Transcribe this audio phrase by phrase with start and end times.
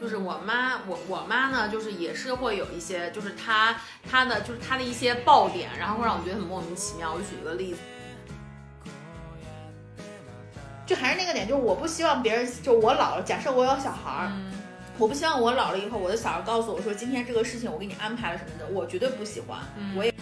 [0.00, 3.74] 就是我妈，我我妈呢，就是也是会有一些，就是她
[4.08, 7.14] 她的就是她的一些爆点，然后会让我觉得很莫名其妙。
[7.14, 7.80] 我举一个例子，
[10.84, 14.32] 就还是那个点，就是我不希望别人，就我老了，假设我有小孩儿，
[14.98, 19.58] 我不希望我老了以后，我的小孩告诉我说，今天这个事情我给你安排了什么的，我绝对不喜欢。
[19.96, 20.14] 我也，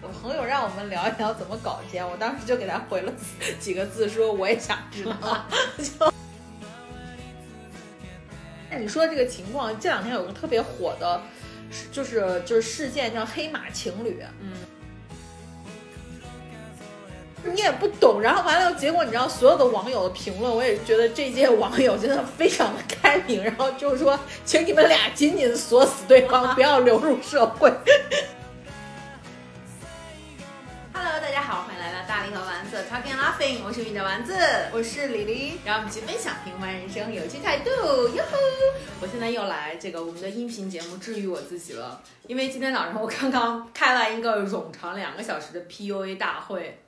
[0.00, 3.12] 我朋友让我们聊一聊怎么搞钱，我当时就给他回了
[3.58, 5.12] 几个字，说我也想知道。
[5.78, 6.13] 就，那
[8.84, 11.22] 你说这个情况，这两天有个特别火的，
[11.90, 14.52] 就是就是事件叫黑马情侣，嗯，
[17.54, 27.72] 你也不懂，然后完了，结果你知道所有的网友的评论，我也觉得这届网友真的非常的开明，然后就是说，请你们俩紧紧锁死对方， 不要流入社会。
[32.94, 34.32] Talking Laughing，我是你的丸子，
[34.72, 37.68] 我是李黎，让我们一起分享平凡人生有趣态度。
[38.14, 38.38] 哟吼！
[39.00, 46.78] 我现在又来这个我们的音频节目治愈我自己了，因为今天早上我刚刚开完一个冗长两个小时的 PUA 大会，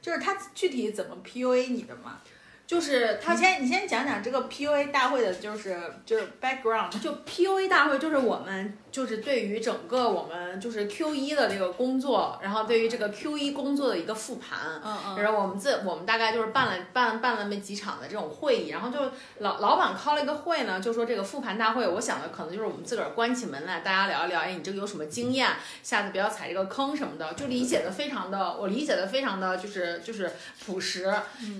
[0.00, 2.20] 就是他具体怎么 PUA 你的嘛？
[2.66, 6.90] 就是他你先你先讲讲这个 PUA 大会的，就是就是 background。
[7.00, 14.80] 就 PUA 大会就是我们就是对于整个我们就是 Q 一的这个工作，然后对于这个 Q 一工作的一个复盘。
[14.82, 18.98] 嗯嗯然后我们自我们大概就是办了办办了那么几场的这种会议，然后就
[19.38, 25.50] 老老板 call 了一个会呢，就说这个复盘大会，我想的可能就是我们自个儿关起门来，大家聊一聊，哎，你这个有什么经验，
[25.82, 30.32] 下次不要踩这个坑什么的，就理解的非常的，我理解的非常的就是就是
[30.64, 31.12] 朴实。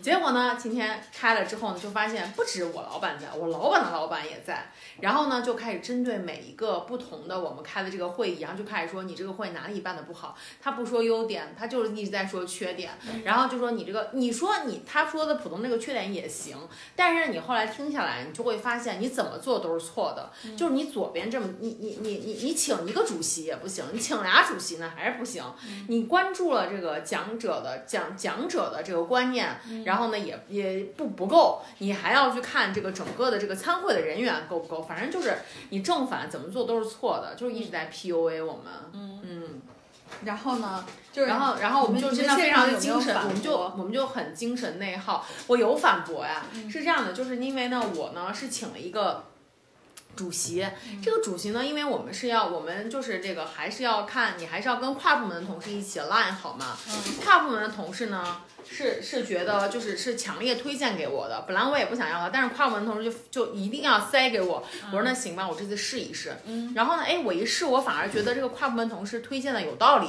[0.03, 4.71] 结果呢，今天开了之后呢，就发现不止我老板在，我老板的老板也在，
[5.01, 12.93] 然后呢，就开始针对每一个不同的我们开的这个会议，然后就开始说你这个会哪里办的不好，他不说优点，他就是一直在说缺点，
[13.25, 16.57] 然后就说你这个，你说你他说的普通那个缺点也行，
[16.97, 25.43] 但是你后来听下来，你就会发现你怎么做都是错的，就是你左边这么你你你你你请一个主席也不行，你请俩主席呢还是不行，
[25.89, 35.39] 你关注了这个讲者的讲讲者的这个观念，然后呢也也不不够，你还要去看这个整个的这个参会的人员够不够，反正就是
[35.71, 39.63] 你正反怎么做都是错的，就是一直在 PUA 我们，嗯嗯。
[40.25, 45.27] 然后呢，就是然后，然后我们就你真的非常的精神，我们就我们就很精神内耗。
[45.47, 49.25] 我有反驳呀，是这样的，就是因为呢，我呢是请了一个。
[50.17, 50.65] 主席，
[51.03, 56.77] 这个主席呢，因为我们是要，我们就是这个还是要看你还是要跟跨部门的同事一起 line 好吗？
[57.25, 66.33] 跨部门的同事呢，是是觉得就是是强烈推荐给我的，本来我也不想要他，但是跨部门同事就就一定要塞给我，我说那行吧，我这次试一试。
[66.75, 70.09] 然后呢，哎，我一试，我反而觉得这个跨部门同事推荐的有道理。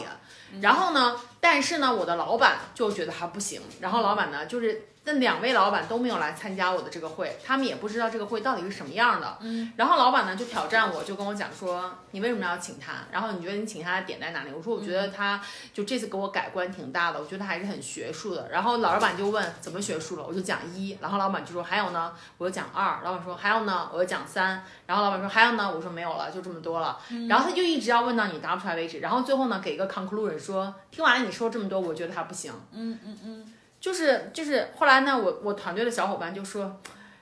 [0.61, 3.61] 然后呢，但是呢，我的老板就觉得还不行。
[3.81, 9.37] 然后老板呢，就是那两位老板都没有来参加我的这个会，他们也不知道这个会到底是什么样的。
[9.41, 9.71] 嗯。
[9.77, 12.93] 然后老板呢就挑战我，就跟我讲说，你为什么要请他？
[13.11, 14.51] 然后你觉得你请他的点在哪里？
[14.51, 15.39] 我说我觉得他
[15.73, 18.49] 就这次给我改观挺大的，我觉得他还是很学术的。
[18.51, 20.97] 然后老板就问怎么学术了，我就讲一。
[20.99, 22.99] 然后老板就说还有呢，我就讲二。
[23.03, 24.63] 老板说还有呢，我就讲三。
[24.87, 26.97] 然后老板说还有呢，我说没有了，就这么多了。
[27.29, 28.99] 然后他就一直要问到你答不出来为止。
[28.99, 32.51] 然后最后呢，给一个 conclusion 说，听完了你说这么多，我觉得还不行。
[32.71, 33.53] 嗯嗯嗯，
[33.85, 36.81] 就是就是后来呢，我我团队的小伙伴就说，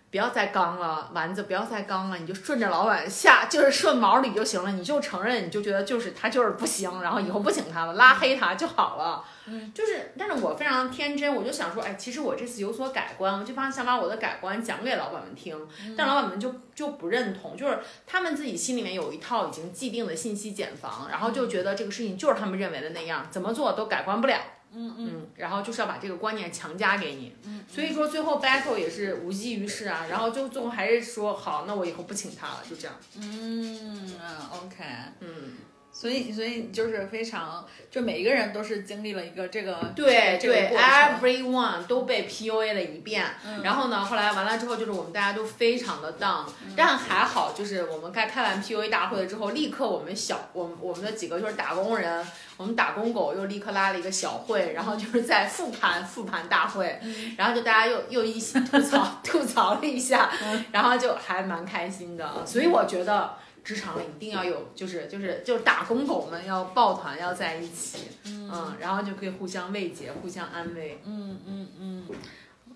[0.10, 9.22] 不要再刚了，丸子不要再刚了，你就顺着老板下，就是顺毛捋就行了，你就承认，你就觉得就是他就是不行，然后以后不请他了，拉黑他就好了。
[9.46, 24.40] 嗯，就是，但是我非常天真，我就想说，哎，其实我这次有所改观，我就把想把我的改观讲给老板们听，但老板们就就不认同，就是他们自己心里面有一套已经既定的信息茧房，然后就觉得这个事情就是他们认为的那样，怎么做都改观不了。
[24.76, 34.14] 嗯嗯，然后就是要把这个观念强加给你，嗯，所以说最后 battle 也是无济于事啊，然后就最后还是说好，那我以后不请他了，就这样，嗯
[34.52, 34.84] ，OK，
[35.20, 35.58] 嗯，
[35.92, 43.62] 所以所以就是非常，就每一个人都是经历了一个这个对对这个，everyone 都被 PUA 了一遍，嗯。
[43.62, 46.46] 然后呢，后来完了之后，就是我们大家都非常的 down，、
[46.76, 52.26] 但还好，就是我们开开完 PUA 大会了之后，立刻我们小我们我们的几个就是打工人，
[52.58, 57.00] 我们打工狗又立刻拉了一个小会，然后就是在复盘复盘大会，
[57.38, 60.32] 然后就大家又又一起吐槽 吐槽了一下，
[60.72, 63.34] 然后就还蛮开心的，所以我觉得。
[63.64, 71.00] 职场里一定要有，就是就是就是打工狗们要抱团要在一起，嗯，然后就可以互相慰藉、互相安慰。
[71.06, 72.08] 嗯嗯嗯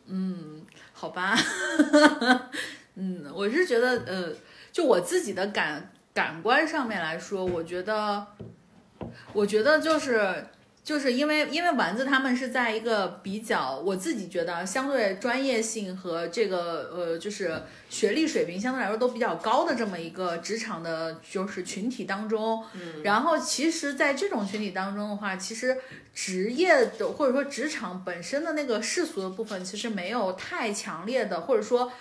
[0.06, 1.38] 嗯，好吧，
[2.96, 4.30] 嗯，我是觉得，呃，
[4.72, 8.26] 就我自己的感感官上面来说，我觉得，
[9.34, 10.48] 我觉得就是
[10.84, 22.64] 就是因为因为丸子他们是在一个比较，我自己觉得相对专业性和这个呃就是学历水平相对来说都比较高的这么一个职场的，就是群体当中。
[22.74, 23.04] 嗯。
[23.04, 25.78] 然后其实，在这种群体当中的话，其实
[26.14, 31.92] 职业的或者说职场本身的那个世俗的部分，其实没有太强烈的，或者说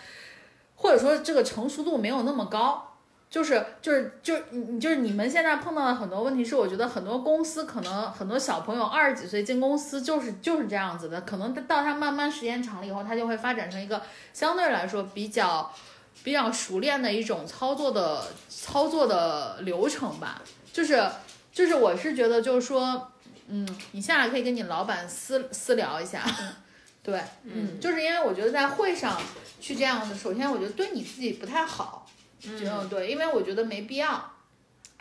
[0.77, 2.86] 或者说这个成熟度没有那么高。
[3.37, 14.01] 就是就是就你你就是你们现在碰到的很多问题，是我觉得很多公司可能很多小朋友二十几岁进公司就是就是这样子的，可能到他慢慢时间长了以后，他就会发展成一个
[14.33, 15.71] 相对来说比较
[16.25, 20.41] 比较熟练的一种操作的操作的流程吧。
[20.73, 21.07] 就是
[21.53, 23.13] 就是我是觉得就是说，
[23.49, 26.25] 嗯，你下来可以跟你老板私私聊一下，
[27.03, 29.21] 对，嗯，就是因为我觉得在会上
[29.61, 32.07] 去这样子，首先我觉得对你自己不太好。
[32.45, 34.33] 嗯，对，因为我觉得没必要。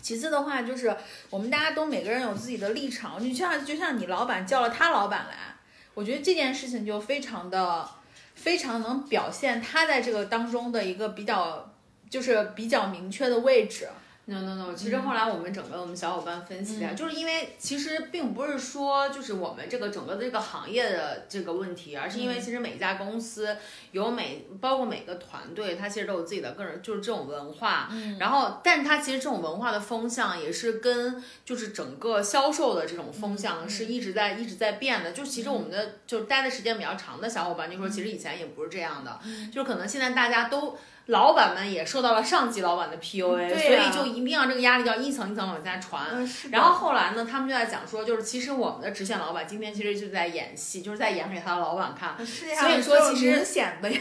[0.02, 0.96] 其次的话，就是
[1.30, 3.24] 我们大家都每个人有自己的立场。
[3.24, 5.56] 你像就像你老板叫了他老板来，
[5.94, 7.90] 我觉得这件事情就非常的
[8.36, 11.74] 非常能表现他在这个当中的一个比较
[12.10, 13.90] 就是比较明确的位置。
[14.28, 23.56] No no no，其实后来我们整个我们小伙伴分析一下，就是因为其实并不是说就是我们这个整个的这个行业的这个问题，而是因为其实每家公司
[23.92, 27.90] 有每包括每个团队，它其实都有自己的个人就是这种文化，
[28.20, 35.12] 然后但是它其实这种文化的风向也是跟就是整个销售的这种风向是一直在一直在变的。
[35.12, 39.20] 就其实我们的就待的时间比较长的小伙伴就说，其实以前也不是这样的，
[39.54, 40.76] 就是可能现在大家都。
[41.08, 46.04] 老板们也受到了上级老板的 PUA，所以就一定要这个压力要一层一层往下传。
[46.50, 52.26] 然后后来呢，他们就在讲说，就是其实我们的直线老板今天其实就在演戏，就是在演给他的老板看。
[52.26, 53.46] 是呀所以说其实，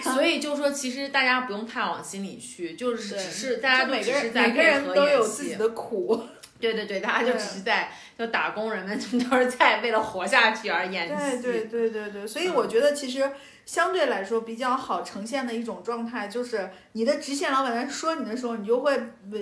[0.02, 5.56] 所以就说其实大家不用太往心里去，就是只是大家都只是在配合演戏。
[5.56, 6.22] 的苦。
[6.58, 8.98] 对对对，大家就只是在就打工人们
[9.28, 11.42] 都是在为了活下去而演戏。
[11.42, 13.30] 对对对对对，所以我觉得其实。
[13.66, 18.98] 相对来说比较好呈现的一种状态，就是你的直线老板在说你的时候，你就会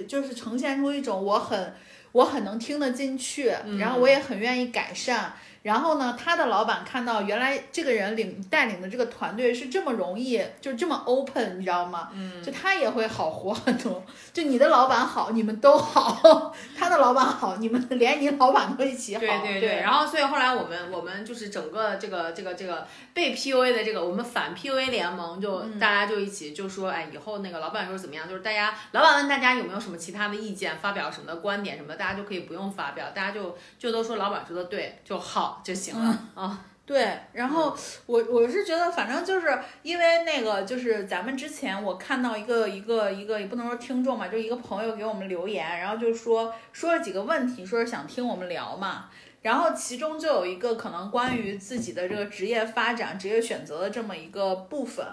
[0.07, 1.75] 就是呈现出一种我很
[2.13, 5.33] 我很能听得进去，然后我也很愿意改善。
[5.63, 12.09] 然后呢，他的老板看到原来这个人领带领的这个团队是这么容易，就这么 open，你知道吗？
[12.13, 14.03] 嗯，就他也会好活很多。
[14.33, 19.21] 就你的老板好，你们都好； 他的老板好，你们连你老板都一起好。
[19.21, 19.81] 对对对。
[19.81, 28.29] 然后，所以后来我们我们就是整个这个这个这个被 PUA 的这个我们反 PUA 联盟，就大家就一起就说，哎，以后那个老板说怎么样？
[28.29, 35.52] 就是大家老板问大家有没有什么其他的意见，发表什么的观点什么的，大家就可以不用发表，大家就就都说老板说的对就好。
[35.63, 37.77] 就行了啊，对，然后
[38.07, 49.11] 我我是觉得，反正就是因为那个，就是咱们之前我看到一个一个一个，也不能说听众嘛，就一个朋友给我们留言，然后就说说了几个问题，说是想听我们聊嘛，
[49.43, 55.07] 然后其中就有一个可能关于自己的这个职业发展、职业选择的这么一个部分，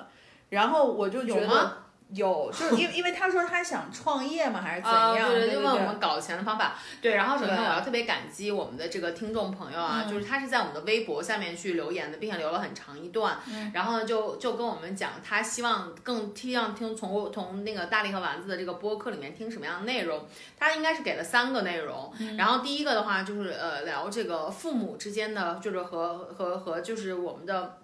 [0.49, 1.47] 然后我就觉得。
[1.47, 5.29] 有，就是因为因为他说他想创业嘛，还是怎样？
[5.29, 6.73] 对对，就问我们搞钱的方法。
[7.01, 13.37] 对，然后首先我要特别感激我们的这个听众朋友啊，就是他是在我们的微博下面去留言的，并且留了很长一段。
[13.73, 20.25] 然后呢，就就跟我们讲，他希望更希望听从从那个大力和丸子的这个播客里面听什么样的内容。
[20.57, 22.11] 他应该是给了三个内容。
[22.37, 27.78] 然后第一个的话就是呃聊这个父母之间的，就是和和和就是我们的。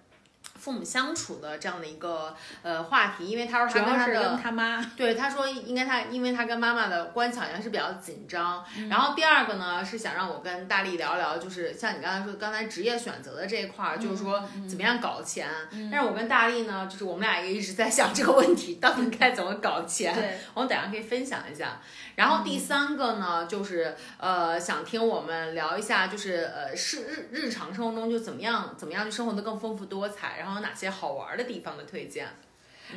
[0.65, 8.65] 父母相处的这样的一个呃话题，因为他说他跟他的他妈，对他说应该他因为他跟妈妈的关系好像是比较紧张。
[8.89, 15.47] 然后第二个呢是想让我跟大力聊聊，就是像你刚才说刚才职业选择的这一块儿，就是说怎么样搞钱。
[15.91, 20.11] 但是我跟大力呢，就是我们俩也一直在想这个问题，到底该怎么搞钱。
[20.55, 21.79] 我们等下可以分享一下。
[22.15, 32.27] 然后第三个呢，就是呃想听我们聊一下，就是呃是日日常生活中就怎么样怎么样去生活的更丰富多彩，然后有哪些好玩的地方的推荐。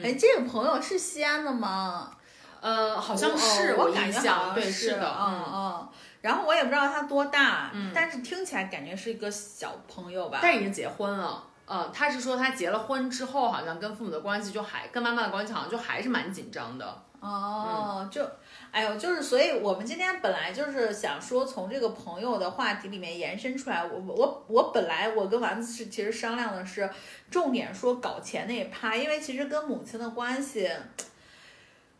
[0.03, 2.13] 哎，这个朋友是西安的吗？
[2.61, 5.89] 呃，好像是，我印象对是的，嗯嗯。
[6.21, 10.41] 然后我也不知道他多大，但是听起来感觉是一个小朋友吧。
[10.43, 17.03] 但已经结婚了，嗯，他是说他结了婚之后，好像跟父母的关系就还跟妈妈的关系好像就还是蛮紧张的。
[17.21, 18.29] 哦，就。
[18.71, 23.85] 哎呦，就是，所以我们今天本来就是想说，从这个朋友的话题里面延伸出来。
[23.85, 26.89] 我我我本来我跟丸子是其实商量的是，
[27.31, 30.71] 重点说搞钱那一趴，因为其实跟母亲的关系，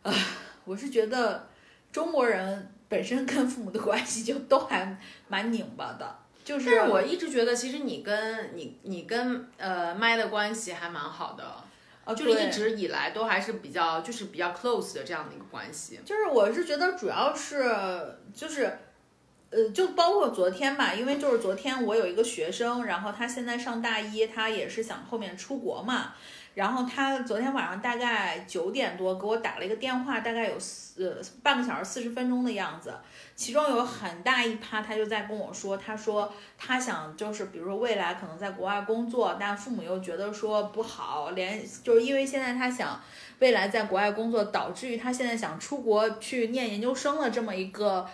[0.03, 0.13] 啊，
[0.63, 1.47] 我是觉得
[1.91, 4.97] 中国人本身跟父母的关系就都还
[5.27, 6.15] 蛮拧巴的。
[6.45, 11.43] 就是，但是我一直觉得，其实你跟你你跟呃麦的关系还蛮好的。
[12.13, 15.99] 就是一直以来都还是比较，就是比较 close 的这样的一个关系。
[16.05, 17.63] 就是我是觉得主要是
[18.33, 18.77] 就是
[19.49, 26.13] 呃，就包括昨天吧，因为就是昨天我有一个学生，然后他现在上大一，他也是想后面出国嘛。
[26.53, 32.93] 然后他昨天晚上大概九点多给我打了一个电话，大概有四呃半个小时四十分钟的样子。
[33.35, 42.99] 其中有很大一趴，他就在跟我说，他说他想就是比如说未来可能在国外工作，但父母又觉得说不好，连就是因为现在他想
[43.39, 48.05] 未来在国外工作，导致于他现在想出国去念研究生的这么一个。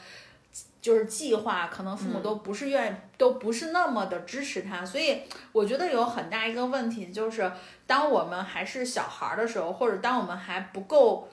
[0.86, 5.20] 就是计划，可能父母都不是愿意，都不是那么的支持他，所以
[5.51, 7.51] 我觉得有很大一个问题就是，
[7.88, 11.27] 当我们还是小孩的时候，或者当我们还不够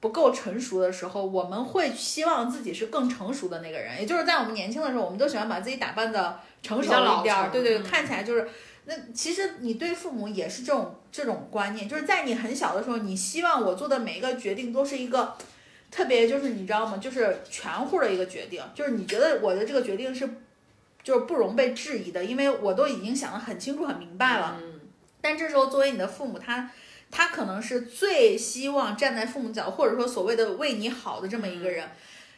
[0.00, 8.48] 不够成熟的时候，我们会希望自己是更成熟的那个人，也就是在我们年轻的时候，我们都喜欢把自己打扮的成熟一点，对对，看起来就是
[8.86, 15.36] 那其实你对父母也是这种这种观念，就是在你很小的时候，你希望我做的每一个决定都是一个。
[15.90, 16.98] 特别就是你知道吗？
[16.98, 20.28] 就是全乎的一个决定，就是你觉得我的这个决定是，
[21.02, 24.58] 就是不容被质疑的，因为我都已经想得很清楚、很明白了。
[24.60, 24.80] 嗯。
[25.20, 26.70] 但这时候作为你的父母，他
[27.10, 31.88] 他可能是最希望站在父母角，或者说所谓的为你好的这么一个人。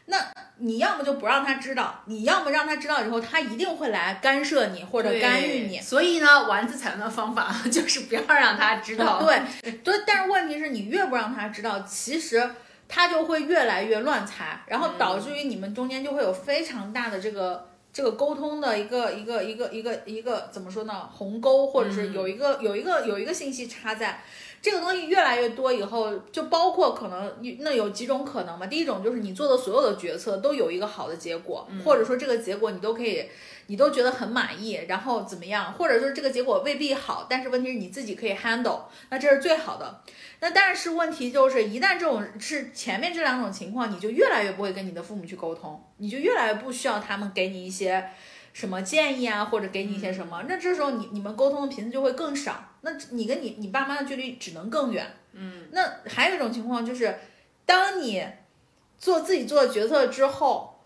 [0.06, 0.16] 那
[0.58, 5.80] 你要么就不让他知道，你要么让他知道以后，他一定会来干涉你或者干预你。
[5.80, 9.22] 所以呢，丸子采用的方法 就是不要让他知道。
[9.22, 12.48] 对对，但是问题是你越不让他知道，其实。
[12.88, 21.08] 他就会越来越乱猜，然后导致于你们中间就会有非常大的这个这个沟通的一个一个一个一个一个怎么说呢？
[21.12, 24.22] 鸿沟，或者是有一个有一个有一个信息差在。
[24.60, 28.66] 这个东西越来越多以后，就包括可能那有几种可能嘛？
[28.66, 33.24] 第一种就是你做的所有的决策都有一个好的结果，或者说这个结果你都可以，
[33.68, 35.72] 你都觉得很满意，然后怎么样？
[35.72, 40.02] 或者说这个结果未必好，但是问题是你自己可以 handle，那这是最好的。
[40.40, 48.10] 那但是问题就是，一旦这种是前面这两种情况，你就越来越不会跟你的父母去沟通，你就越来越不需要他们给你一些。
[48.58, 50.42] 什么建议啊，或者给你一些什么？
[50.48, 55.14] 那这时候你你们沟通的频次就会更少，那你跟你你爸妈的距离只能更远。
[55.32, 57.16] 嗯，那还有一种情况就是，
[57.64, 58.26] 当你
[58.98, 60.80] 做自己做的决策之后，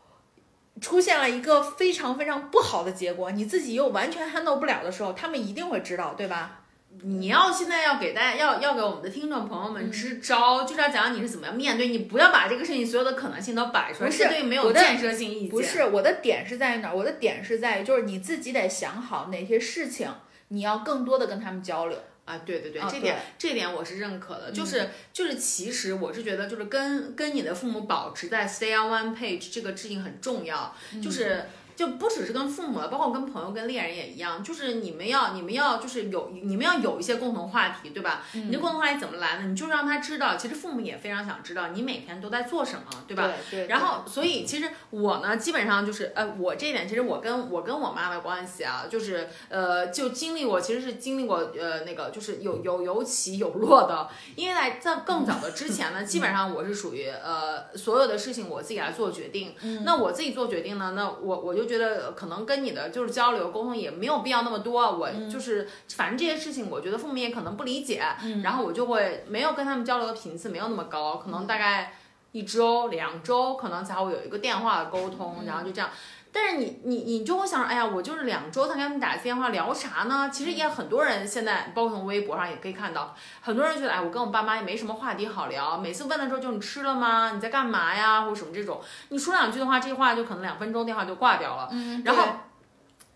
[0.82, 6.61] 出现了一个非常非常不好的结果，你自己又完全 handle 不了的时候，他们一定会知道，对吧？
[7.04, 15.48] 你要现在要给大家要要给我们的听众朋友们支招，就是要讲讲你是怎么样面对，你不要把这个事情所有的可能性都摆出来，是对没有建设性意见。
[15.48, 16.94] 不是我的点是在于哪儿？
[16.94, 20.08] 我的点是在于就是你自己得想好哪些事情
[20.48, 22.38] 你要更多的跟他们交流啊。
[22.38, 24.52] 对对对，这点这点我是认可的。
[24.52, 30.72] 就是就是其实我是觉得就是跟跟你的父母保持在 stay on one page 这个事情很重要，
[31.02, 31.46] 就是。
[31.74, 38.22] 就不只是跟父母了，包括跟朋友、跟恋人也一样，就是你们要、你们要，就是有你们要有一些共同话题，对吧？
[38.32, 39.46] 你的共同话题怎么来呢？
[39.46, 43.30] 你就让他知道，其实父母也非常想知道你每天都在做什么，对吧？
[43.50, 43.66] 对。
[43.66, 59.54] 然后，所以其实我呢，基本上就是，呃，我这一点，其实我跟我跟我妈的关系啊，就是，呃，就经历过，其实是经历过，呃，那个就是有有有起有落的，因为在在更早的之前呢，基本上我是属于，呃，所有的事情我自己来做决定。
[59.62, 59.82] 嗯。
[59.84, 61.61] 那我自己做决定呢，那我我就。
[61.64, 68.02] 觉得可能跟你的就是交流沟通也没有必要那么多，我就是反正这些事情，我觉得父母也可能不理解，
[68.42, 71.94] 然后我就会没有跟他们交流的频次没有那么高，可能大概
[72.32, 75.90] 一周两周可能才会有一个电话的沟通，然后就这样。
[76.32, 80.30] 但是你你你就会想，哎呀，我就是两周才给他们打一次电话，聊啥呢？
[80.32, 87.32] 其实也很多人现在，包括从微博上也可以看到，很多人觉得，哎，我跟我爸妈也没什么话题好聊，每次问的时候就你吃了吗？
[87.34, 88.22] 你在干嘛呀？
[88.22, 91.68] 或者什么这种，你说两句的话，这话就可能两分钟电话就挂掉了。
[91.70, 92.24] 嗯，然后。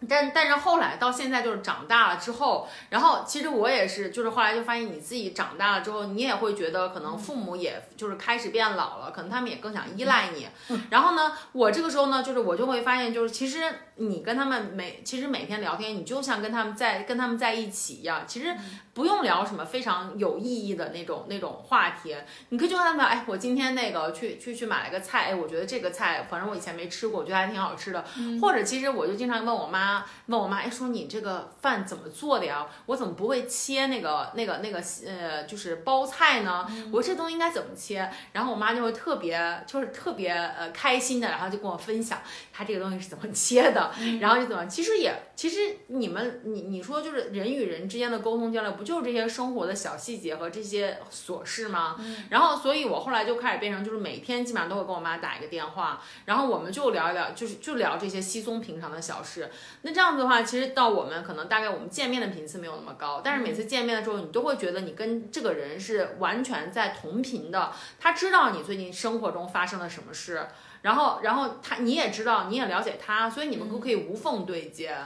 [0.08, 10.46] 但但是后来到现在就是长大了之后，然后其实我也是，就是后来就发现你自己长大了之后，你也会觉得可能父母也就是开始变老了，可能他们也更想依赖你。
[10.90, 13.62] 然后呢，我这个时候呢，就是我就会发现，就是其实
[13.94, 18.54] 你跟他们每其实每天聊天，你就像跟他们在跟他们在一起一样，其实
[18.92, 22.14] 不用聊什么非常有意义的那种那种话题，
[22.50, 28.04] 你可以就跟他们聊，哎，我今天那个去去去买了个菜，哎，我觉得这个菜反正我以前没吃过，我觉得还挺好吃的。
[28.42, 29.85] 或者其实我就经常问我妈。
[30.26, 32.66] 问我妈，哎，说你这个饭怎么做的呀？
[32.86, 36.66] 我怎么不会切那个、那个、那个，呃，就是包菜呢？
[36.92, 38.10] 我这东西应该怎么切？
[38.32, 42.20] 然后我妈就会特别，就是特别呃开心的，然后就跟我分享
[42.56, 51.96] 她这个东西是怎么切的， 然后就怎么，其实也，其实你们，你你说就是人与人之间的沟通交流，不就是这些生活的小细节和这些琐事吗？
[52.30, 59.48] 然后，所以我后来就开始变成，就是每天基本上都会跟我妈打一个电话，然后我们就聊一聊，就是就聊这些稀松平常的小事。
[59.82, 60.16] 那这样子。
[60.16, 67.70] 的话，其实到我们可能大概我们见面的频次没有那么高，但是每次见面的时候，你都会觉得你跟这个人是完全在同频的。
[68.00, 70.48] 他知道你最近生活中发生了什么事。
[70.86, 74.96] 然后然后他你也知道，你也了解他，所以你们都可以无缝对接。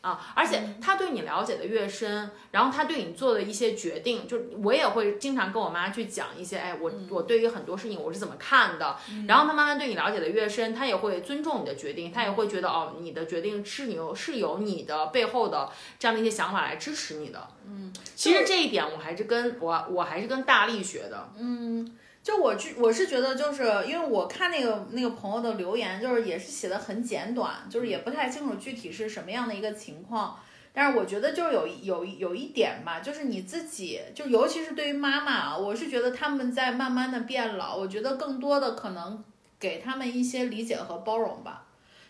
[0.00, 15.68] 啊，而且他对你了解的越深，然后他对你做的一些决定，就我也会经常跟我妈去讲一些，哎，我我对于很多事情我是怎么看的，然后他慢慢对你了解的越深，他也会尊重你的决定，他也会觉得哦，你的决定是有是有你的背后的
[15.98, 17.48] 这样的一些想法来支持你的。
[17.66, 21.28] 嗯，其实这一点我还是跟我我还是跟大力学的。
[21.36, 21.96] 嗯。
[22.28, 30.38] 就我去，我是觉得，就是因为我看那个那个朋友的留言，就是也是写的很简短，就是也不太清楚具体是什么样的一个情况。
[30.74, 39.24] 但是我觉得就是有有有一点吧，就是你自己，就尤其是对于妈妈，我是觉得他们在慢慢的变老，我觉得更多的可能
[39.58, 41.64] 给他们一些理解和包容吧。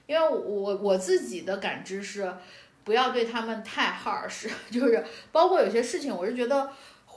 [0.09, 2.35] 因为我我自己的感知是，
[2.83, 6.69] 不要对他们太 harsh， 就是包括有些事情，我是觉得。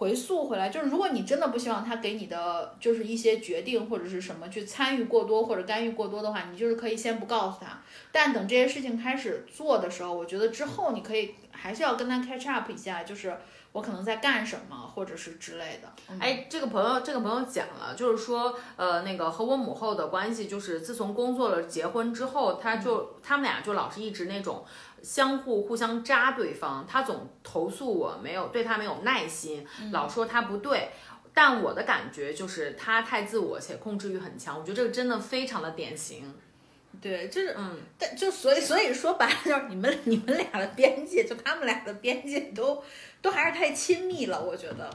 [0.01, 7.79] 回溯回来，就是如果你真的不希望他给你的就是一些决定或者是什么去参与过多或者干预过多的话，你就是可以先不告诉他。
[8.11, 13.37] 但等这些事情开始做的时候，我觉得之后你可以还是要跟他 catch up 一下，就是
[13.73, 16.15] 我可能在干什么或者是之类的。
[16.19, 24.65] 哎，这个朋友这个朋友讲了，就是说呃那个和我母后的关系，就是自从工作了结婚之后，他就他们俩就老是一直那种。
[25.01, 30.89] 相互互相扎对方，他总投诉我没有对他没有耐心，老说他不对，
[31.33, 36.33] 但我的感觉就是他太自我且控制欲很强，我觉得这个真的非常的典型。
[37.01, 42.83] 对，就是嗯，但就所以所以说白了就是你们你们俩的边界，就他们俩的边界都
[43.21, 44.89] 都还是太亲密了，我觉得。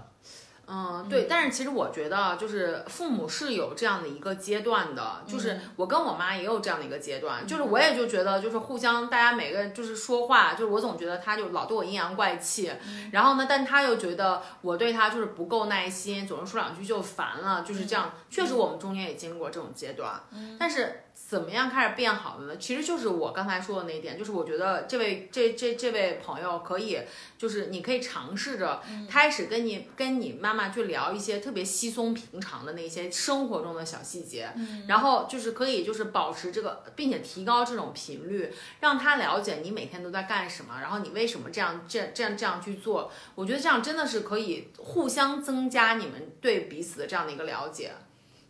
[0.68, 12.72] 嗯，对，但是其实我觉得，就是父母是有这样的一个阶段的，就是我跟我妈也有这样的一个阶段，就是我也就觉得，就是互相大家每个人就是说话，就是我总觉得他就老对我阴阳怪气，
[13.12, 18.12] 然后呢，但他又觉得我对他就是不够耐心，总是说两句就烦了，就是这样。
[18.28, 20.20] 确实，我们中间也经历过这种阶段，
[20.58, 21.02] 但是。
[21.28, 22.56] 怎么样开始变好的呢？
[22.56, 27.00] 其实就是我刚才说的那一点，就是我觉得这位这这这位朋友可以，
[27.36, 28.80] 就是你可以尝试着
[29.10, 34.48] 开始跟你跟你妈妈去聊一些特别稀松平常的那些生活中的小细节，
[34.86, 43.10] 然后就是可以就是保持这个，并且提高这种频率，让他了解你每天都在干什么，然后你为什么这样这这样这样去做。
[43.34, 47.90] 我觉得这样真的是可以互相增加你们对彼此的这样的一个了解。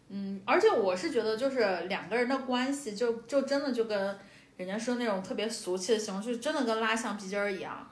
[0.09, 4.19] 嗯，而且我是觉得，就是两个人的关系，就就真的就跟
[4.57, 7.91] 人家说那种特别俗气的形容，就真的跟拉橡皮筋儿一样，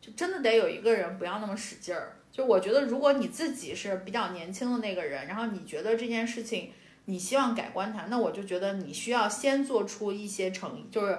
[0.00, 2.16] 就真的得有一个人不要那么使劲儿。
[2.30, 6.70] 就我觉得，如果你自己是比较年轻的那个人，然后你觉得这件事情
[7.06, 11.18] 你希望改观它，那我就觉得你需要先做出一些诚意，就是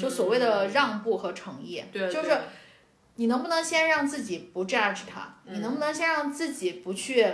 [0.00, 1.84] 就所谓的让步和诚意。
[1.92, 2.36] 对，就是
[3.16, 5.36] 你能不能先让自己不 judge 他？
[5.44, 7.32] 你能不能先让自己不去？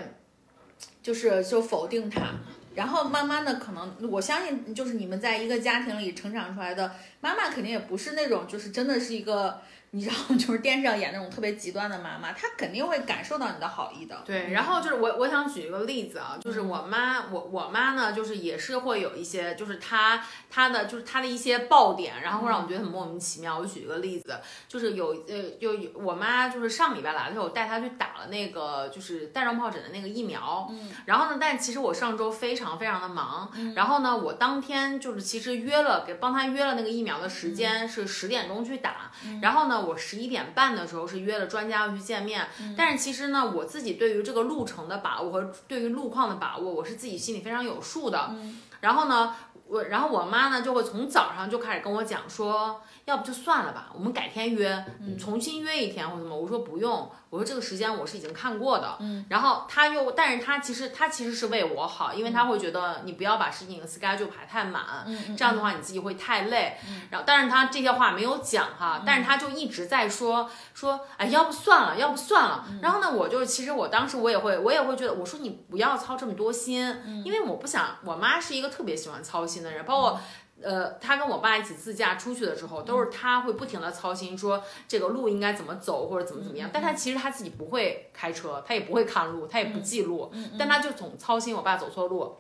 [1.03, 2.35] 就是就否定他，
[2.75, 9.61] 然后慢慢的可能我相信，就是你们在一个家庭里成长出来的妈妈，肯定也不是那种就是真的是一个。
[9.93, 14.23] 你知道， 就是电视上演那种特别极端的妈妈，她肯定会感受到你的好意的。
[14.25, 23.59] 对，然后就是我我想举一个例子啊，就是我妈，我我妈呢，就是也是会有一些，就是她她的就是她的一些爆点，然后会让我觉得很莫名其妙。
[23.59, 30.69] 我举一个例子，就是有呃，就我妈就是上礼拜来的时候，我带她去打了那个就是带状疱疹的那个疫苗。
[30.71, 30.93] 嗯。
[31.07, 39.11] 然后呢，但其实我上周非常非常的忙，然后呢，我当天就是其实约了给帮她约了那个疫苗的时间是十点钟去打，
[39.43, 39.80] 然后呢。
[39.87, 48.35] 我十一点半的时候是约了专家要去见面，但是其实呢，我自己对于这个路程的把握和对于路况的把握，我是自己心里非常有数的。
[48.81, 49.35] 然后呢，
[49.67, 52.81] 我然后我妈呢就会从早上就开始跟我讲说，
[53.11, 54.85] 要不就算了吧，我们改天约，
[55.19, 56.37] 重新约一天或者什么。
[56.37, 57.11] 我说不用。
[57.29, 76.85] 我说这个时间我是已经看过的，嗯，然后他又，但是他其实他其实是为我好，因为他会觉得你不要把事情 schedule 排太满，嗯，这样的话你自己会太累，嗯，然后但是他这些话没有讲哈，但是他就一直在说说，哎，要不算了，要不算了，然后呢，我就其实我当时我也会我也会觉得，我说你不要操这么多心，
[77.25, 80.21] 因为我不想，我妈是一个特别喜欢操心的人，包括。
[80.63, 86.71] 呃，他跟我爸一起自驾出去的时候，都是他会不停的操心，说这个路应该怎么走或者怎么怎么样。
[86.73, 92.37] 但他其实他自己不会开车，他也不会看路，他也不记录，但他就总操心我爸走错路。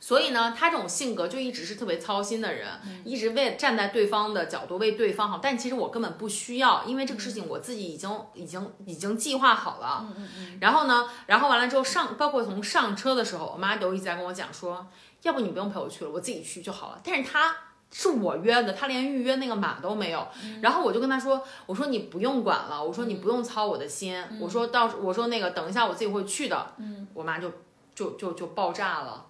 [0.00, 2.66] 所以呢，他这种性格就一直是特别操心的人，
[3.04, 5.38] 一直为站在对方的角度为对方好。
[5.42, 10.06] 但其实我根本不需要，因为这个事情我自己已经已经已经计划好了。
[10.60, 14.86] 然后呢，然后完了之后上，包括从上车的时候，我妈都一直在跟我讲说。
[15.22, 17.00] 要不你不用陪我去了，我自己去就好了。
[17.02, 17.54] 但是他
[17.90, 20.26] 是我约的，他连预约那个码都没有。
[20.60, 27.50] 然后我就跟他说：“我说你不用管了，我说你不用操我的心，我说到我说那个等一下我自己会去的。”嗯，我妈就
[27.94, 29.26] 就就就爆炸了。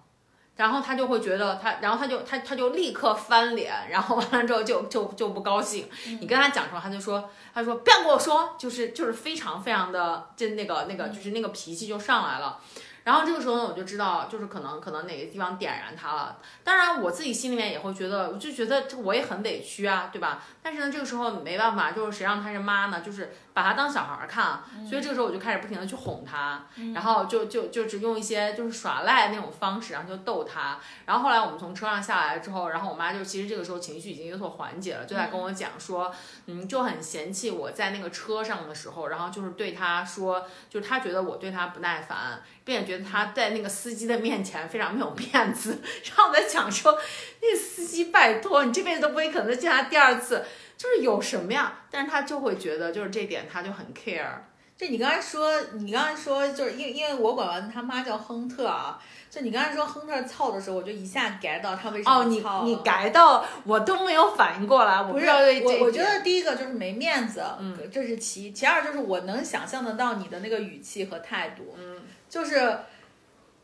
[0.55, 5.87] 然后他就会觉得他，然后他就他他就立刻翻脸，然后完了之后就就就不高兴。
[6.19, 12.57] 你跟他讲说，他就说，他说不要跟我说，就是就是非常非常的就那个那个就是那个脾气就上来了。
[13.07, 16.37] 然后这个时候呢，我就知道，就是可能可能哪个地方点燃他了。
[16.61, 20.43] 当然，我自己心里面也会觉得，我就觉得这我也很委屈啊，对吧？
[20.61, 22.99] 但是呢，这个时候没办法，就是谁让他是妈呢？
[22.99, 24.61] 就是把他当小孩儿看。
[24.87, 30.77] 所以这个时候我就开始不停的去哄他，然后就就就只用一些就是耍赖那种方式，然后就逗他。
[31.05, 36.13] 然后后来我们从车上下来之后，然后我妈就其实这个时候情绪已经有所缓解了，就在跟我讲说，
[36.45, 42.43] 嗯，就很嫌弃我在那个车上的时候，然后就是对他说，就是他觉得我对他不耐烦。
[42.67, 46.99] 并且觉得他在那个司机的面前非常没有面子， 然后我在讲说，
[47.41, 50.43] 那个司机拜托你这辈子都不会可能见他第二次，
[50.77, 51.73] 就是有什么呀？
[51.89, 54.29] 但是他就会觉得就是这点他就很 care。
[54.77, 62.59] 就你刚才说，你刚才说就是因为因为我管完他妈叫亨特啊，就你刚才说亨特操的时候，我就一下 get 到他为什么操。
[62.59, 71.97] 哦，你你 get 到我都没有反应过来，我不知道这我我觉得第一个就是没面子，嗯，这是其一，其二就是我能想象得到你的那个语气和态度，嗯。
[72.29, 72.77] 就是，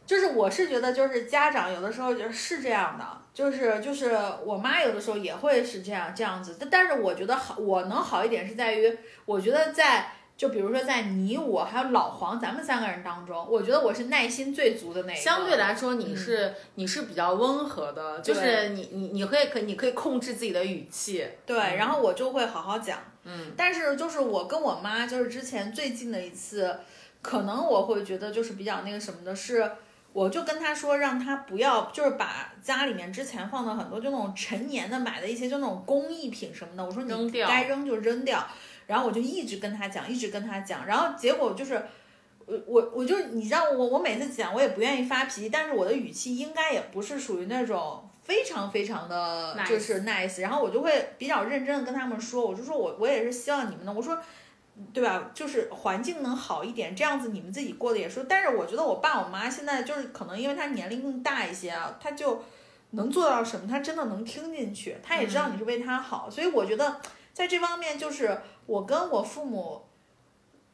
[0.06, 4.15] 就是，我是觉得，就是家长有的时候就是这样的，就是就是
[4.46, 15.19] 我妈有的时候也会是这样这样子，但但是我觉得好，我能好一点是在于，我觉得在就比如说在你我还有老黄咱们三个人当中，我觉得我是耐心最足的那个。
[15.19, 26.80] 相对来说，你是你是比较温和的，就是你你你可以可你可以控制自己的语气，对，然后我就会好好讲，嗯，但是就是我跟我妈就是之前最近的一次。
[27.24, 29.72] 可能我会觉得就是比较那个什么的，是
[30.13, 38.47] 我就跟他说，让他不要就是把家里面之前放的很多就那种陈年的买的一些就那种工艺品什么的，我说你该扔就扔掉。
[38.86, 41.84] 然后我就一直跟他讲，一直跟他讲，然后结果就是
[42.45, 54.15] 我我我就你知道我我每次讲我也不愿意发脾气，但是我的语气应该也不是属于那种非常非常的就是 nice，然后我就会比较认真的跟他们说，我就说我我也是希望你们能，我说。
[54.92, 55.30] 对吧？
[55.34, 58.24] 就是环境能好一点，这样子你们自己过得也舒。
[58.24, 62.44] 但是我觉得我爸我妈现在就是可能因为他年龄更大一些啊，他就
[62.92, 63.68] 能做到什么？
[63.68, 66.30] 他真的能听进去，他也知道你是为他好。
[66.30, 67.00] 所以我觉得
[67.34, 69.84] 在这方面，就是我跟我父母，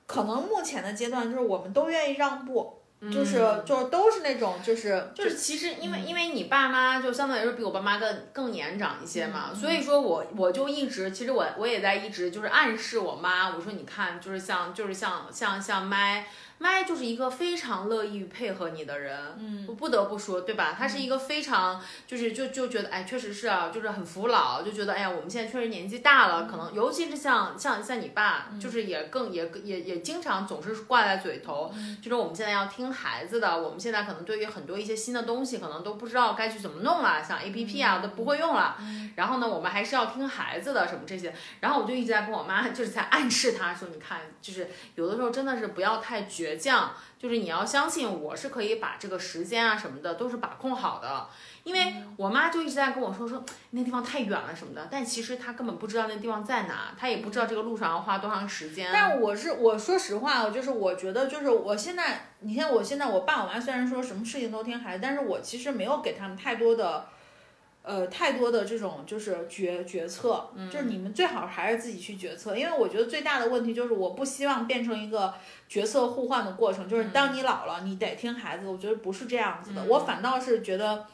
[0.07, 2.78] 可能目前的阶段就是我们都愿意让步。
[3.11, 16.27] 就是就都是那种就是就是其实因为因为你爸妈就相对来说比我爸妈更更年长一些嘛，所以说我我就一直其实我我也在一直就是暗示我妈，我说你看就是像就是像像像麦。
[16.61, 20.75] 麦就是一个非常乐意配合你的人，嗯，我不得不说，对吧？
[20.77, 38.75] 他是一个非常就是就就觉得，哎，确实是啊，就是很服老，就觉得，哎呀，我们现在确实年纪大了，可能尤其是像像像你爸，就是也更也也也经常总是挂在嘴头，就是我们现在要听孩子的，我们现在可能对于很多一些新的东西，可能都不知道该去怎么弄了，像 A P P 啊都不会用了，
[39.15, 46.48] 然后呢，我们还是要听孩子的什么这些，然后我就一直在跟我妈 就是在暗示她说，你看，就是有的时候真的是不要太绝。
[46.57, 51.27] 倔强就是你要相信我是可以把这个时间啊什么的都是把控好的，
[51.63, 58.89] 因为我妈就一直在跟我说说那地方太远了什么的，但其实她根本不知道那地方在哪，她也不知道这个路上要花多长时间。
[58.93, 67.07] 但我是我说实话，就是我觉得就是我现在，你看我现在我爸我妈虽然说什么事情都听孩子，但是我其实没有给他们太多的。
[67.81, 75.33] 呃，太多的这种就是决决策，就是你们最好还是自己去决策，因为我觉得最大的问题就是我不希望变成一个
[75.67, 81.07] 角色互换的过程，就是当你老了，你得听孩子，我觉得不是这样子的，我反倒是觉得，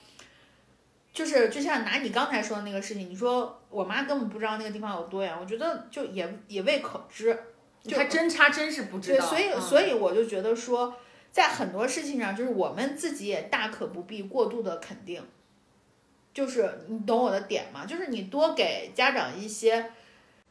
[1.13, 7.39] 就是就像拿你刚才说的那个事情，你说我妈根本不知道那个地方有多远，我觉得就也也未可知，
[7.89, 10.95] 他真差真是不知道，所以所以我就觉得说，
[11.31, 15.23] 在很多事情上，就是我们自己也大可不必过度的肯定。
[16.35, 17.85] 就是你懂我的点吗？
[17.85, 19.91] 就是你多给家长一些，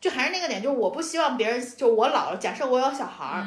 [0.01, 3.47] 就还是那个点，就是我不希望别人，就我老了，假设我有小孩儿，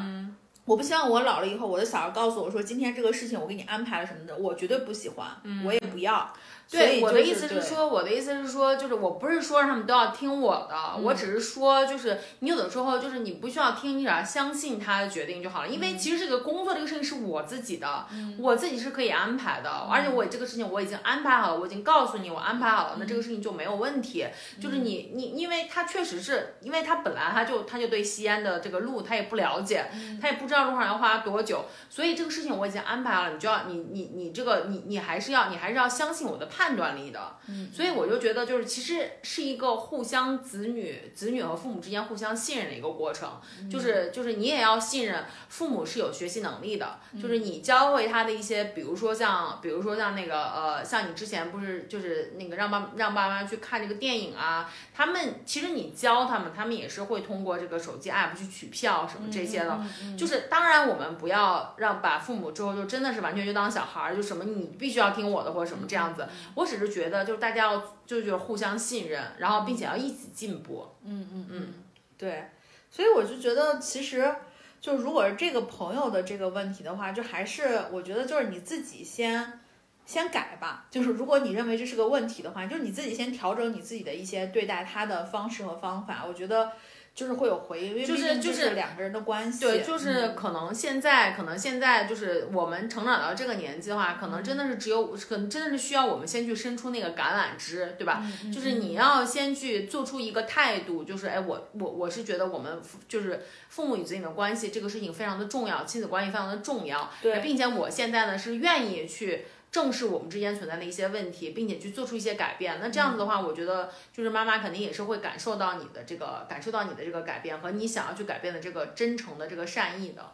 [0.64, 5.26] 我不希望我老了以后，我的小孩告诉我说，今天这个事情我给你安排了什么的，我绝对不喜欢，
[5.64, 6.32] 我也不要。
[6.70, 15.68] 对，我的意思是说，我的意思是说，就是我不是说让他们都要听我的，我只是说，就是你有的时候就是你不需要听，你只要相信他的决定就好了。
[15.68, 18.06] 因为其实这个工作这个事情是我自己的，
[18.38, 24.26] 我自己是可以安排的，而且我这个事情我已经安排好了，我已经告诉你我安排好了，那这个事情就没有问题。
[24.60, 36.46] 就是你你，因为他确实是因为他本来他就他就对西安的这个路他也不了解，他也不知道路上要花多久，所以这个事情我已经安排了，你就要你你你这个你你还是要你还是要相信我的。
[36.57, 37.36] 判断力的。
[37.46, 43.28] 嗯，所以我就觉得，就是其实是一个互相子女、子女和父母之间互相信任的一个过程。
[43.70, 59.78] 就是就是你也要信任父母是有学习能力的，就是你教会他的一些，比如说像比如说像那个呃，像你之前不是就是那个让爸让爸妈去看这个电影啊，他们其实你教他们，他们也是会通过这个手机 app 去取票什么这些的。
[60.16, 66.26] 就是当然我们不要让把父母之后就真的是完全就当小孩儿，就什么你必须要听我的或者什么这样子。
[66.54, 70.86] 我只是觉得就是大家要就就是互相信任，然后并且要一起进步。
[71.04, 71.74] 嗯嗯嗯，
[72.16, 72.50] 对，
[72.90, 74.34] 所以我就觉得其实。
[74.80, 79.58] 就如果是这个朋友的这个问题的话，就还是我觉得就是你自己先
[80.06, 80.86] 先改吧。
[80.88, 86.24] 就是如果你认为这是个问题的话，就是你自己先调整你自己的一些对待他的方式和方法。
[86.24, 86.70] 我觉得
[87.18, 89.58] 就是会有回应，因为就是就是两个人的关系。
[89.58, 98.22] 对，就是可能现在可能现在就是我们成长到这个年纪的话，可能真的是只有可能真的是需要我们先去伸出那个橄榄枝，对吧？
[98.54, 109.44] 就是你要先去做出一个态度，就是哎，我我我是觉得我们就是父母与子女的关系这个事情非常的重要，亲子关系非常的重要，对，并且我现在呢是愿意去。
[109.70, 112.78] 正视我们之间存在的一些问题，并且去做出一些改变。
[112.80, 120.32] 那这样子的话，我觉得就是妈妈肯定也是会感受到你的这个，感受到你的这个改变和你想要去改变的这个真诚的这个善意的。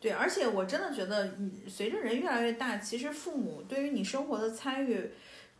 [0.00, 1.32] 对，而且我真的觉得，
[1.68, 5.10] 随着人越来越大，其实父母对于你生活的参与。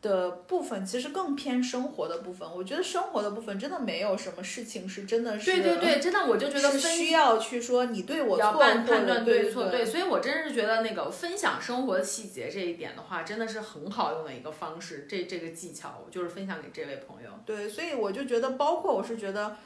[0.01, 17.31] 的部分其实更偏生活的部分，我觉得生活的部分真的没有什么事情是真的是对对对，真的我就觉得需要去说你对我要判判断对错对，所以我真是觉得那个分享生活的细节这一点的话，真的是很好用的一个方式，这这个技巧我就是分享给这位朋友。
[17.45, 19.57] 对，所以我就觉得，包括我是觉得。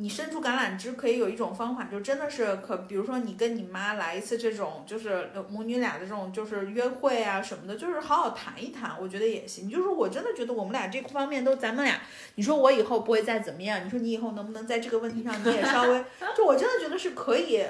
[0.00, 9.68] 你伸出橄榄枝可以有一种方法，就真的是可，比如说你跟你妈来一次这种，就是母女俩的这种，就是约会啊什么的，就是好好谈一谈，我觉得也行。
[9.68, 12.00] 就是我真的觉得我们俩这方面都，咱们俩，
[12.36, 16.04] 你说我以后不会再怎么样，你说你以后能不能在这个问题上你也稍微，
[16.36, 17.66] 就我真的觉得是可以，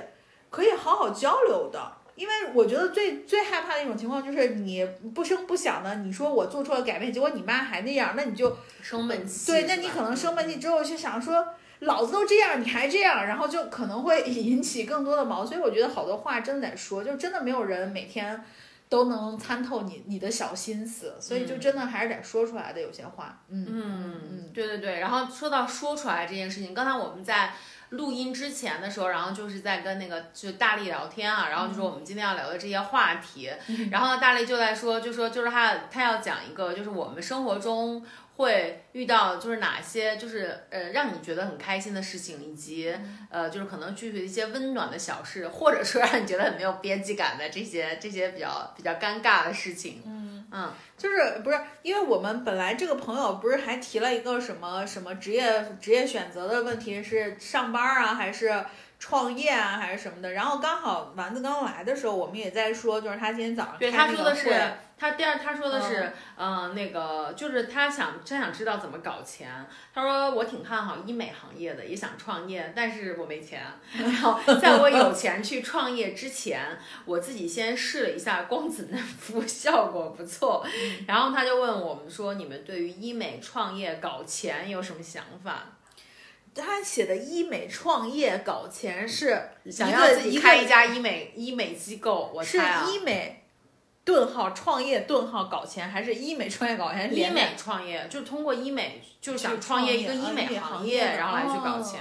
[0.51, 1.93] 可以好好交流的。
[2.15, 9.51] 因为我觉得最最害怕的一种情况就是你不声不响的，你说我做出了改变，结果你妈还那样，那你就生闷气。
[9.51, 11.47] 对，那你可能生闷气之后就想说。
[11.81, 15.49] 老子都这样，你还这样，然后就可能会引起更多的矛盾。
[15.49, 18.43] 所以我觉得好多话真的得说，就真的没有人每天
[18.89, 23.43] 都能参透你你的小心思，所以就真的还是得说出来的有些话。
[23.49, 24.99] 嗯嗯嗯，对对对。
[24.99, 27.53] 然后说到说出来这件事情，刚才我们在
[27.91, 33.51] 录音之前的时候，然后就是在跟那个就大力聊天啊，然后就说我们今天要聊的这些话题，
[33.93, 38.05] 然后大力就在说，就说就是他他要讲一个，就是我们生活中。
[38.39, 42.97] 会遇到就是哪些就是呃让你觉得很开心的事情，以及
[43.29, 50.03] 呃就是可能具体的一些温暖的小事，或者说让你觉得很没有边际感的这些这些比较比较尴尬的事情。
[50.07, 58.65] 嗯嗯，就是不是因为我们本来这个朋友不是还提了一个什么什么职业职业选择的问题，是上班啊还是？
[59.01, 64.51] 创业啊，还是什么的，然后刚好丸子刚来的时候，我们也在说，就是他今天早上对他说的是，
[64.99, 69.49] 他第二他说的是，嗯，那个就是他想他想知道怎么搞钱。
[69.95, 73.63] 他说我挺看好医美行业的，也想创业，但是我没钱。
[73.97, 80.67] 然后在我有钱去创业之前，我自己先试了一下光子嫩肤， 效果不错。
[81.07, 85.67] 然后他就问我们说，你们对于医美创业搞钱有什么想法？
[86.55, 93.38] 他写的医美创业搞钱是想要自己开一家医美医美机构，我是医美
[94.09, 97.15] 顿号创业顿号搞钱，还是医美创业搞钱？
[97.15, 102.01] 医美创业就通过医美，就是想创业一个医美行业，然后来去搞钱。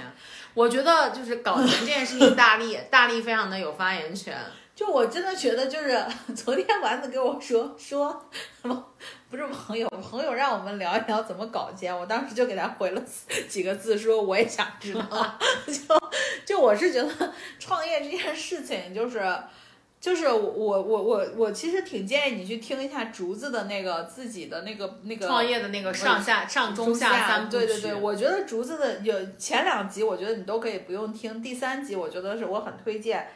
[0.54, 4.34] 我觉得就是搞钱这件事情，大力 大力非常的有发言权。
[4.74, 6.02] 就我真的觉得，就是
[6.34, 8.26] 昨天丸子跟我说说
[8.62, 8.86] 什么。
[9.28, 13.02] 不是朋友，朋友让我们聊一聊怎么搞钱，我当时就给他回了
[13.46, 15.38] 几个字，说我也想知道。
[15.68, 16.10] 就
[16.46, 19.22] 就我是觉得创业这件事情，就是
[20.00, 33.28] 就是我我我我其实挺建议你去听一下竹子的那个自己的那个那个创业的那个上下上中下三对对对，我觉得竹子的有前两集，我觉得你都可以不用听，第三集我觉得是我很推荐。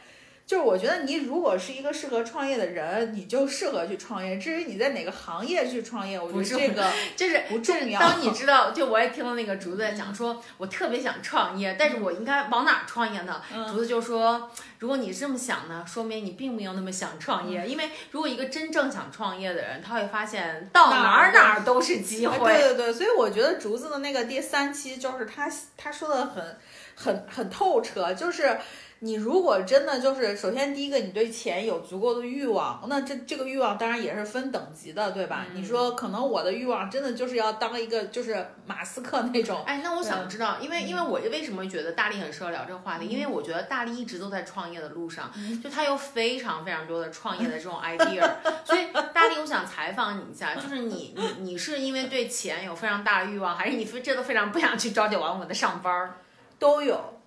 [0.53, 4.37] 就是我觉得你如果是一个适合创业的人，你就适合去创业。
[4.37, 7.99] 至于你在哪个行业去创业，我觉得这个就是不重要。
[7.99, 13.41] 当你知道，就我也听到那个竹子在讲，说我特别想创业，但是我应该往哪创业呢？
[13.67, 17.67] 竹子就说，如果你这么想呢，说明你并没有那么想创业。
[17.67, 22.37] 因为如果一个真正想创业的人，他会发现到哪儿哪儿都是机会。
[22.53, 26.59] 对对对，所以我觉得竹子的那个第三期就是他他说的很
[26.95, 28.59] 很很透彻，就是。
[29.05, 35.45] 你如果真的就是，首先第一个，你对钱有足够的欲望，那这这个欲望当然也是分等级的，对吧？
[35.55, 43.07] 你说可能我的欲望真的就是要当一个就是马斯克那种，哎，那我想知道，因为因为我为什么觉得大力很适合聊这个话题？
[43.09, 45.29] 因为我觉得大力一直都在创业的路上，
[45.61, 48.25] 就他有非常非常多的创业的这种 idea，
[48.65, 56.15] 所以大力，我想采访你一下，就是你你你是因为对钱有非常大的欲望，还是你非真的非常不想去朝九晚五的上班儿？
[56.61, 57.19] 都有。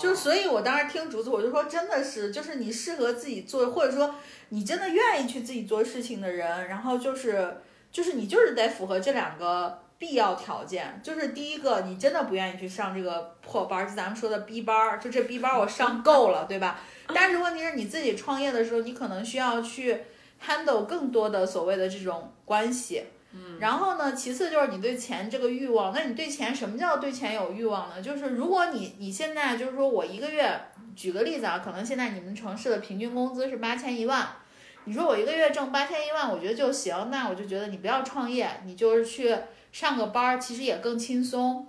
[0.00, 4.14] 就，所以我当时听竹子，我就说，真的是，就是你适合自己做，或者说
[4.48, 7.58] 你真的愿意去自己做事情的人，然后就是，
[7.92, 11.00] 就是你就是得符合这两个必要条件。
[11.02, 16.80] 就是第一个，你真的不愿意去上这个破班，就咱们说的逼班，就这逼班我上够了，对吧？
[17.14, 19.98] 但是问题是你自己创业的时候，你可能需要去
[20.44, 23.02] handle 更多的所谓的这种关系。
[23.64, 25.90] 然后呢，其次就是你对钱这个欲望。
[25.94, 28.02] 那你对钱什么叫对钱有欲望呢？
[28.02, 30.60] 就是如果你你现在就是说我一个月，
[30.94, 34.28] 举个例子啊，可能现在你们城市的平均工资是八千一万，
[34.84, 39.34] 你说我一个月挣八千一万，我觉得就行，那我就觉得你不要创业，你就是去
[39.72, 41.66] 上个班儿，其实也更轻松。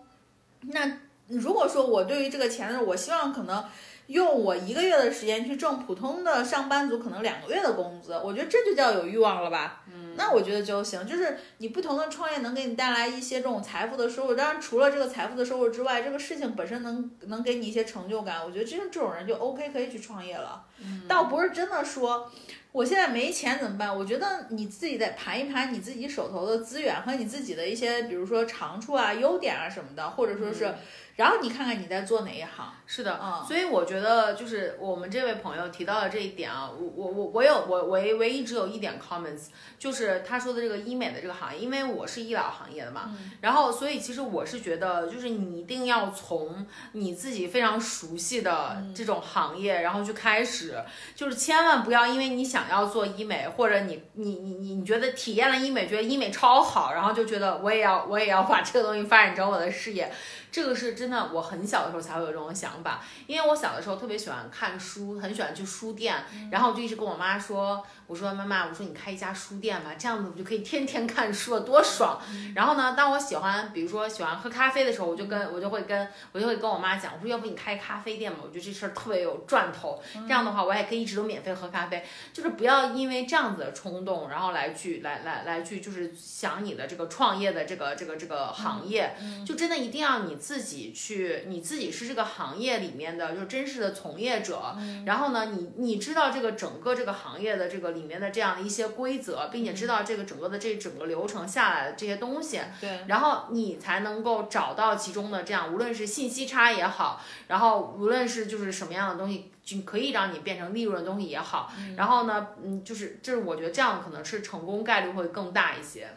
[0.63, 0.97] 那
[1.29, 3.63] 如果说我对于这个钱的，我希望可能
[4.07, 9.83] 用我一个月的时间去挣普通的上班族可能两个月的工资，我觉得这就叫有欲望了吧？
[9.87, 11.05] 嗯，那我觉得就行。
[11.07, 20.63] 就是你不同的创业能给你带来一些这种财富的收入，当然除了这个财富的收入之外，这个事情本身能能给你一些成就感，我觉得这这种人就 OK 可以去创业了。
[20.79, 22.31] 嗯，倒不是真的说。
[22.71, 23.97] 我现在没钱怎么办？
[23.97, 30.75] 我觉得你自己得盘一盘你自己手头的资源和你自己的一些，比如说长处啊、优点啊什么的，或者说是，
[31.15, 32.73] 然后你看看你在做哪一行。
[32.87, 39.47] 是的，嗯所以我觉得就是我们这位朋友提到的这一点啊，我我我我有我唯唯一只有一点 comments，
[39.79, 50.79] 就是他说的这个医美的这个行业，因为我是医疗行业的嘛，然后所以其实我是觉得，就是你一定要从你自己非常熟悉的这种行业，然后去开始，
[51.15, 60.11] 就是千万不要因为你想要做医美，或者你你你你你觉得体验了医美，觉得医美超好，然后就觉得我也要我也要把这个东西发展成我的事业，
[60.55, 66.15] 这个是真的，我很小的时候才会有这种想法，因为我小的时候特别喜欢看书，很喜欢去书店，
[66.49, 72.21] 然后我就一直跟我妈说，我说妈妈，我说你开一家书店吧，这样子我就可以天天看书了，多爽。
[72.53, 89.15] 然后呢，当我喜欢，比如说喜欢喝咖啡的时候，我就跟我就会跟我就会跟我妈讲，我说要不你开咖啡店吧，我觉得这事儿特别有赚头，这样的话我也可以一直都免费喝咖啡，就是不要因为这样子的冲动，然后来去来来来去就是想你的这个创业的这个这个这个行业，
[89.45, 116.07] 就真的一定要你自己去，你自己是这个行业里面的就是真实的从业者，然后呢，你你知道这个整个这个行业的这个里面的这样的一些规则，并且知道这个整个的这整个流程下来的这些东西，对，然后你才能够找到其中的这样，无论是信息差也好，然后无论是就是什么样的东西，就可以让你变成利润的东西也好，然后呢，嗯，就是就是我觉得这样可能是成功概率会更大一些。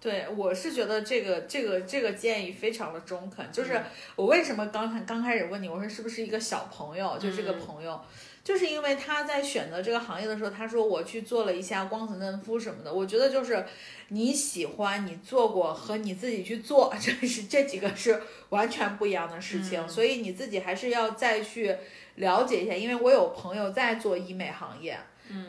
[0.00, 3.50] 对，我是觉得这个这个这个建议非常的中肯。
[3.50, 3.82] 就是
[4.14, 8.00] 我为什么刚才刚开始问你，我说是不是一个小朋友，就这个朋友，
[8.48, 12.90] 就是因为他在选择这个行业的时候，他说我去做了一下光子嫩肤什么的。
[12.90, 13.62] 我觉得就是
[14.08, 21.76] 你喜欢你做过和你自己去做，这是这几个是完全不一样的事情，所以你自己还是要再去
[22.14, 22.72] 了解一下。
[22.72, 24.98] 因为我有朋友在做医美行业。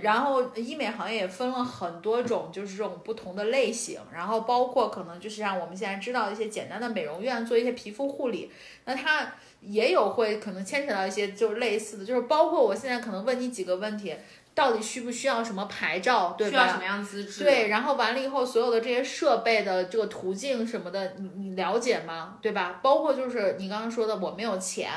[0.01, 8.51] 然后医美行业也分了很多种，就是这种不同的类型，然后包括可能就是像我们现在知道的一些简单的美容院做一些皮肤护理，
[8.83, 14.15] 那它也有会可能牵扯到一些就是类似的，就是包括我现在可能问你几个问题，
[14.55, 16.51] 到底需不需要什么牌照，对吧？
[16.51, 17.43] 需要什么样资质？
[17.43, 22.37] 对，然后完了以后，所有的这些设备的这个途径什么的，你你了解吗？
[22.41, 22.79] 对吧？
[22.81, 24.89] 包括就是你刚刚说的，我没有钱，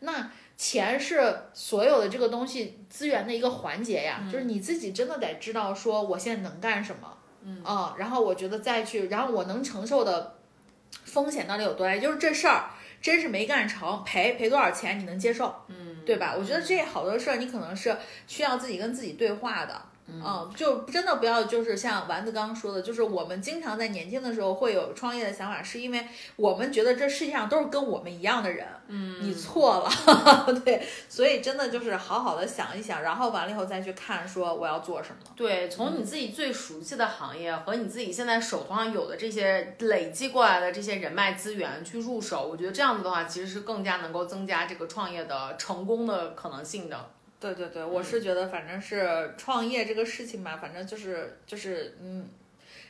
[0.00, 7.62] 那钱是所有的这个东西资源的一个环节呀，就是你自己真的得知道说我现在能干什么，嗯
[7.96, 10.34] 然后我觉得再去，然后我能承受的
[11.04, 16.34] 风险到底有多大，就是这事儿真是没干成，赔赔多少钱你能接受，嗯，对吧？
[16.38, 19.82] 我觉得这好多事儿你可能是需要自己跟自己对话的。
[20.10, 29.90] 嗯，就真的不要就是像丸子刚刚说的，就是我们经常在年轻的时候会有创业的想法，是因为我们觉得这世界上都是跟我们一样的人，嗯，你错了，
[30.64, 35.16] 对，所以真的就是好好的想一想，然后完了以后再去看说我要做什么。
[35.36, 47.10] 对，从你自己最熟悉的行业和你自己现在手头上有的这些累积过来的这些人脉资源去入手，我觉得这样子的话，其实是更加能够增加这个创业的成功的可能性的。
[47.40, 52.28] 对对对，我是觉得反正是创业这个事情吧，反正就是就是嗯，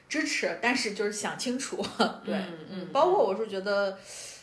[0.09, 1.77] 支持，但是就是想清楚，
[2.25, 3.99] 对，嗯嗯包括我是觉得，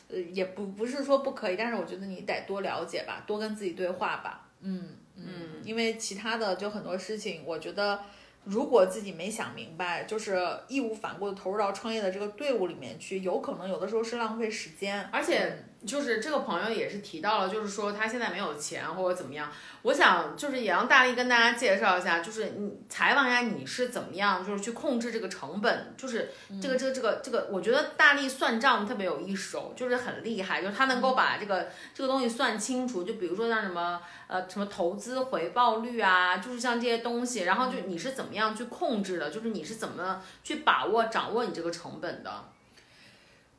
[0.10, 4.48] 呃，也不不是说不可以，但是我觉得你得多了解吧，多跟自己对话吧。
[4.62, 8.00] 嗯嗯，因为其他的就很多事情，我觉得
[8.44, 19.52] 如果自己没想明白，就是义无反顾的投入到创业的这个队伍里面去，有可能有的时候是浪费时间，而且就是这个朋友也是提到了，就是说他现在没有钱或者怎么样。
[19.84, 33.04] 我想就是也让大力跟大家介绍一下，就是你采访一下你是怎么样，就是去控制这个成本，就是这个这个这个这个，我觉得大力算账特别有一手，就是很厉害，就是他能够把这个这个东西算清楚。
[33.04, 42.32] 就比如说像什么呃什么投资回报率啊，就是像这些东西，然后就你是怎么样去控制的，就是你是怎么去把握掌握你这个成本的。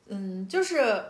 [0.09, 1.05] 嗯，就是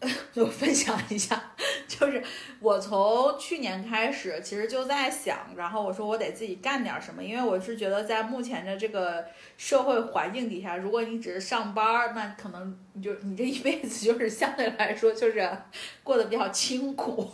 [0.32, 1.42] 就分享一下，
[1.88, 2.22] 就是
[2.60, 9.26] 我从去年开始，其实就在想，然后我说我得自己干点什么，因为我是觉得在目前的这个
[9.56, 15.48] 社会环境底下，如果你只是上班，那可能你就你这一辈子就是相对来说就是
[16.02, 17.30] 过得比较清苦，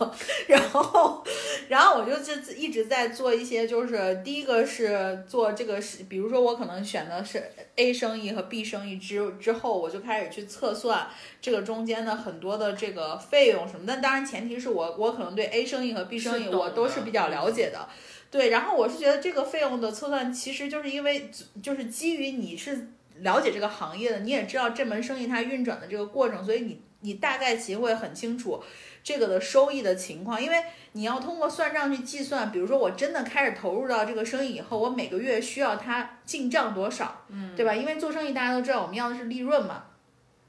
[0.47, 1.25] 然后，
[1.69, 7.43] 然后我就就一直在做一些，就是第一个是做这个是，比如说我可能选的是
[7.77, 11.09] A 生意和 B 生意之之后，我就开始去测算
[11.41, 14.05] 这个中间的很多的这个费用什么但。
[14.05, 17.89] 当然前提是我我可能对 A 生意和 B 生意我都是比较了解的。
[18.31, 21.31] 对，然后我是觉得这个费用的测算，其实就是因为
[21.63, 22.89] 就是基于你是
[23.21, 28.63] 了解这个行业的，你也知道这门生意它运转的这个过程，所以你你大概其会很清楚
[29.03, 30.63] 这个的收益的情况，因为
[30.93, 37.75] 你要通过算账去计算，比如说我真的开始投入到这个生意以后，我每个月需要它进账多少，嗯，对吧？
[37.75, 39.85] 因为做生意大家都知道，我们要的是利润嘛。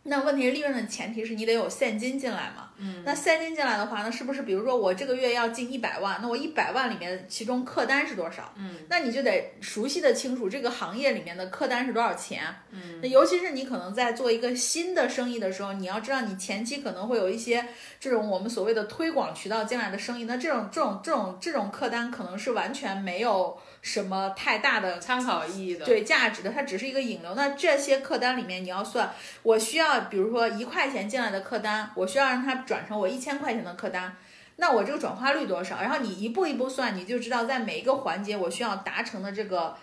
[0.08, 8.54] 那问题是利润的前提是你得有现金进来嘛，嗯，那现金进来的话，那是不是比如说我这个月要进一百万，那我一百万里面其中客单是多少？
[8.56, 12.44] 嗯，那你就得熟悉的清楚这个行业里面的客单是多少钱。
[12.70, 17.66] 嗯，那尤其是你可能在做一个新的生意的时候，你要知道你前期可能会有一些
[18.00, 25.86] 这种我们所谓的推广渠道进来的生意，那这种这种这种这种客单可能是完全没有什么太大的参考意义的。
[25.86, 27.36] 对价值的，它只是一个引流。
[27.36, 29.14] 那这些客单里面，你要算，
[29.44, 34.18] 我需要比如说一块钱进来的客单，我需要让它转成我一千块钱的客单，
[34.56, 35.80] 那我这个转化率多少？
[35.82, 39.78] 然后你一步一步算，你就知道在每一个环节我需要达成的这个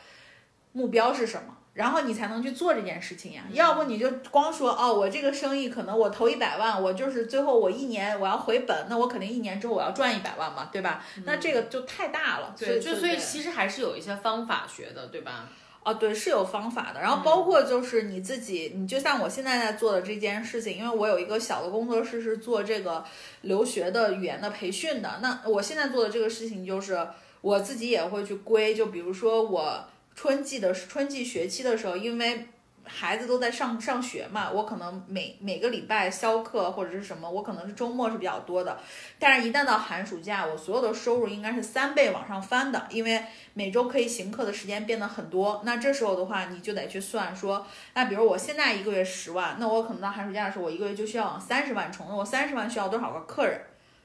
[0.73, 1.59] 目标是什么。
[1.75, 11.03] 然后你才能去做这件事情呀，要不你就光说哦，我这个生意可能我投一百万，我就是最后我一年我要回本，那我肯定一年之后我要赚一百万嘛，对吧？
[11.25, 15.49] 那这个就太大了，对，就所以其实还是有一些方法学的，对吧？
[15.85, 17.01] 哦，对，是有方法的。
[17.01, 23.05] 然后包括就是你自己，你就像我现在在做的这件事情，因为我有一个小的工作室是做这个
[23.41, 25.19] 留学的语言的培训的。
[25.21, 27.05] 那我现在做的这个事情就是
[27.41, 29.85] 我自己也会去归，就比如说我
[30.23, 32.47] 春季的春季学期的时候，因为
[32.85, 38.79] 孩子都在上上学嘛，我可能每每个礼拜销课或者是什么，我可能是周末是比较多的。
[39.19, 43.21] 但是，一旦到寒暑假，我所有的收入应该是三倍往上翻的，因为
[43.55, 45.61] 每周可以行课的时间变得很多。
[45.65, 52.07] 那这时候的话，你就得去算说，那比如我现在一个月十万，那我可能到寒暑假的时候，我一个月就需要往三十万冲。
[52.09, 53.61] 那我三十万需要多少个客人？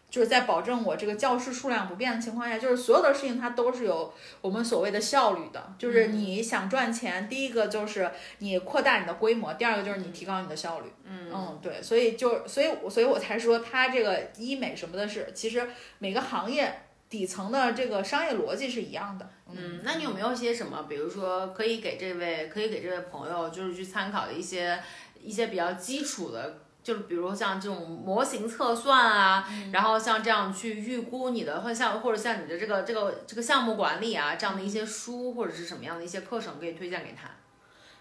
[0.10, 5.74] 就是在保证我这个教室数量不变的情况下，就是所有的事情它都是有我们所谓的效率的。
[5.78, 10.92] 就是你想赚钱，第一个就是你扩大你的规模，第二个就是你提高你的效率。
[11.04, 15.68] 嗯嗯，对，所以就所以所以我才说它这个医美什么的是，其实
[16.00, 19.30] 每个行业底层的这个商业逻辑是一样的。
[19.52, 24.80] 嗯，那你有没有些什么，比如说可以给这位可以给这位朋友就是去参考的一些
[25.22, 26.62] 一些比较基础的？
[26.88, 37.30] 就是比如像这种模型测算啊，然后像这样去预估你的，或像或者像你的这个这个这个项目管理啊这样的一些书或者是什么样的一些课程可以推荐给他？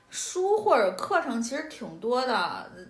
[0.09, 2.87] 书或者课程其实挺多的，嗯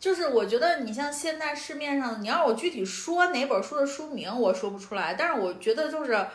[0.00, 6.26] 就是我觉得你像现在市面上，你要我具体说哪本书的书名，我说不出来，但是我觉得就是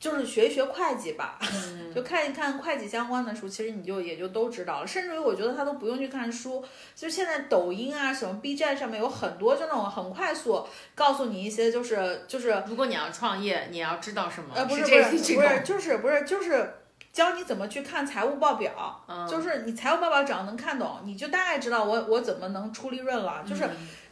[0.00, 1.38] 就是学一学会计吧，
[1.92, 4.86] 就看一看会计相关的书，其实你就也就都知道了。
[4.86, 14.54] 甚至于我觉得他都不用去看书，就现在抖音啊什么 B 站上面有很多就那种很快速告诉你一些就是就是如果你要创业，你要知道什么？
[14.54, 16.74] 呃，不是不是不是，就是不是就是
[17.12, 23.68] 教你怎么去看财务报表，嗯就是你财务报表只要能看懂，你就大概知道我我怎么能出利润了，就是。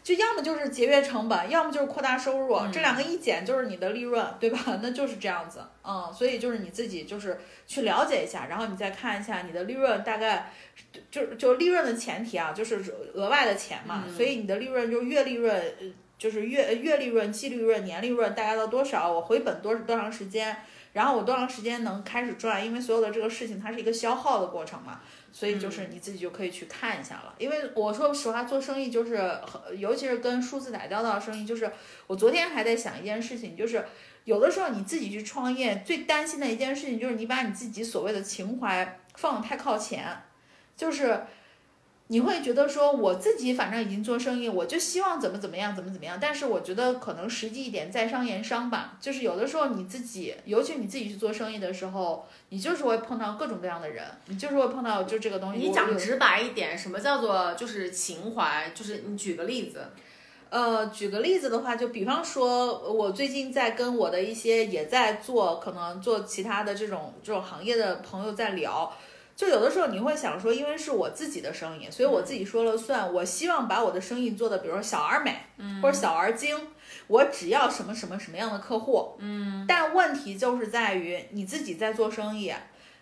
[0.06, 4.78] 就要么就是节约成本，要么就是扩大收入，嗯这两个一减就是你的利润，对吧？
[4.80, 10.52] 那就是这样子，嗯，所以就是你自己就是去了解一下，然后你再看一下你的利润大概，
[11.10, 12.80] 就就利润的前提啊，就是
[13.14, 15.86] 额外的钱嘛，嗯所以你的利润就是月利润，呃
[16.16, 20.56] 就是月月利润、季利润、年利润大概到多少，我回本多多长时间，
[20.92, 25.00] 然后我多长时间能开始赚，因为所有的这个事情它是一个消耗的过程嘛。
[25.36, 31.70] 所以就是你自己就可以去看一下了，因为我说实话，做生意就是很，尤其是跟数字打交道的生意，就是
[32.06, 33.84] 我昨天还在想一件事情，就是
[34.24, 40.22] 有的时候你自己去创业，最担心的一件事情就是你把你自己所谓的情怀放得太靠前，
[40.74, 41.20] 就是
[42.08, 46.18] 你会觉得说我自己反正已经做生意，我就希望怎么怎么样，怎么怎么样。
[46.20, 48.96] 但是我觉得可能实际一点，在商言商吧。
[49.00, 55.58] 就是有的时候你自己，尤其你自己去做生意的时候，你就是会碰到各种各样的人，你就是会碰到就这个东西。
[55.58, 58.70] 你讲直白一点，什么叫做就是情怀？
[58.74, 59.86] 就是你举个例子。
[60.48, 68.96] 呃，举个例子的话，就比方说，我最近在跟我的一些也在做可能做其他的这种这种行业的朋友在聊，
[69.36, 75.36] 就有的时候你会想说，因为是我自己的生意，所以我自己说了算，我希望把我的生意做的，比如说小而美，
[75.82, 76.56] 或者小而精，
[77.06, 82.52] 我只要什么什么什么样的客户，嗯，但问题就是在于你自己在做生意，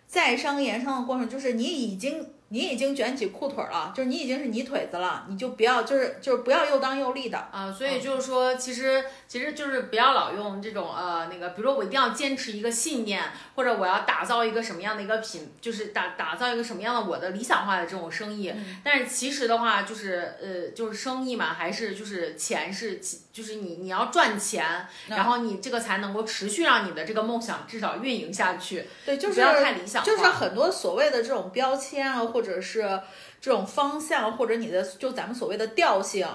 [0.05, 2.34] 在商言商的过程，就是你已经。
[2.49, 7.73] 你已经卷起裤腿了，就是你已经是泥腿子了，你就不要，就是就是不要又当又立的啊。
[7.75, 13.23] 所以就是说，其实其实就是不要老用这种呃那个，比如说我一定要坚持一个信念，
[13.55, 18.53] 或者我要打造一个什么样的一个品，就是打打造一个什么样的我的理想化的这种生意。
[18.83, 23.01] 但是其实的话，就是呃就是生意嘛，还是就是钱是
[23.33, 28.85] 就是你你要赚钱，然后你这个才能够持续让你的这个梦想至少运营下去。
[29.03, 32.34] 对，就是不要太理想化，就是很多所谓的这种标签啊。
[32.35, 32.81] 或者是
[33.39, 36.27] 这种方向，或者你的就咱们所谓的调性，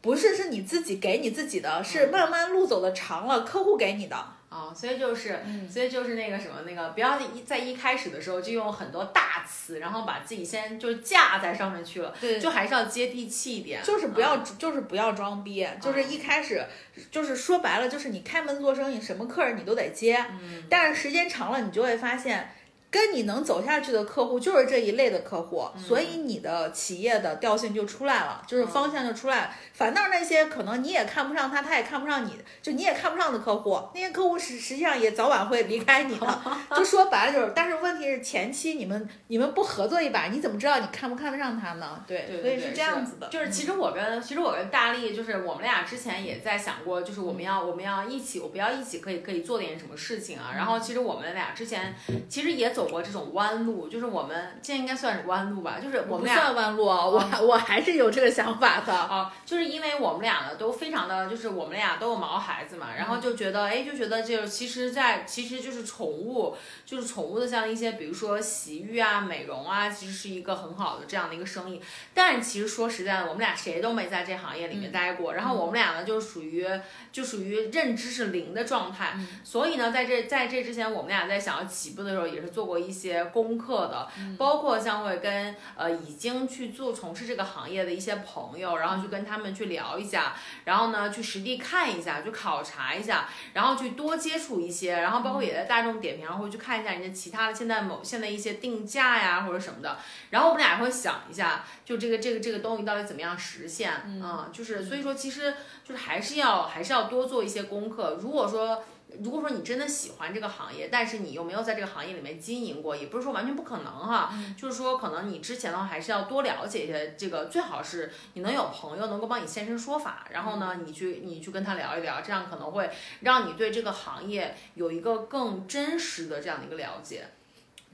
[0.00, 4.14] 不是是你自己给你自己的，是慢慢路走的长了，客户给你的
[4.48, 4.72] 啊。
[4.72, 16.64] 所以就是，所以就是那个什么，那个不要一在一开始的时候就用很多大词，然后把自己先就架在上面去了，对，就还是要接地气一点，就是不要就是不要装逼，就是一开始
[17.10, 20.24] 就是说白了，就是你开门做生意，什么客人你都得接，
[20.70, 22.54] 但是时间长了，你就会发现。
[22.94, 29.50] 跟你能走下去的客户就是这一类的客户，所以你的企业的调性就出来了，就是方向就出来了。
[29.72, 36.42] 反倒那些可能你也看不上他，他也看不上你，就你也看不上的客户，那些客户实实际上也早晚会离开你的。
[36.76, 42.04] 就说白了就是，但是问题是前期你们你们不合作一把，你怎么知道你看不看得上他呢？
[42.06, 43.26] 对，所以是这样子的。
[43.28, 50.52] 就是其实我跟其实我跟大力，就是我们俩之前也在想过，就是我们要我们要一起，我们要一起可以可以做点什么事情啊。
[50.54, 51.92] 然后其实我们俩之前
[52.28, 59.64] 其实也走过这种弯路，就是我们现在应该算是弯路吧，就是我们俩算弯路啊，我我还是有这个想法的啊，就是。
[59.74, 66.54] 因为我们俩呢都非常的就是我们俩都有毛孩子嘛，然后就觉得哎就觉得就是其实，在其实就是宠物
[66.84, 71.80] 就是宠物的像一些比如说洗浴啊美容啊，其实是一个很好的这样的一个生意。
[72.12, 76.64] 但其实说实在的，我们俩谁都没在这行业里面待过，然后我们俩呢就属于
[77.10, 79.18] 就属于认知是零的状态。
[79.42, 89.54] 所以呢，在这在这之前，我们俩在想要起步的时候也是做过一些功课的，包括像会跟呃已经去做从事这个行业的一些朋友，然后去跟他们。
[89.54, 99.96] 去聊一下，然后呢，去实地看一下，去考察一下，然后去多接触一些，然后包括也在大众点评上会去看一下人家其他的现在某现在一些定价呀或者什么的，
[100.30, 104.48] 然后我们俩会想一下，就这个这个这个东西到底怎么样实现啊？
[104.52, 105.54] 就是所以说，其实
[105.84, 108.18] 就是还是要还是要多做一些功课。
[108.20, 108.82] 如果说。
[109.22, 114.32] 如果说你真的喜欢这个行业，但是你又没有在这个行业里面经营过，也不是说完全不可能哈。
[114.56, 122.90] 就是说，可能你之前的话还是要多了解一些这个，最好是你能有朋友能够帮你现身说法，然后呢，你去你去跟他聊一聊，这样可能会
[123.20, 127.26] 让你对这个行业有一个更真实的这样的一个了解。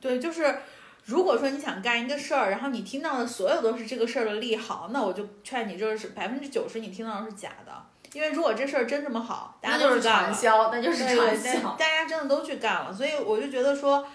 [0.01, 0.61] 对，就是
[1.05, 7.90] 如果说你想干一个事儿，然后你听到的所有都是这个事儿的利好，那我就劝你，就是百分之九十你听到的是假的。
[8.13, 12.93] 因为如果这事儿真这么好，大家都是传销，那就是传销，大家真的都去干了。
[12.93, 14.07] 所以我就觉得说，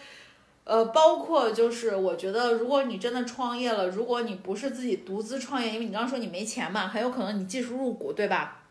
[0.63, 8.63] 呃，包括就是我觉得，如果你真的创业了，如果你不是自己独资创业，因为你刚刚说你没钱嘛，很有可能你技术入股，对吧？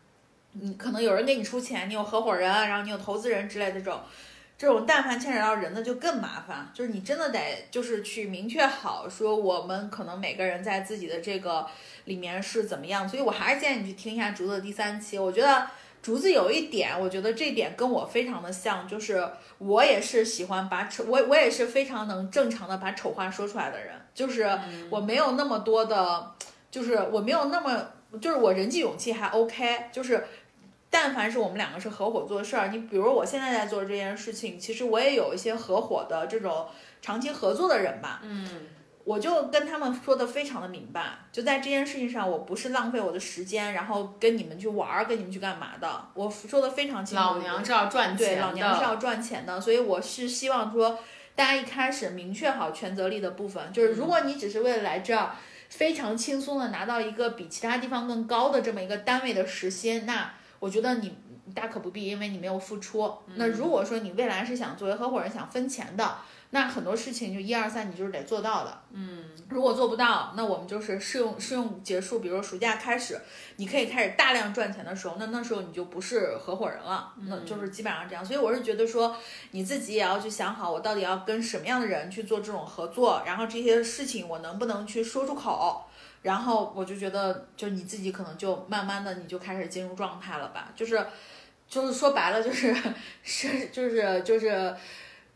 [0.53, 3.99] 你可能有人给你出钱，你有合伙人，然后你有投资人之类的这种。
[4.57, 11.67] 这种但凡牵扯到人的就更麻烦，就是你真的得就是去明确好说我们可能每个人在自己的这个
[12.05, 15.19] 里面是怎么样，所以我还是建议你去听一下竹子的第三期。
[15.19, 15.67] 我觉得
[16.01, 19.27] 竹子有一点，我觉得这点跟我非常的像，就是
[19.57, 24.49] 我也是喜欢把丑，我我也是非常能正常的把丑话说出来的人，就是
[24.89, 26.31] 我没有那么多的，
[26.71, 27.89] 就是我没有那么，
[28.21, 30.25] 就是我人际勇气还 OK，就是。
[30.97, 36.67] 但凡是我们两个是合伙做事儿，你比如我现在在做这件事情，其实我也有一些合伙的这种
[37.01, 38.21] 长期合作的人吧。
[38.23, 38.49] 嗯，
[39.03, 46.07] 我就跟他们说的非常的明白，就在这件事情上，我不是浪费我的时间，然后跟你们去玩儿，跟你们去干嘛的。
[46.13, 47.21] 我说的非常清楚。
[47.21, 50.97] 老娘是要赚钱对，老娘是要赚钱的，所以我是希望说
[51.35, 55.31] 大家一开始明确好权责力的部分，就是如果你只是为了来这儿
[55.67, 60.31] 非常轻松的拿到一个比其他地方更高的这么一个单位的时薪，那。
[60.65, 61.15] 我觉得你
[61.53, 63.13] 大可不必，因为你没有付出。
[63.35, 66.15] 那如果说你未来是想作为合伙人想分钱的，
[66.49, 68.75] 那很多事情就一二三，你就是得做到的。
[68.91, 73.21] 嗯，如果做不到，那我们就是试用试用结束，比如说暑假开始，
[73.57, 78.25] 你可以开始大量赚钱的时候，那那时候你就不是合伙人了，那就是基本上这样。
[78.25, 79.15] 所以我是觉得说，
[79.51, 85.84] 你自己也要去想好，我到底要跟什么样的人去做这种合作，然后这些事情我能不能去说出口。
[86.25, 91.05] 然后我就觉得，就你自己可能就慢慢的你就开始进入状态了吧，就是
[91.69, 92.75] 就是说白了就是
[93.21, 94.75] 是就是就是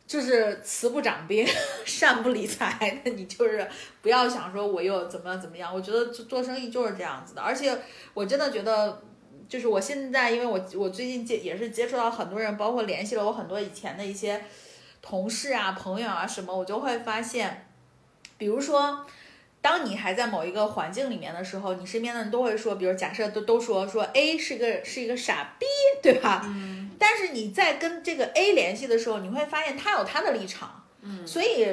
[0.08, 1.48] 就是慈不掌兵，
[1.86, 3.70] 善不理财，那你就是
[4.02, 5.72] 不要想说我又怎么怎么样。
[5.72, 7.80] 我觉得做做生意就是这样子的，而且
[8.16, 9.04] 我真的觉得，
[9.48, 14.44] 就是我现在因为我我最近接也是接触到很多人，包括联系了我很多以前的一些
[15.04, 17.68] 同事啊、朋友啊什么，我就会发现，
[18.40, 19.06] 比如说。
[19.62, 25.66] 当你还在某一个环境里面的时候，你身边的人都会说，比如假设都都说说 A 是个是一个傻逼，
[26.02, 26.44] 对吧？
[26.46, 26.92] 嗯。
[26.98, 30.86] 但是你在跟这个 A 联系的时候，你会发现他有他的立场。
[31.02, 31.28] 嗯。
[31.28, 31.68] 所以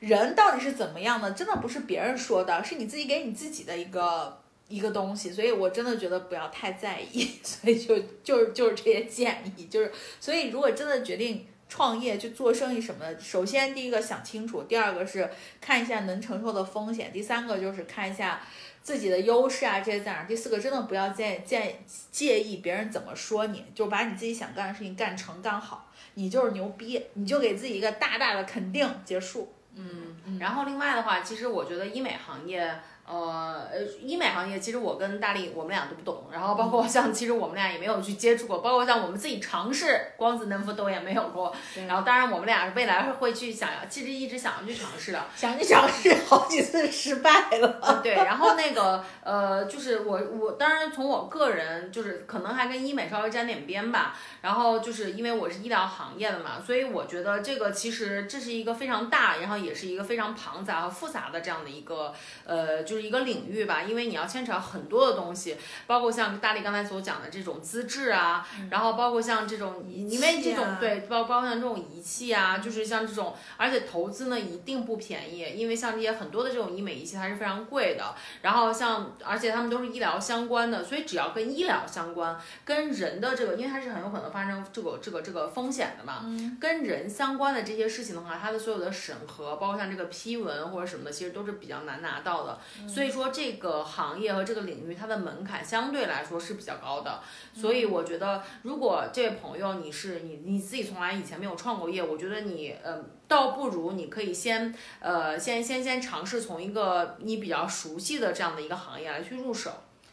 [0.00, 5.32] 人到底是怎么样的，真的不是别人说的，是你自己给你自己的一个一个东西。
[5.32, 7.28] 所以我真的觉得不要太在意。
[7.42, 11.46] 所以就就是就是这些建议，就是所以如果真的决定。
[11.68, 15.28] 创业去做生意什么的，首先第一个想清楚，第二个是
[15.60, 18.40] 看一下能承受的风险，第三个就是看一下
[18.82, 29.52] 自己的优势啊这些在哪，第四个真的不要介介介意别人怎么说你，就把你自己想干的事情干成干好，你就是牛逼，你就给自己一个大大的肯定，结束。
[29.74, 32.74] 嗯，然后另外的话，其实我觉得医美行业。
[33.08, 41.54] 呃呃，医美行业其实我跟大力我们俩都不懂，然后包括像其实我们俩也没有去接触过，包括像我们自己尝试光子嫩肤都也没有过。
[41.86, 48.00] 然后当然我们俩未来会去想要，其实一直想要去尝试的，想去尝试好几次失败了。
[48.02, 54.16] 对，然后那个呃，就是我我当然从我个人就是可能还跟医美稍微沾点边吧。
[54.42, 62.12] 然后就是因为我是医疗行业的嘛，所以我觉得这个其实这是一个非常大，然后也是一个非常庞杂和复杂的这样的一个
[62.44, 62.95] 呃就。
[62.96, 65.54] 就是一个领域吧，因为你要牵扯很多的东西，
[65.86, 82.34] 包括像大力刚才所讲的这种资质啊，然后包括像这种，因为这种对，包包括像这种仪器啊，就是像这种，而且投资呢一定不便宜，因为像这些很多的这种医美仪器它是非常贵的，然后像而且他们都是医疗相关的，所以只要跟医疗相关，
[82.64, 86.24] 跟人的这个，因为它是很有可能发生这个这个这个风险的嘛，
[86.58, 92.58] 跟人相关的这些事情的话，它的所有的审核，包括像这个批文或者什么的，其实都是比较难拿到的。
[92.88, 97.20] 所以说这个行业和这个领域，它的门槛相对来说是比较高的。
[97.54, 109.70] 所以我觉得，如果这位朋友你是你你自己从来以前没有创过业，我觉得你呃，倒不如你可以先呃先先先尝试从一个你比较熟悉的这样的一个行业来去入手，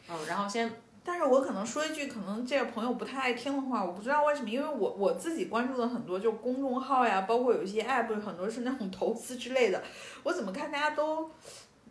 [0.09, 0.71] 嗯，然后先。
[1.05, 9.83] 但是我可能说一句，可能这个朋友不太爱听的话，我不知道为什么，因为我我自己关注的很多就公众号呀，包括有一些 app，很多是那种投资之类的，
[10.23, 11.29] 我怎么看大家都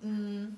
[0.01, 0.57] 嗯。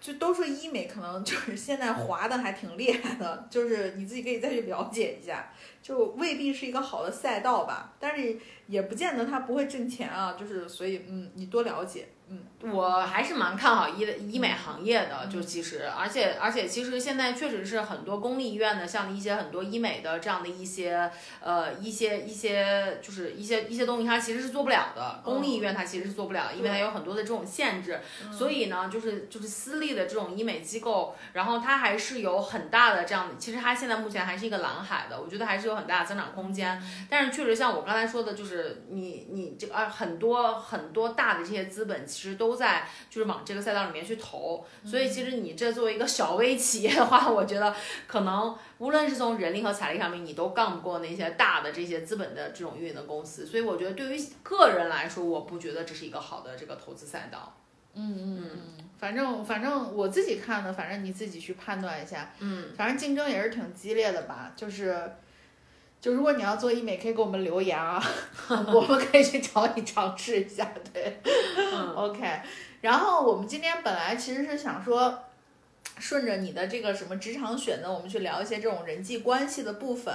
[0.00, 12.08] 就都说医美可能就是现在滑的还挺厉害的，就是你自己可以再去了解一下，就未必是一个好的赛道吧，但是也不见得它不会挣钱啊，就是所以嗯，你多了解。
[12.28, 25.20] 嗯，我还是蛮看好医的医美行业的，就其实，而且而且其实现在确实是很多公立医院的，像一些很多医美的这样的一些呃一些一些就是一些一些东西，它其实是做不了的。
[25.24, 27.98] 公立医院它其实是做不了，因为它有很多的这种限制。
[28.30, 36.82] 所以呢，就是就是私立的这种医美机构，然后它还是有很大的这样的，其实它现在目前还是一个蓝海的，我觉得还是有很大的增长空间。
[37.08, 42.06] 但是确实像我刚才说的，就是你你这啊很多很多大的这些资本。
[42.10, 47.74] 其实都在就是往这个赛道里面去投，所以其实你这作为一个小微企业的话，我觉得
[48.06, 53.46] 可能无论是从人力和财力上面，你都干不过那些大的这些资本的这种运营的公司。
[53.46, 57.56] 所以我觉得对于个人来说，我不觉得这是一个好的这个投资赛道。
[57.94, 62.32] 嗯嗯嗯，反正反正我自己看的，反正你自己去判断一下。
[62.38, 65.16] 嗯，反正竞争也是挺激烈的吧，就是。
[66.00, 68.02] 就如果你要做医美，可以给我们留言啊，
[68.48, 70.72] 我们可以去找你尝试一下。
[70.92, 71.20] 对，
[71.94, 72.40] OK。
[72.80, 75.18] 然后我们今天本来其实是想说，
[75.98, 80.14] 顺着你的这个什么职场选择，我们去聊一些这种人际关系的部分。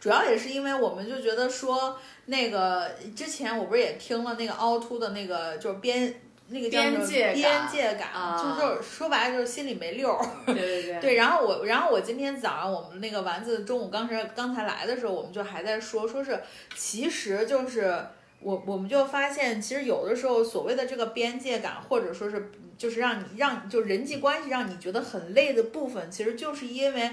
[0.00, 6.22] 主要也是因为我们就觉得说，那个之前我不是也听了那个凹凸的那个就是编。
[6.48, 10.24] 那个边界边界感，就是说白了就是心里没溜儿。
[10.46, 11.00] 对对对。
[11.00, 16.40] 对，然后我，然后我今天早上我们那个丸子中午刚才刚才来的时候，我们就还在说，说是
[16.76, 17.98] 其实就是
[18.40, 27.10] 我我们就发现，其实有的时候所谓的这个边界感，或者说是就是让你让就人际关系让你觉得很累的部分，其实就是因为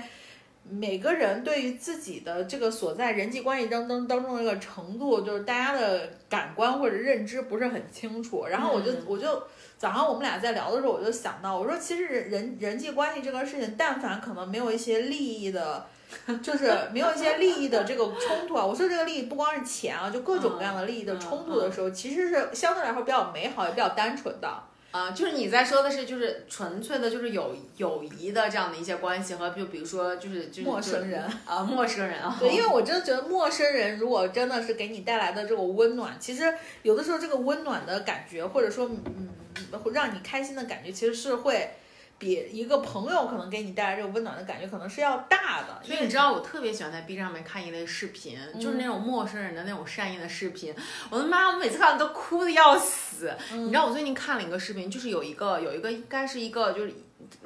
[0.69, 8.45] 每个人对于自己的这个所在人际关系当当当中的这个程度，就是大家的感官或者认知不是很清楚。
[8.47, 9.43] 然后我就、嗯我就
[9.77, 15.85] 早上我们俩在聊的时候，我就想到，我说其实人人人际关系这个事情，但凡可能没有一些利益的。
[16.43, 24.47] 就是 没有一些利益的这个冲突啊，我说这个利益不光是钱啊，就各种各样的利益的冲突的时候，其实是相对来说比较美好也比较单纯的。
[24.93, 39.29] 啊、就是你在说的是，就是纯粹的，就是友友谊的这样的一些关系和就比如说就是就是陌生人啊，陌生人啊，对，因为我真的觉得陌生人如果真的是给你带来的这种温暖，其实有的时候这个温暖的感觉，或者说嗯，
[39.79, 41.71] 会让你开心的感觉，其实是会
[42.23, 45.81] 比一个朋友可能给你带来这个温暖的感觉，可能是要大的。
[45.83, 50.73] 所以你知道，我特别喜欢在 B 站上面看一类视频，就是那种陌生人的那种善意的视频。
[51.09, 53.35] 我的妈，我每次看都哭的要死。
[53.51, 56.93] 你知道，我最近看了一个视频，就是有一个有一个应该是一个就是。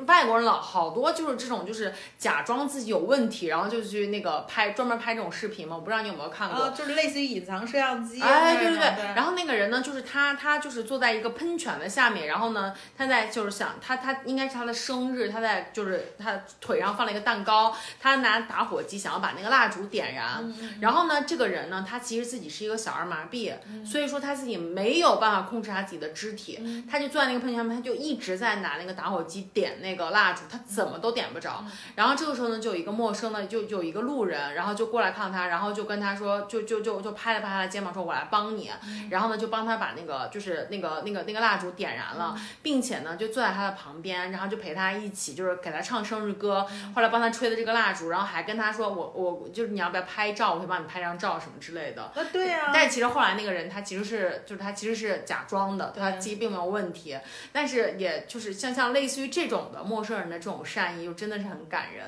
[0.06, 5.76] 外国人老好多就是这种，就是假装自己有问题，然后就去那个拍专门拍这种视频嘛。
[5.76, 6.64] 我不知道你有没有看过？
[6.64, 8.22] 啊，就是类似于隐藏摄像机。
[8.22, 9.06] 哎，对对对对。
[9.16, 20.54] 然后那个人呢，就是他，他就是坐在一个喷泉的下面，然后呢，他在就是想他他应该是他的生日，他在就是他腿上放了一个蛋糕，他拿打火机想要把那个蜡烛点燃。
[20.82, 23.54] 然后呢，这个人呢，他其实自己是一个小儿麻痹，
[23.86, 31.64] 所以说他自己没有办法控制他自己的肢体，他就坐在那个喷泉旁边，他就一直在拿那个打火机点那个蜡烛，他怎么都点不着。
[31.96, 38.72] 然后这个时候呢，就有一个陌生的，就就有一个路人，然后就过来看他，然后就跟他说，就就就就拍了拍他的肩膀，说我来帮你。
[39.10, 52.04] 然后呢，就帮他把那个就是那个那个那个蜡烛点燃了，并且呢，就坐在他的旁边，然后就陪他一起，就是给他唱生日歌，后来帮他吹的这个蜡烛，然后还跟他说，我我就是你要不要拍照，我可以帮你拍张照什么之类的。
[52.04, 57.18] 啊，对呀、但其实后来那个人他其实是就是他其实是假装的，对他其实并没有问题，
[57.52, 62.05] 但是也就是像像类似于这种的陌生人的这种善意，就真的是很感人。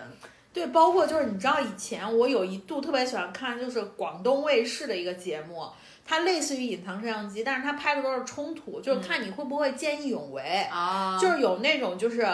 [0.52, 5.68] 对，包括就是你知道以前我有一度特别喜欢看，就是广东卫视的一个节目，
[6.04, 10.42] 它类似于隐藏摄像机，但是它拍的都是冲突，就是看你会不会见义勇为。
[10.72, 12.28] 啊就是有那种就是，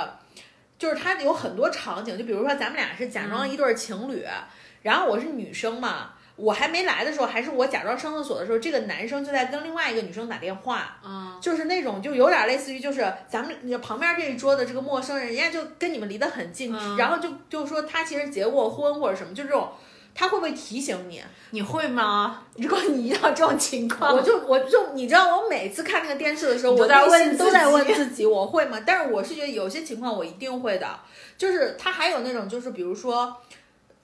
[0.79, 4.25] 就是它有很多场景，就比如说咱们俩是假装一对儿情侣，
[4.81, 19.69] 然后我是女生嘛，我还没来的时候，还是我假装上厕所的时候，这个男生就在跟另外一个女生打电话，嗯，就是那种就有点类似于就是咱们你旁边这一桌的这个陌生人，人家就跟你们离得很近，嗯然后就就说他其实结过婚或者什么，就这种。
[20.17, 21.21] 他会不会提醒你？
[21.49, 22.41] 你会吗？
[22.55, 28.81] 如果你遇到这种情况，我就我就你知道，我每次看那个电视的时候，我在问都在问自己，我会吗？
[28.85, 30.87] 但是我是觉得有些情况我一定会的，
[31.37, 33.35] 就是他还有那种就是比如说，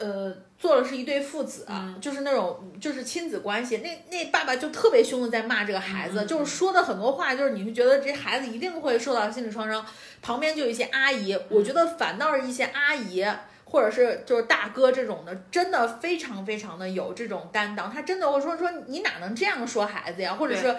[0.01, 9.85] 呃，做的是一对父子，嗯就是那种就是亲子关系，那那爸爸就特别凶的在骂这个孩子，就是说的很多话，就是你会觉得这孩子一定会受到心理创伤。
[10.21, 13.25] 旁边就有一些阿姨，我觉得反倒是一些阿姨。
[13.63, 20.75] 或者是就是大哥这种的，真的非常非常的有这种担当，他真的会说说你哪能这样说孩子呀，或者是，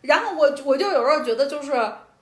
[0.00, 1.72] 然后我我就有时候觉得就是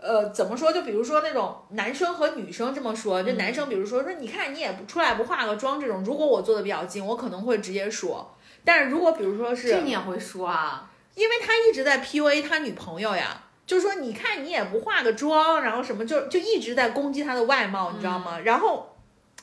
[0.03, 8.35] 呃怎么说，就比如说那种男生和女生这么说，就男生比如说说你看你也不出来不化个妆这种，如果我坐的比较近，我可能会直接说，
[8.65, 10.91] 但是如果比如说是这你也会说啊？
[11.15, 18.39] 因为他一直在 PUA 他女朋友呀，就是说你看你也不化个妆，然后什么就就一直在攻击他的外貌，你知道吗？
[18.45, 18.97] 然后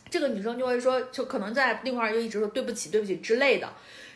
[0.09, 3.69] 这个女生就会说，就可能在另外就一直说对不起对不起之类的，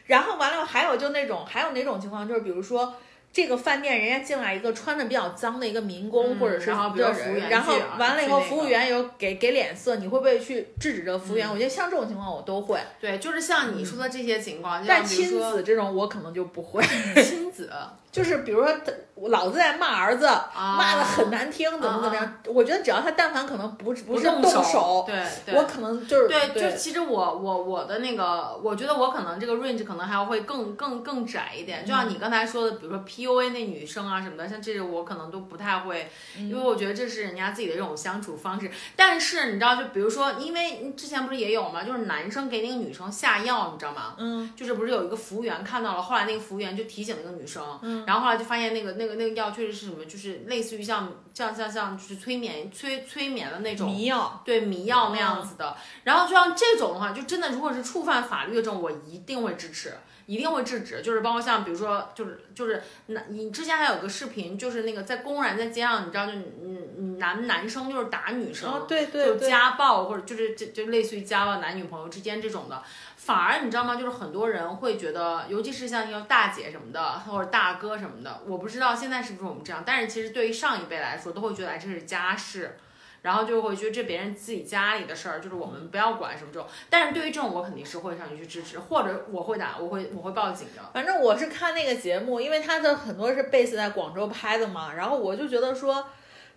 [0.05, 2.95] 然后完了还有就那种还有哪种情况就是比如说。
[3.33, 11.49] 这个饭店人家进来一个穿的比较脏的一个民工，嗯或者是比如对服务员然后完了以后，服务员有给给脸色，你会不会去制止这个服务员？
[11.49, 16.83] 我觉得像这种情况我都会，对，就是像你说的这些情况，嗯但亲子这种我可能就不会。
[17.23, 17.71] 亲子
[18.11, 18.91] 就是比如说他，
[19.29, 22.33] 老子在骂儿子，啊骂的很难听，怎么怎么样？
[22.47, 31.85] 我觉得只要他但凡可能不不是动动手，对对，我可能就是对，对就其实我我我的那个，我觉得我可能这个 range 可能还要会更更更窄一点。
[31.85, 38.69] 就像你刚才说的，比如说 PUA 那女生啊什么的，像这种我可能都不太会，因为我觉得这是人家自己的这种相处方式。
[38.95, 44.15] 但是你知道，就比如说，因为之前不是也有嘛，就是男生给那个女生下药，你知道吗？
[44.17, 55.75] 嗯，就是不是有一个服务员看到了，后来那个服务员就提醒那个女生，嗯，然后后来就发现那个那个那个药确实是什么，就是类似于像像像像就是催眠催催眠的那种迷药，对迷药那样子的。
[56.03, 59.93] 然后就像这种的话，就真的如果是触犯法律的这种，我一定会支持。
[60.27, 72.81] 一定会制止，就是包括像比如说，就是就是男，你之前还有个视频，就是那个在公然在街上，你知道，就嗯男男生就是打女生，哦，对对就，家暴或者就是就就类似于家暴男女朋友之间这种的，
[73.23, 73.95] 反而你知道吗？
[73.95, 82.77] 就是很多人会觉得，尤其是像那个大姐什么的，或者大哥什么的，我不知道现在是不是我们这样，但是其实对于上一辈来说，都会觉得哎这是家事。
[83.21, 86.67] 然后就会觉得这别人自己家里的事儿，就是我们不要管什么这种。
[86.89, 90.81] 但是对于这种，我肯定是会上去去支持，或者我会打，我会我会报警的。
[90.91, 96.03] 反正我是看那个节目，因为他的很多是 base 在广州拍的嘛，然后我就觉得说。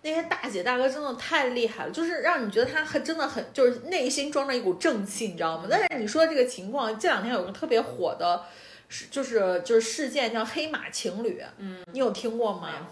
[0.05, 5.65] 那些大姐大哥真的太厉害了，就是让你觉得他很真的很就是内心装着一股正气，你知道吗？
[5.67, 8.43] 但是你说这个情况，这两天有个特别火的，
[8.87, 12.87] 是就是就是事件叫黑马情侣，嗯，你有听过吗？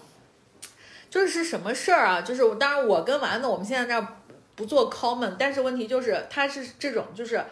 [1.08, 2.22] 就是是什么事儿啊？
[2.22, 4.16] 就是我当然我跟丸子我们现在这儿
[4.56, 7.46] 不做 comment，但是问题就是他是这种就是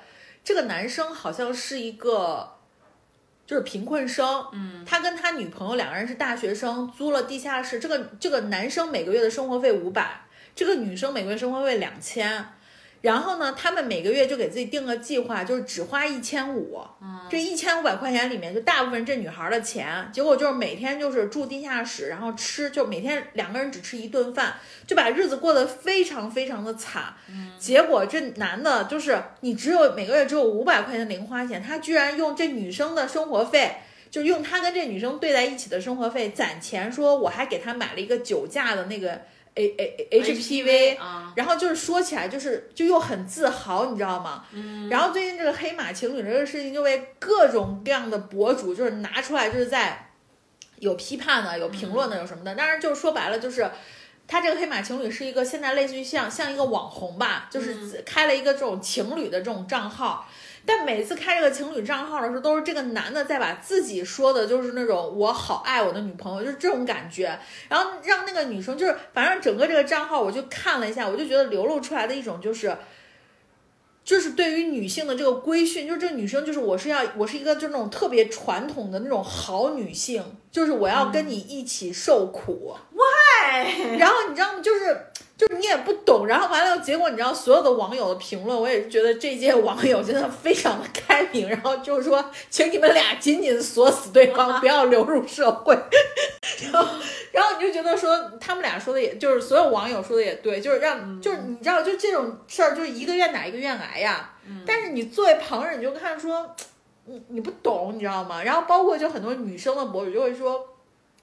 [0.44, 2.58] 这个男生好像是一个。
[3.52, 7.82] 就是贫困生，嗯，他跟他女朋友两个人是大学生，租了地下室。
[7.82, 10.22] 这个这个男生每个月的生活费五百，
[10.56, 12.46] 这个女生每个月生活费两千。
[13.02, 16.80] 然后呢，他们每个月就给自己定个计划，就是只花一千五。
[17.02, 20.08] 嗯，这一千五百块钱里面，就大部分这女孩的钱。
[20.14, 24.54] 结果就是每天就是住地下室，然后吃，就每天两个人只吃一顿饭，
[24.86, 27.16] 就把日子过得非常非常的惨。
[27.28, 33.78] 嗯，结果这男的，就是你只有每个月只有五百块钱零花钱，他居然用这女生的生活费，
[34.12, 39.22] 就用他跟这女生对在一起的生活费攒钱，说我还给他买了一个酒驾的那个。
[39.56, 41.00] A A H P V，
[41.36, 44.46] 然后就是说起来就是就又很自豪，你知道吗？
[44.54, 44.88] 嗯。
[44.90, 50.12] 然后最近这个黑马情侣这个事情就被各种各样的博主就是拿出来就是在
[50.80, 52.56] 有批判的、有评论的、有什么的。
[52.56, 53.70] 当然就是说白了就是，
[54.28, 60.28] 他这个黑马情侣是一个现在类似于像像一个网红吧，就是开了一个这种情侣的这种账号。
[60.66, 67.38] 但每次开这个情侣账号的时候，都是这个男的在把自己说的，就是那种我好爱我的女朋友，就是这种感觉。
[67.68, 72.78] 然后让那个女生，就是反正整个这个账号，我就看了一下，我就觉得流露出来的一种就是，
[74.04, 82.76] 就是对于女性的这个规训，就是这个女生就是我是要我是一个就那种特别传统的那种好女性，就是我要跟你一起受苦。
[82.94, 83.98] Why？
[83.98, 84.60] 然后你知道吗？
[84.62, 85.08] 就是。
[85.42, 95.76] 就是你也不懂，然后完了，结果你知道所有的网友的评论，我也是觉得这届网友真的非常的开明，然后就是说，请你们俩紧紧锁死对方，不要流入社会。
[96.72, 96.88] 然后，
[97.32, 104.36] 然后你就觉得说，他们俩说的也就是所有网友说的也对，就是让，就是你知道，就这种事儿，就是一个愿打一个愿挨呀。
[104.64, 106.56] 但是你作为旁人，你就看说，
[107.06, 108.44] 你你不懂，你知道吗？
[108.44, 110.68] 然后包括就很多女生的博主就会说，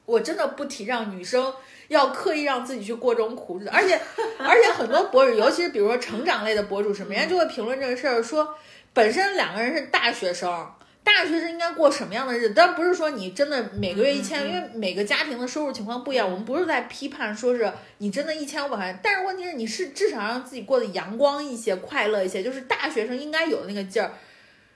[0.07, 1.55] 我真的不提倡女生。
[1.89, 4.01] 要刻意让自己去过这种苦日子，而且
[4.39, 8.55] 而且很多博主，尤其是比如说成长类的博主什么，人家就会评论这个事儿，说
[8.93, 10.67] 本身两个人是大学生，
[11.03, 12.53] 大学生应该过什么样的日子？
[12.55, 24.13] 但不是说你真的每个月一千，因为每个家庭的收入情况不一样，我们不是在批判说是你真的一千五百块钱，但是问题是你是至少让自己过得阳光一些、快乐一些，就是大学生应该有的那个劲儿。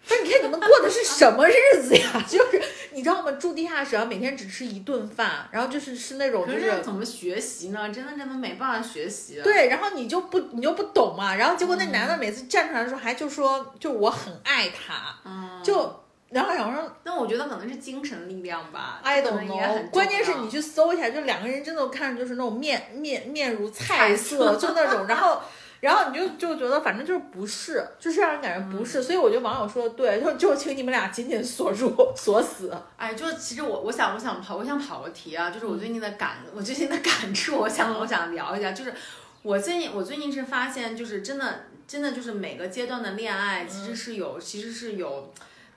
[0.06, 2.22] 不是，你看你们过的是什么日子呀？
[2.28, 3.30] 就是你知道吗？
[3.32, 7.88] 住地下室，每天只吃一顿饭，然后就是是那种，就是怎么学习呢？
[7.90, 9.40] 真的真的没办法学习。
[9.42, 11.36] 对，然后你就不你就不懂嘛。
[11.36, 15.16] 然后结果那男的每次站出来的时候，还就说，就我很爱他，
[15.62, 16.00] 就
[16.30, 19.00] 然后想说，那我觉得可能是精神力量吧。
[19.04, 19.88] I don't know。
[19.90, 25.40] 关键是你去搜一下，就两个人真的看着就是那种面面面如菜色，就那种，然后。
[25.82, 32.72] 然后你就就觉得反正就是不是，就是让人感觉不是，所以我觉得网友说的对，就就请你们俩紧紧锁住锁死。
[32.96, 38.94] 哎，就其实我我想我想跑我想跑个题啊，就是我最近的感我最近的感触，我想我想聊一下，就是
[39.42, 45.32] 我最近我最近是发现，就是真的真的就是每个阶段的恋爱其实是有其实是有。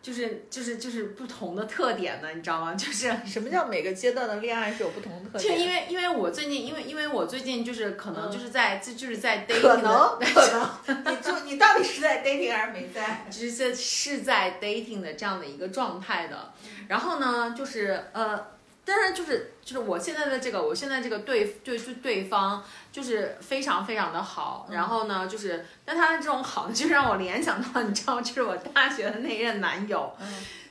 [0.05, 2.75] 就是就是就是不同的特点的，你知道吗？
[2.75, 5.57] 就是 什么叫每个阶段的恋爱是有不同的特点？
[5.57, 10.47] 就因为因为我最近因为因为我最近就是可能就是在就就是在 dating 可能可
[10.85, 13.25] 能，你就你到底是在 dating 还是没在？
[13.31, 16.53] 就是在是在 dating 的这样的一个状态的。
[16.87, 18.53] 然后呢，就是呃。
[18.85, 30.15] 但是就是就是我现在的这个，我现在这个对对对对方就是非常非常的好，然后呢，就是但他的这种好，就让我联想到，你知道，就是我大学的那任男友，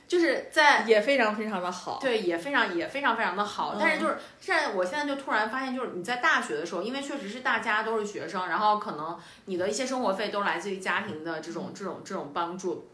[0.07, 3.75] 就是在也非常非常的好，对，也非常也非常非常的好。
[3.77, 12.87] 但是就是现在，我现在就突然发现，就是你在大学的时候，因为确实是大家都是学生，然后可能你的一些生活费都来自于家庭的这种这种这种帮助。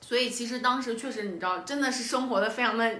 [0.00, 2.90] 所以其实当时确实，你知道，真的是生活的非常的，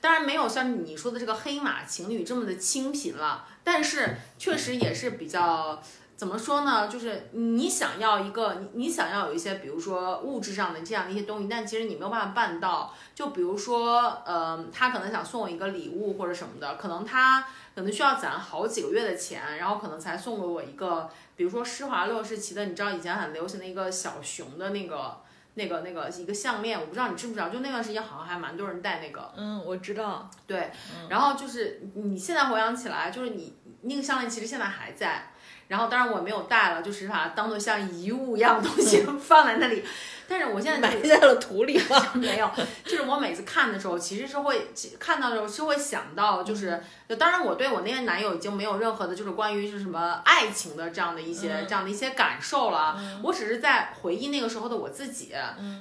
[0.00, 5.82] 当然没有像你说的这个黑马情侣这么的清贫了，但是确实也是比较
[6.16, 6.88] 怎么说呢？
[6.88, 12.94] 就是你想要一个，你你想要有一些，比如说物质上的这样的一些东西，但其实你没有办法办到。
[13.14, 17.40] 就比如说，呃，他可能想送我一个礼物或者什么的，可能他
[17.74, 25.20] 可能需要攒好几个月的钱，然后可能才送给我一个，比如说施华洛世奇的，你知道以前很流行的一个小熊的那个。
[25.58, 29.30] 那个那个一个项链，我不知道你知不知道，就那段时间好像还蛮多人戴那个。
[29.36, 30.30] 嗯，我知道。
[30.46, 30.70] 对，
[31.10, 35.32] 然后就是你现在回想起来，就是你那个项链其实现在还在。
[35.66, 39.84] 然后当然我没有戴了，就是把它当做像遗物一样的东西 放在那里。
[40.28, 42.12] 但是我现在埋在了土里了？
[42.14, 42.50] 没有，
[42.84, 44.68] 就是我每次看的时候，其实是会
[45.00, 46.82] 看到的时候是会想到，就是
[47.18, 53.00] 当然我对我那个男友已经没有任何的，就是关于是什么爱情的这样的一些、这样的一些感受了。
[53.22, 55.32] 我只是在回忆那个时候的我自己，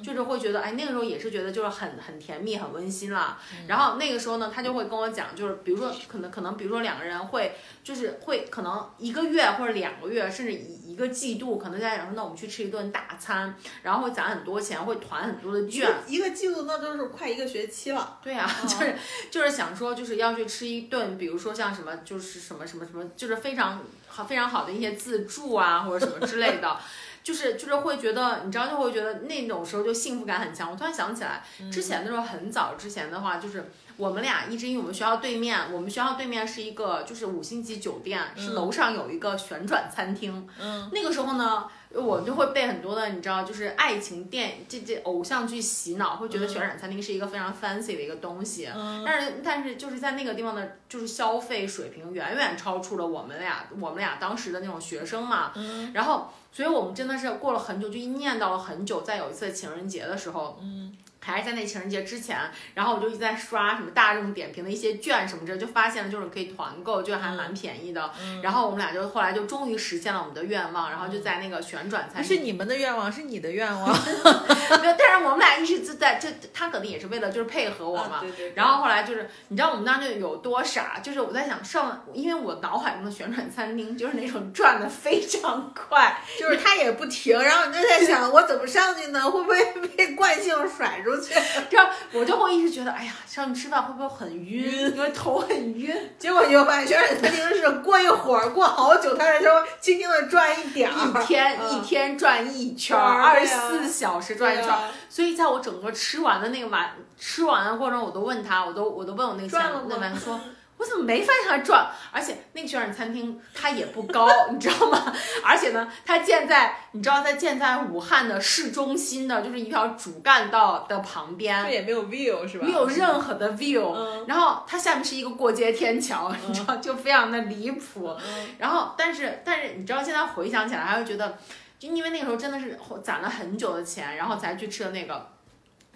[0.03, 3.37] 就是会觉得，哎，那个时候也是觉得就是很很甜蜜、很温馨了。
[3.67, 15.91] 然后那个时候呢，他就会跟我讲，就是比如说可能可能比如说两个人会就是会可能一个月或者两个月，甚至一一个季度，可能在讲说，那我们去吃一顿大餐，然后会攒很多钱，会团很多的券。
[16.07, 18.19] 一个季度那都是快一个学期了。
[18.23, 18.95] 对啊，就是
[19.31, 26.77] 就是想说，就是要去吃一顿，比如说像什么，就是什么什么什么，就是非常好非常好的一些自助啊，或者什么之类的，
[27.23, 30.71] 就是就是会觉得，你知道，就会觉得那种时候就幸福感很强。
[30.71, 40.47] 我突然想起来，之前的时候很早之前的话，就是我们俩一直因为我们学校对面，我们学校对面是一个就是五星级酒店，是楼上有一个旋转餐厅。
[40.59, 41.67] 嗯，那个时候呢。
[41.93, 48.67] 我就会被很多的，你知道，就是爱情电这这偶像剧洗脑，会觉得旋转餐厅是一个非常 fancy 的一个东西。
[48.75, 55.53] 嗯但是但是就是在那个地方的，就是消费水平远远超出了我们俩我们俩当时的那种学生嘛。
[55.55, 59.01] 嗯然后，所以我们真的是过了很久，就一念叨了很久。
[59.01, 60.93] 在有一次情人节的时候，嗯，
[61.31, 62.37] 还是在那情人节之前，
[62.73, 68.11] 然后我就一直在刷什么大众点评的一些券什么之类，就发现了就是可以团购，就还蛮便宜的。
[68.21, 72.23] 嗯然后我们俩就后来就终于实现了我们的愿望，然后就在那个旋转餐厅。
[72.23, 73.87] 不是你们的愿望，是你的愿望。
[74.81, 78.17] 没有，但是我们俩一直就在就他可能也是为了就是配合我嘛。
[78.17, 89.29] 啊对对对然后后来就是你知道我们当时有多傻，就是我在想上，因为我脑海中的旋转餐厅就是那种转的非常快，就是它也不停，然后你就在想，我怎么上去呢？
[89.29, 91.33] 会不会被惯性甩出去？
[91.69, 94.93] 这样我就会一直觉得，哎呀，上去吃饭会不会很晕？
[94.95, 95.95] 因为头很晕。
[96.17, 104.73] 结果你就发现旋转餐厅是过一会儿，过好久，他才说轻轻的转一点儿，一天、嗯一天转一圈二十四小时转一圈
[105.09, 110.39] 所以在我整个吃完的那个晚吃完的过程，我都问他，我都我都问我那个那晚说。
[110.77, 111.89] 我怎么没发现它转？
[112.11, 115.13] 而且那个旋转餐厅它也不高，你知道吗？
[115.43, 122.65] 而且呢，它建在你知道它建在武汉的市中心的，就是一条主干道的旁边这，也没有 view 是吧？
[122.65, 128.07] 没有任何的 view，、嗯然后它下面是一个过街天桥，你知道，就非常的离谱。
[128.07, 131.37] 嗯然后，但是但是你知道，现在回想起来，还会觉得，
[131.79, 135.29] 就因为那个时候真的是攒了很久的钱，然后才去吃的那个。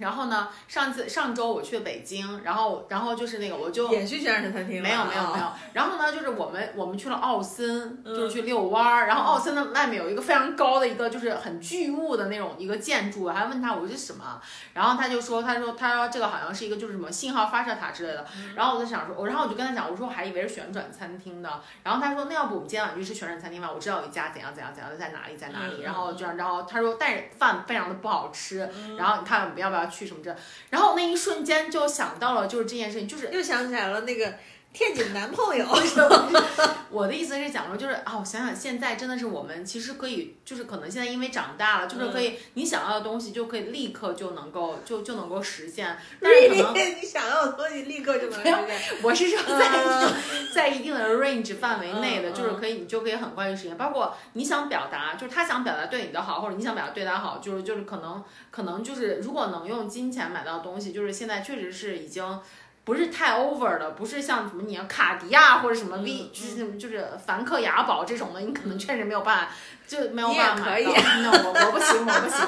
[0.01, 4.83] 然后呢，上次上周我去了北京，然后然后就是那个我就也去旋转餐厅了？
[4.83, 5.69] 没有没有没啊有。
[5.73, 9.07] 然后呢，就是我们我们去了奥森，嗯就是去遛弯儿。
[9.07, 14.41] 然后奥森的外面有一个非常高的一个就是很巨物的那种一个建筑，我还问他我说这是什么，
[14.73, 18.25] 然后他就说他说他说这个好像是一个就是什么信号发射塔之类的。
[18.35, 21.49] 嗯然后我就想说，我然后我就跟他讲，我说我还以为是旋转餐厅的。
[21.83, 23.69] 然后他说那要不我们今天晚上去吃旋转餐厅吧？
[23.71, 25.75] 我知道有一家怎样怎样怎样的在哪里在哪里。
[25.79, 30.35] 嗯然后就然后他说但是饭非常的不好吃，嗯然后你看我们要不要去什么这？
[30.71, 34.33] 然后那一瞬间就想到了就是这件事情，就是又想起来了那个
[34.73, 35.65] 天津男朋友。
[36.89, 48.99] 我的意思是讲说，就是啊，我想想，现在真的是我们其实可以，就是可能现在因为长大了，就是可嗯以你想要的东西就可以立刻就能够就就能够实现，但是可能你想要的东西立刻就能实现。
[49.01, 50.13] 我是说在一定、嗯
[50.53, 62.39] 在一定的 range 范围内的，嗯就是可以你就可以很快去实现，包括你想表达，就是他想表达对你的好，或者你想表达对他好，就是就是可能可能就是如果能用金钱买到的东西，就是现在确实是已经。
[62.83, 69.53] 不是太 over 的，不是像什么你要卡地亚或者什么 V，、嗯就是就是梵克雅宝这种的，你可能确实没有办法，
[69.91, 70.71] 就没有办法。
[70.71, 72.47] 可以那我我不行， 我不行。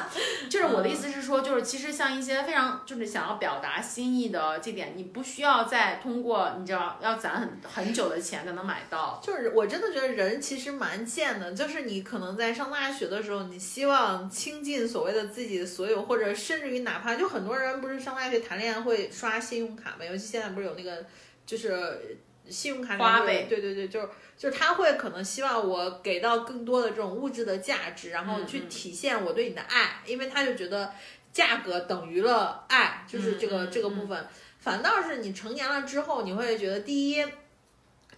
[0.49, 9.19] 就是我的意思是说，就是其实像一些非常就是想要表达心意的这点，你不需要再通过你知道要攒很很久的钱才能买到。
[9.21, 21.05] 就是我真的觉得人其实蛮贱的，就是你可能在上大学的时候，你希望倾尽所谓的自己的所有，或者甚至于哪怕就很多人不是上大学谈恋爱会刷信用卡嘛，尤其现在不是有那个
[21.45, 22.17] 就是
[22.47, 24.07] 信用卡花呗对对对，就是
[24.43, 30.91] 就是他会可能希望我给到更多的这种物质的价值，然后去体现我对你的爱，因为他就觉得
[31.31, 34.27] 价格等于了爱，就是这个、这个部分。
[34.59, 37.25] 反倒是你成年了之后，你会觉得第一。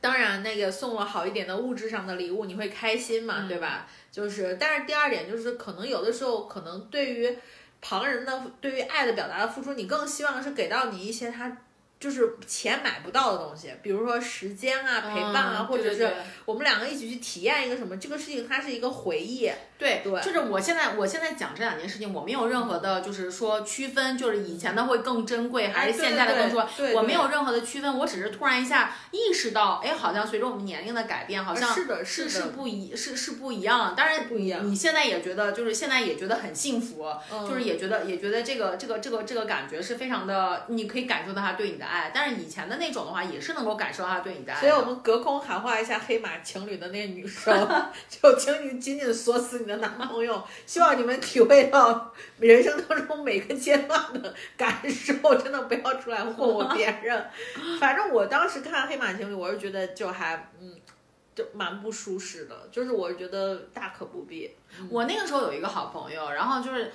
[0.02, 3.88] 当然，那个送了好一点的物质上的礼物，你会开心嘛，嗯对吧？
[4.12, 7.38] 就是，但是第二点就是，可能有的时候，可能对于
[7.82, 11.56] 旁人的对于爱的表达的付出，你更希望是给到你一些他
[12.00, 16.12] 就是钱买不到的东西，比如说时间啊、陪伴啊，嗯或者是
[16.46, 19.52] 我们两个一起去体验一个什么，这个事情它是一个回忆。
[19.78, 33.94] 对对就是我现在我现在讲这两件事情，我没有任何的，就是说区分，就是以前的会更珍贵，还是现在的更说，对对对我没有任何的区分，我只是突然一下意识到，哎，好像随着我们年龄的改变，好像是的是是不一是是不一样。
[33.98, 42.12] 当然不一样你现在也觉得，就是现在也觉得很幸福，嗯就是也觉得也觉得这个这个这个这个感觉是非常的，你可以感受到他对你的爱。
[42.14, 44.68] 但是以前的那种的话，也是能够感受到他对你的爱的。
[44.68, 47.54] 所以我们隔空喊话一下黑马情侣的那个女生，
[48.10, 57.30] 就请你紧紧锁死你的男朋友， 希望你们体会到人生当中每个阶段的感受，真的不要出来霍霍别人。
[57.80, 60.74] 反正我当时看黑马情侣，我是觉得就还嗯，
[61.36, 64.56] 就蛮不舒适的，就是我觉得大可不必。
[64.90, 66.92] 我那个时候有一个好朋友，然后就是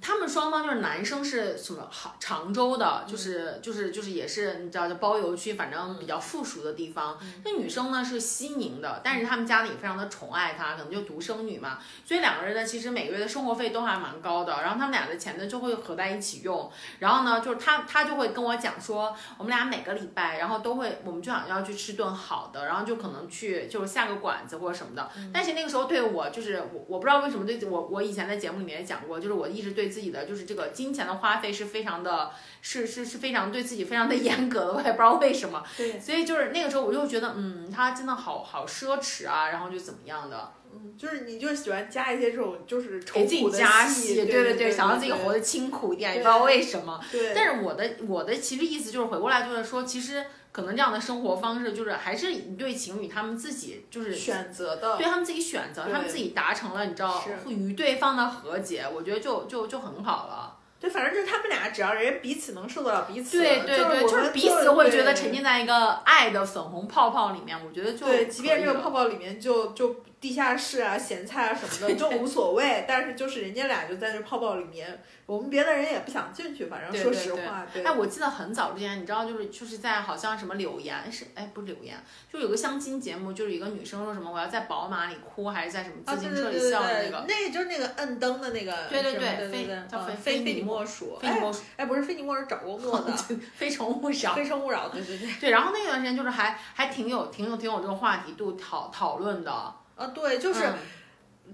[0.00, 7.18] 他们双方就是男生是什么杭常州的，就是就是就是也是你知道就包邮区，反正比较富庶的地方。
[7.44, 14.52] 那女生呢是西宁的，但是他们家里也非常的宠爱她，可能就独生女嘛，所以两个人呢其实每个月的生活费都还蛮高的。
[14.62, 25.10] 然后他们俩的钱呢就会合在一起用，然后呢就是他他就会跟我讲说，我们俩每个礼拜然后都会，我们就想要去吃顿好的，然后就可能去就是下个馆子或者什么的。
[25.32, 32.30] 但是那个时候对我就是我我不知道为什么对我我以前在节目里面也讲过，就是我一直对自己的就是这个金钱的花费是非常的，
[32.62, 35.62] 是是是非常对自己非常的 严格的，我也不知道为什么。
[35.76, 47.00] 对，所以就是那个时候我就觉得，嗯，他真的好好奢侈啊，然后就怎么样的，嗯，就是你就喜欢加一些这种就是愁苦的加戏，对对对，想让自己活得清苦一点，也不知道为什么。
[47.10, 60.56] 对，但是我的我的其实意思就是回过来就是说，其实可能这样的生活方式就是还是一对情侣他们自己就是选择的，对他们自己选择，他们自己达成了，你知道是与对方的和解，我觉得就就就很好了。
[60.80, 81.96] 对，反正就是他们俩，只要人彼此能受得了彼此，对对对，就是彼此会觉得沉浸在一个爱的粉红泡泡里面，我觉得就对，即便这个泡泡里面就就地下室啊、咸菜啊什么的 就无所谓，但是就是人家俩就在这泡泡里面，我们别的人也不想进去，反正说对对对实话，对哎，我记得很早之前，你知道，就是就是在好像什么柳岩是哎不是柳岩，
[82.30, 93.12] 就有个相亲节目，就是一个女生说什么我要在宝马里哭，还是在什么啊，自行车里笑的那对个，，那个就是那个摁灯的那个，对对对非非嗯非你莫属，非你莫属，哎，不是非你莫属找工作的，
[93.56, 94.34] 非诚勿扰。
[94.34, 100.64] 非诚勿扰，对对对，对，然后那段时间就是还还挺有挺有挺有这个话题度讨讨论的，啊对，就是。
[100.64, 100.74] 嗯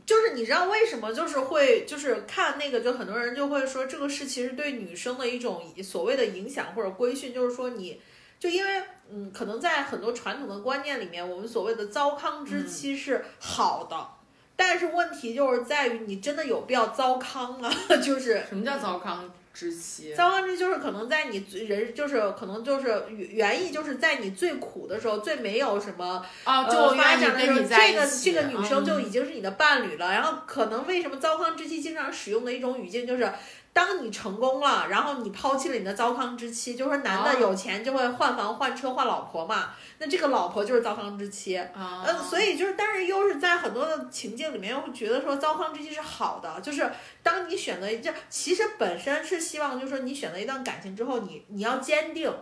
[0.04, 7.98] 就是你知道为什么就是会就是看那个就很多人就会说这个是其实对女生的一种所谓的影响或者规训，就是说你
[8.38, 14.06] 就因为嗯可能在很多传统的观念里面，我们所谓的糟糠之妻是好的，
[14.54, 17.70] 但是问题就是在于你真的有必要糟糠吗？
[18.04, 20.12] 就是什么叫糟糠之妻？
[20.14, 26.22] 糟糠之妻就是可能在你最人就是可能就是原原意就是在你最苦的时候，最没有什么
[26.70, 28.06] 就发展的时候，这个。
[28.22, 30.12] 这个女生就嗯已经是你的伴侣了。
[30.12, 33.32] 然后可能为什么糟糠之妻经常使用的一种语境就是，
[33.76, 41.58] 当你成功了，然后你抛弃了你的糟糠之妻，就是说男的哦有钱就会换房换车换老婆嘛，那这个老婆就是糟糠之妻。
[41.58, 42.02] 啊。
[42.06, 46.90] 嗯，所以就是，但是又是在很多的情境里面，又会觉得说糟糠之妻是好的，就是
[47.22, 52.32] 当你选择这，其实本身是希望，就是说你选择一段感情之后，你你要坚定，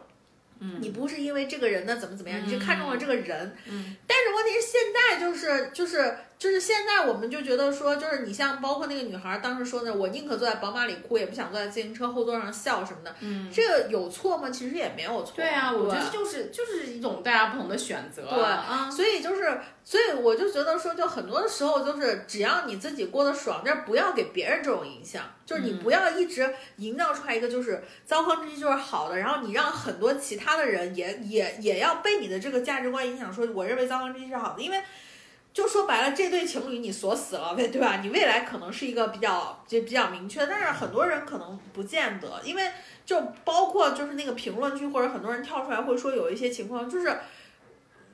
[0.61, 0.78] 嗯。
[0.80, 14.51] 你不是因为这个人呢怎么怎么样，你是看中了这个人，嗯，但是问题是现在就是就是就是现在我们就觉得说，就是你像包括那个女孩当时说的，我宁可坐在宝马里哭，也不想坐在自行车后座上笑什么的，嗯，这个有错吗？
[14.51, 18.26] 其实也没有错，对啊，我觉得就是就是一种大家不同的选择。
[18.28, 34.78] 对啊，所以就是，所以我就觉得说，就很多的时候，就是只要你自己过得爽，但是不要给别人这种影响，就是你嗯不要一直营造出来一个就是糟糠之妻就是好的，然后你让很多其他的人也也也要被你的这个价值观影响，说我认为糟糠之妻是好的，因为。
[35.55, 38.00] 就说白了，这对情侣你锁死了，呗对吧？
[38.02, 42.70] 你未来可能是一个比较就比较明确，但是很多人可能不见得，因为
[43.07, 47.18] 就包括就是那个评论区或者很多人跳出来会说有一些情况就是。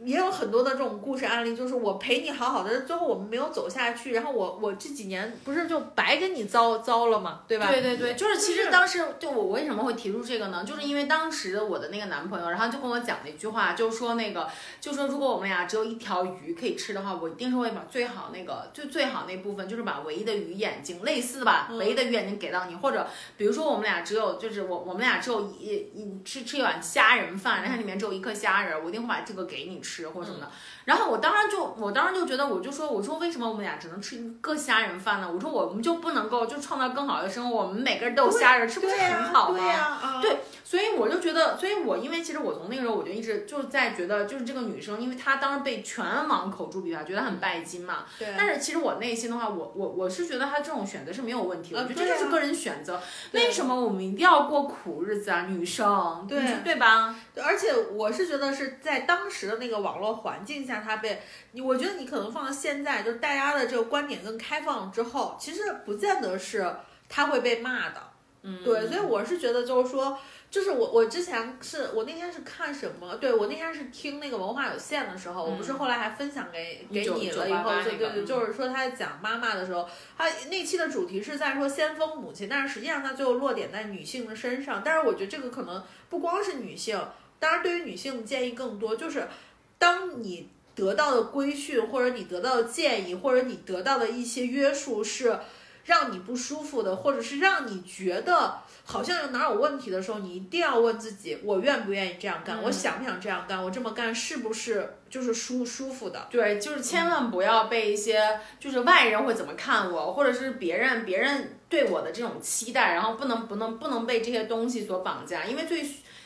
[0.04, 7.66] 也有很多的这种故事案例，就是我陪你好好的，最后我们没有走下去，然后我我这几年不是就白跟你糟糟了嘛，对吧？
[7.68, 10.64] 对对对，就是其实当时就我为什么会提出这个呢？
[10.64, 14.48] 就是因为当时我的那个男朋友，然后就跟我讲了一句话，就是说那个，
[14.80, 23.06] 就说如果我们俩只有一条鱼可以吃的话，我一定是会把最好那个就最好那部分，就是把唯一的鱼眼睛，类似吧，嗯唯一的鱼眼睛给到你，或者
[23.36, 30.52] 比如说我们俩只有就是我我们俩只有一一吃吃一碗虾仁饭，然后里面只有一颗虾仁，我一定会把这个给你吃吃或者什么的。
[30.90, 35.30] 然后我当然就我当时就觉得，我就说我说为什么我们俩只能吃一个虾仁饭呢？
[35.32, 39.56] 我说我们就不能够就创造更好的生活，我们每个人都有虾仁，吃不是很好吗？
[39.56, 47.98] 对呀、啊，对所以我就觉得，所以我因为其实我从那个时候我就一直就在觉得，就是这个女生，因为她当时被全网口诛笔伐，觉得很拜金嘛。
[48.18, 48.26] 对。
[48.36, 53.00] 但是其实我内心的话，我我我是觉得她这种选择是没有问题的，我觉得这就是个人选择。
[53.30, 56.26] 为什么我们一定要过苦日子啊，女生？
[56.28, 57.14] 对对吧？
[57.40, 61.20] 而且我是觉得是在当时的那个网络环境下，她被
[61.52, 66.74] 你，我觉得你可能放到现在，就是大家的这个观点更开放之后，其实不见得是
[67.08, 68.02] 他会被骂的。
[68.42, 70.18] 嗯，对，所以我是觉得就是说，
[70.50, 73.14] 就是我我之前是我那天是看什么？
[73.16, 79.86] 对我那天是听那个文化有限的时候，我不是后来还分享给给你了以后，对对对，就是说他在讲妈妈的时候，
[80.16, 84.80] 他那期的主题是在说先锋母亲，但是实际上他最后落点在女性的身上。
[84.82, 86.98] 但是我觉得这个可能不光是女性，
[87.38, 89.28] 当然对于女性建议更多，就是
[89.76, 90.48] 当你
[90.80, 95.38] 得到的规训，或者你得到的建议，或者你得到的一些约束是。
[95.86, 102.62] 让你不舒服的，或者是让你觉得好像有哪有问题的时候，你一定要问自己：我愿不愿意这样干？
[102.62, 103.60] 我想不想这样干？
[103.60, 106.28] 我这么干是不是就是舒舒服的？
[106.30, 115.84] 对，就是千万不要被一些就是外人会怎么看我，或者是别人别人对我的这种期待，然后不能不能不能被这些东西所绑架，因为最。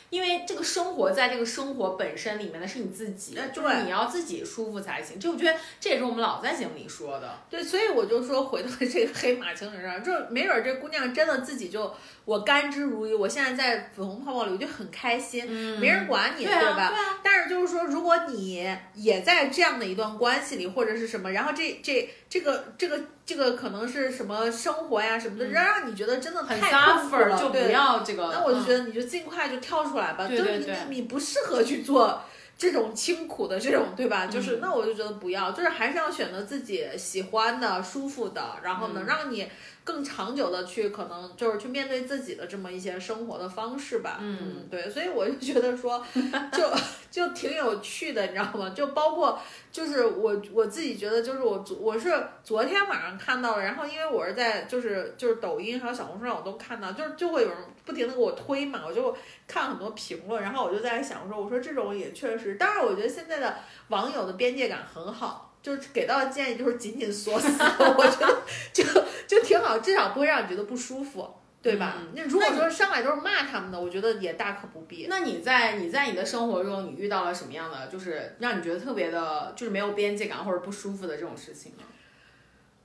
[0.09, 5.19] 因为这个生活在这个生活本身里面的是你自己，就是你要自己舒服才行。
[5.19, 7.39] 就我觉得这也是我们老在节目里说的。
[7.49, 11.93] 对，所以我就说回到这个黑马情人上，就没准这姑娘真的自己就
[12.25, 15.49] 我甘之如饴，我现在在粉红泡泡里我就很开心，
[15.79, 16.91] 没人管你，对吧？
[17.23, 23.01] 但是就是说，如果你也在这样的一段关系里，或者是什么，然后这这这个这个。
[23.27, 28.29] 这个可能是什么生活呀什么的，让让你觉得真的太痛苦了，就不要这个。
[28.31, 32.21] 那我就觉得你就尽快就跳出来吧，就是你你不适合去做
[32.55, 34.27] 这种清苦的这种，对吧？
[34.27, 39.49] 就是那我就觉得不要，就是还是要选择自己喜欢的、舒服的，然后能让你。
[39.85, 46.03] 更长久的去可能就是去面对自己的这么一些生活的方式吧，嗯，对，所以我就觉得说，
[46.51, 46.69] 就
[47.11, 48.71] 就挺有趣的，你知道吗？
[48.75, 49.39] 就包括
[49.71, 52.11] 就是我我自己觉得就是我昨我是
[52.43, 59.15] 昨天晚上看到的，然后因为我是在就是就是抖音还有小红书上我都看到，就是就会有人不停的给我推嘛，我就
[59.47, 63.55] 看很多评论，然后我就在想说，我说这种也确实，当然我觉得现在的
[63.89, 65.44] 网友的边界感很好。
[65.65, 68.83] 就是给到的建议就是紧紧锁死，我觉得就
[69.25, 71.27] 就挺好，至少不会让你觉得不舒服，
[71.59, 71.95] 对吧？
[72.13, 75.07] 那如果说上来都是骂他们的，我觉得也大可不必。
[75.09, 81.83] 那你在你在你的生活中，你遇到了什么样的，就是让你觉得特别的，就是没有边界感或者不舒服的这种事情呢？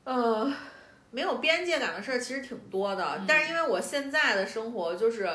[0.04, 0.50] 呃，
[1.10, 5.28] 没有边界感的事儿其实挺多的，但是因为我现在的生活就是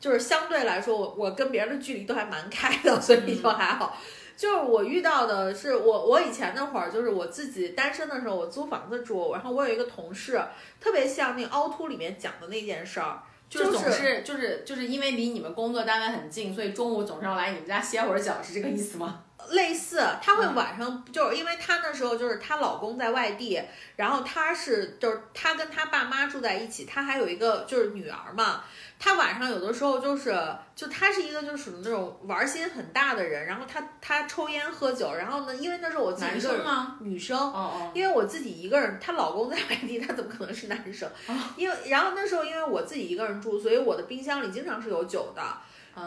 [0.00, 3.96] 就是相对来说，我我跟别人的距离都还蛮开的，所以就还好。
[4.42, 10.42] 就是我遇到的是我，我以前那会儿就是我自己单身的时候，我租房子住，然后我有一个同事，
[10.80, 19.20] 特别像那凹凸里面讲的那件事儿，就是总是就是就是因为离你们工作单位很近，所以中午总是要来你们家歇会儿脚，是这个意思吗？
[19.50, 23.60] 类似，她会晚上就是因为她那时候就是她老公在外地，
[23.94, 28.64] 然后她是就是她跟她爸妈住在一起，她还有一个就是女儿嘛。
[29.04, 30.32] 他晚上有的时候就是，
[30.76, 36.64] 就他是一个就是属于那种玩心很大的人，然后他他抽烟喝酒，然后呢，因为那是我自己一个人，
[37.00, 41.10] 女生，哦哦，因为我自己一个人，她老公在外地，她怎么可能是男生？
[41.56, 45.42] 因为然后那时候因为我自己一个人住，所以我的冰箱里经常是有酒的，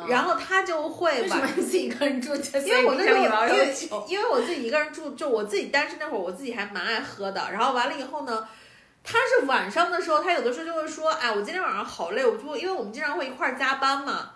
[0.08, 2.34] 然后他就会为什么自己一个人住？
[2.60, 3.76] 因为我那时候因为
[4.08, 8.48] 因为我自己一个人住，就我自己单身那会儿，我自己还蛮爱喝的，然后完了以后呢。
[9.08, 14.32] 他是晚上的时候，他有的时候就会说，哎，我今天晚上好累，我就因为我们经常会一块儿加班嘛，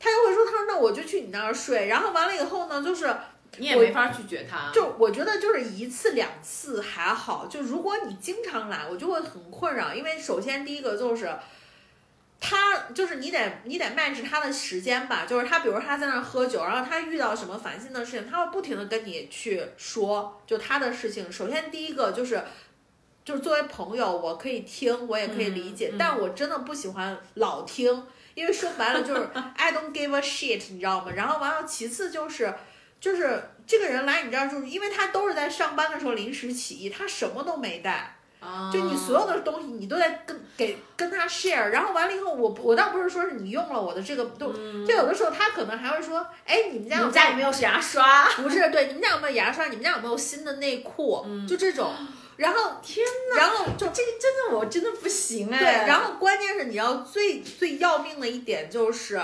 [0.00, 3.14] 他就会说，他说那我就去你那儿睡，然后完了以后呢，就是
[3.58, 11.30] 你也没法拒绝他，就我觉得就是一次两次还好，就如果你经常来，我就会很困扰，因为首先第一个就是
[12.40, 22.42] 他就是你得你得 match 他的时间吧，就是他比如他在那儿喝酒，然后他遇到什么烦心的事情，他会不停的跟你去说，就他的事情，首先第一个就是。
[23.24, 29.26] 就是作为朋友，我可以听，我也可以理解，但我真的不喜欢老听，因为说白了就是
[29.56, 31.10] I don't give a shit，你知道吗？
[31.16, 32.52] 然后完了，其次就是，
[33.00, 38.18] 就是这个人来你这儿，就是因为他都是在上班的时候临时起意，他什么都没带，
[38.70, 44.52] 就你所有的东西你都在跟给跟他 share，然后完了以后，我我倒不是说是你用了我的这个都，
[44.86, 48.26] 就有的时候他可能还会说，哎，你们家你们家有没有牙刷？
[48.36, 49.68] 不是，对，你们家有没有牙刷？
[49.68, 51.24] 你们家有没有新的内裤？
[51.48, 51.90] 就这种。
[52.36, 55.58] 然后天呐，然后就这个真的我真的不行哎。
[55.58, 59.20] 对，然后关键是你要最最要命的一点就是，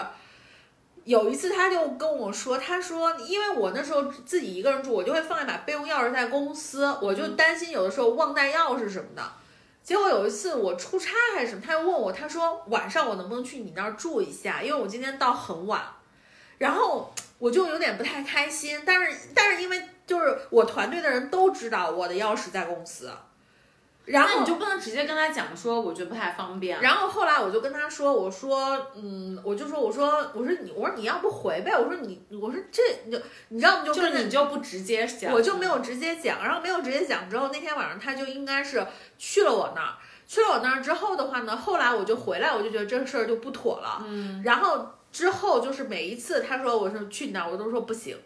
[1.05, 9.23] 有一次他就跟我说，他说因为我那时候自己一个人住，我就会放一把备用钥匙在公司，我就担心有的时候忘带钥匙什么的。
[9.83, 15.83] 结果有一次我出差还是什么，他又问我，他说晚上我能不能去你那儿住一下，因为我今天到很晚，
[16.59, 23.09] 然后我就有点不太开心，但是但是因为就是我团队的人都知道我的钥匙在公司，
[24.07, 26.81] 然后你就不能直接跟他讲说，我觉得不太方便。
[26.81, 33.85] 然后后来我就跟他说，我说，嗯，我就说，我说，我说你，我说你要不回呗，我说你，我说这你就你知道吗？
[33.85, 38.85] 就就是你就不直接讲，我就没有直接讲，然后没有直接讲之后，那天晚上他就应该是
[39.17, 39.95] 去了我那儿，
[40.27, 48.17] 去了我那儿之后的话呢，后来我就回来，我就觉得这事儿就不妥了，嗯，然后之后就是每一次他说我说去你那儿，我都说不行。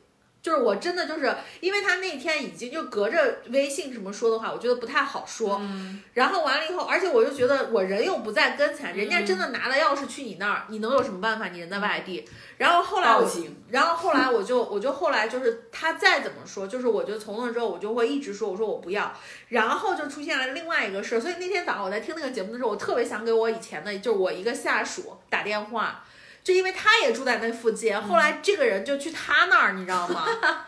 [0.45, 5.57] 就是我真的就是，因为他那天已经就隔着微信什么说的话，我觉得不太好说。
[5.63, 11.49] 嗯然后完了以后，而且我就觉得我人又不在跟前，人家嗯真的拿了钥匙去你那儿，你能有什么办法？
[11.49, 12.29] 你人在外地。
[12.59, 13.27] 然后后来我
[13.71, 19.17] 然后后来我就我就后来就是他再怎么说，就是我就从那之后我就会一直说我说我不要，
[19.49, 26.05] 然后就出现了另外一个事儿，所以那天早上我在听那个节目的时候，我特别想给我以前的就是我一个下属打电话，
[26.45, 30.25] 就因为他也住在那附近，后来这个人就去他那儿，你知道吗？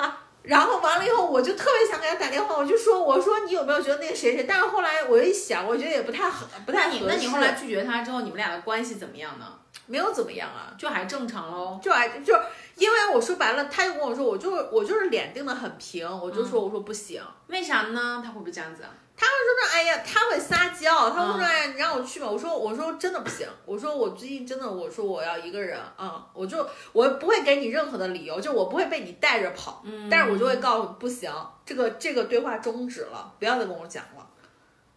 [0.43, 4.45] 然后完了以后，我就特别想给他打电话，我就说我说你有没有觉得那个谁谁？
[4.49, 7.05] 但是后来我一想，我觉得也不太合，不太合适。
[7.07, 9.45] 那你后来拒绝他之后，你们俩的关系怎么样呢？
[9.87, 10.73] 没有怎么样啊？
[10.79, 11.79] 就还正常喽。
[11.83, 12.33] 就还就
[12.77, 17.21] 因为我说白了，他就跟我说，我就是我就是脸定的很平，我就说我说不行。
[17.49, 18.23] 为啥呢？
[18.25, 18.91] 他会不会这样子啊？
[19.17, 21.45] 他说说哎呀，他会撒娇，他会说嗯。
[21.45, 22.29] 哎呀，你让我去吧。
[22.29, 30.09] 我说我说真的不行，我说我最近真的，我说我要一个人啊、我就我不会给你任何的理由，就我不会被你带着跑，嗯。
[30.11, 31.33] 但是我就会告诉你不行，
[31.65, 34.16] 这个这个对话终止了，不要再跟我讲了。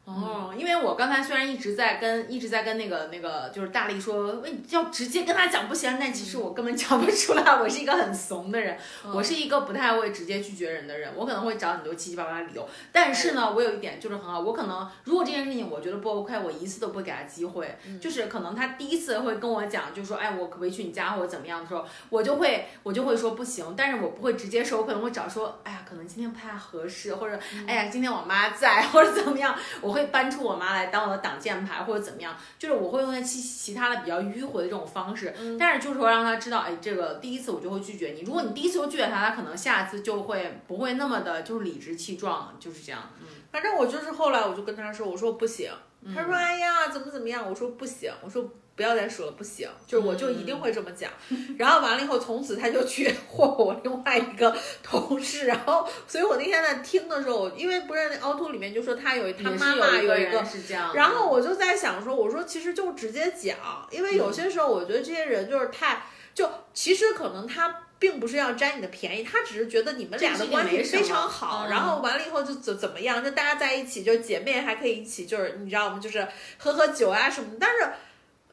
[0.10, 8.76] 哦，因为我刚才虽然一直在跟一直在跟那个那个就是大力说，喂，要直接跟他讲不行，但其实我根本讲不出来，我是一个很怂的人，
[9.14, 12.68] 我是一个不太会直接拒绝人的人，我可能会找很多七七八八的理由。
[12.92, 21.62] 但是呢，我有一点就是很好，我可能如果这件事情我觉得不 OK，我一次都不会给他机会，就是可能他第一次会跟我讲，就说，哎，我可不可以去你家或者怎么样？
[21.62, 27.38] 的时候，我就会我就会说不行，但是我不会直接说，我可能会找说，哎呀，可能今天不太合适，或者
[27.68, 43.28] 哎呀，今天我妈在，或者怎么样，我会搬出我妈来当我的挡箭牌，或者怎么样，就是我会用些其其他的比较迂回的这种方式，但是就是说让他知道，哎，这个第一次我就会拒绝你，如果你第一次就拒绝他，他可能下次就会不会那么的就是理直气壮，就是这样，嗯。
[43.52, 45.72] 反正我就是后来我就跟他说，我说不行，
[46.16, 51.12] 他说哎呀怎么怎么样，我说不行，我说不要再说了，不行，就是我就一定会这么讲。
[51.60, 63.58] 然后完了以后，从此他就去霍我另外一个同事，然后所以我那天在听的时候，因为不是那凹凸里面就说他有他妈妈有一个一个是这样，然后我就在想说，我说其实就直接讲，
[63.92, 66.04] 因为嗯有些时候我觉得这些人就是太
[66.34, 67.84] 就其实可能他。
[68.00, 76.00] 并不是要占你的便宜，他只是觉得你们俩的关系非常好，然后完了以后就怎怎么样，就大家在一起，就姐妹还可以一起，就是你知道吗？
[76.02, 76.26] 就是
[76.58, 77.58] 喝喝酒啊什么的。
[77.60, 77.84] 但是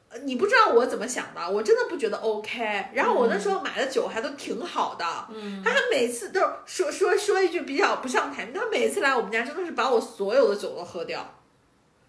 [0.08, 2.86] 呃你不知道我怎么想的，我真的不觉得 OK。
[2.92, 11.34] 然后我那时候买的酒还都挺好的，嗯，他还每次都是说说说一句比较不上台面，他每次来我们家真的是把我所有的酒都喝掉，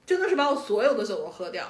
[0.05, 1.65] 真的是把我所有的酒都喝掉。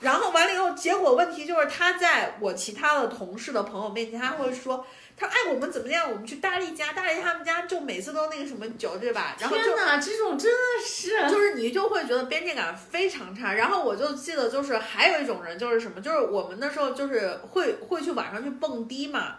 [0.00, 4.84] 然后完了以后，结果问题就是他在我其他的同事的朋友面前，他会说，
[5.22, 6.10] 他说哎我们怎么样？
[6.10, 9.36] 我们去大力家，大力他们家就每次都那个什么酒，对吧？
[9.38, 13.54] 然后就天哪，这种真的是，就是你就会觉得边界感非常差。
[13.54, 19.36] 然后我就记得，就是还有一种人，就是什么，就是我们那时候就是会会去晚上去蹦迪嘛，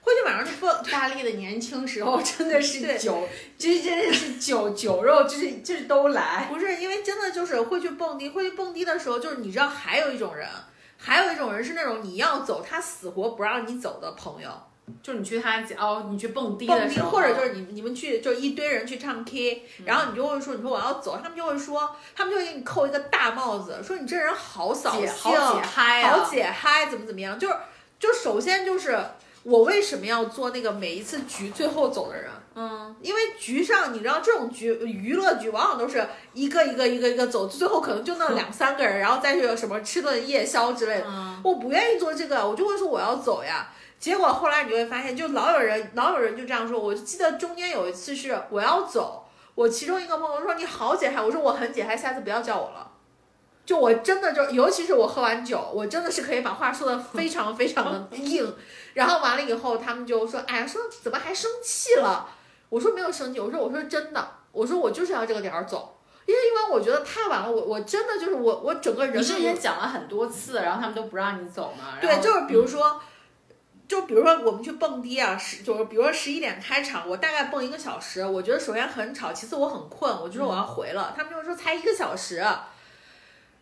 [0.00, 0.72] 会去晚上去蹦。
[0.92, 3.28] 大力的年轻时候真的是对 酒，
[3.58, 6.46] 这真的是酒酒肉，就是就是都来。
[6.48, 10.48] 不是因为真的就是会去蹦迪，会去蹦迪的时候，就是你知道还有一种人，
[10.96, 14.50] 还有一种人是那种你要走，他死活不让你走的朋友。
[15.02, 27.38] 就是你去他家哦，你去蹦迪蹦迪，的时候，或者就是你你们去就一堆人去唱 K，然后你就会说你说我要走，他们就会说他们就会给你扣一个大帽子，说你这人好扫解兴，好解嗨啊，好解嗨，怎么怎么样？
[27.38, 27.54] 就是
[27.98, 28.98] 就首先就是
[29.42, 32.30] 我为什么要做那个每一次局最后走的人？
[32.54, 41.04] 嗯，因为局上你知道这种局娱乐局往往都是一个一个一个一个走，最后可能就那 两三个人，然后再去什么吃顿夜宵之类的。
[41.06, 43.68] 嗯我不愿意做这个，我就会说我要走呀。
[43.98, 46.78] 结果后来你就会发现，就老有人老有人就这样说。
[46.78, 52.90] 我就记得中间有一次是我要走，我其中一个朋友说你好解嗨，我说我很解嗨，下次不要叫我了。
[53.64, 58.54] 就我真的就，尤其是我喝完酒，我真的是可以把话说的非常非常的硬。
[58.94, 62.28] 然后完了以后，他们就说：“哎呀，说怎么还生气了？”
[62.70, 71.98] 我说没有生气，我说我说真的，我说我就是要这个点儿走，因为因为我觉得太晚了，我我真的就是我我整个人你之前讲了很多次，然后他们都不让你走嘛？
[72.00, 73.00] 对，就是比如说，
[73.88, 82.44] 就比如说我们去蹦迪啊，十就是比如说十一点开场，我大概蹦一个小时，我觉得首先很吵，其次我很困，我就说我要回了，他们就说才一个小时。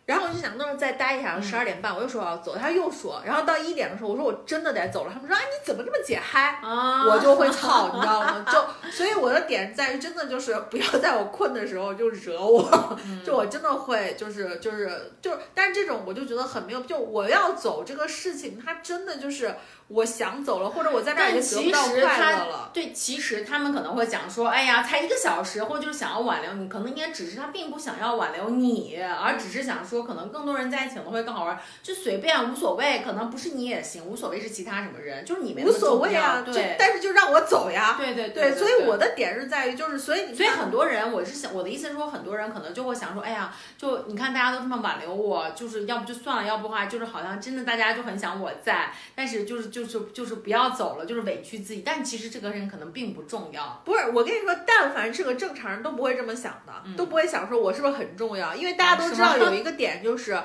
[0.05, 6.59] 然后我就想那儿再待一下，十二点半我又说我要走，他又说，然后到一点的时候我说我真的得走了，他们说啊你怎么这么解嗨？
[6.61, 8.45] 啊我就会 操，你知道吗？
[8.51, 19.55] 就所以我的点在于，真的就是不要在我困的时候就惹我， 就我真的会就是就是就是，但是这种我就觉得很没有，就我要走这个事情，它真的就是
[19.87, 22.69] 我想走了，或者我在那儿已经得不到快乐了。
[22.71, 37.95] 对，其实他们可能会讲说，哎呀，才一个小时，或者就是想要挽留你，可能也只是他并不想要挽留你，而只是想说，可能更多人在一起可能会更好玩，就随便无所谓，可能不是你也行，无所谓是其他什么人，就是你没那无所谓啊，就对但是就让我走呀。
[37.97, 53.81] 对对对，对，所以我的点是在于，就是所以你所以很多人，我是想我的意思是说，很多人可能就会想说，哎呀，就你看大家都这么挽留我，就是要不就算了，要不的话就是好像真的大家就很想我在，但是就是就是就是不要走了，就是委屈自己，但其实这个人可能并不重要。
[53.85, 60.39] 不是，我跟你说，但凡是个正常人都不会这么想的，都不会想说我是不是很重要，因为大家都知道有一个点就是，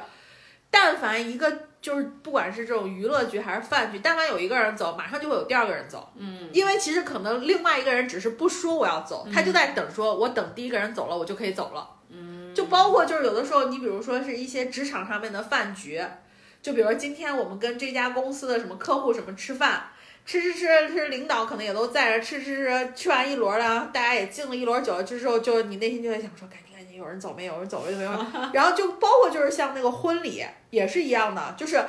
[0.70, 16.02] 但凡一个就是不管是这种娱乐局还是饭局，但凡有一个人走，马上就会有第二个人走，嗯，因为其实可能另外一个人只是不说我要走，他就在等说，我等第一个人走了，我就可以走了，嗯，就包括就是有的时候，你比如说是一些职场上面的饭局，
[16.62, 19.84] 就比如说今天我们跟这家公司的什么客户什么吃饭。
[20.26, 26.69] 吃吃吃吃，领导可能也都在这吃吃吃，吃完一轮了，大家也敬了一轮酒，这时候就你内心就在想说，赶紧赶紧，
[27.00, 27.58] 有人走没有？
[27.58, 28.02] 人走没有？
[28.02, 31.82] 有人然后就包括就是像那个婚礼也是一样的，就是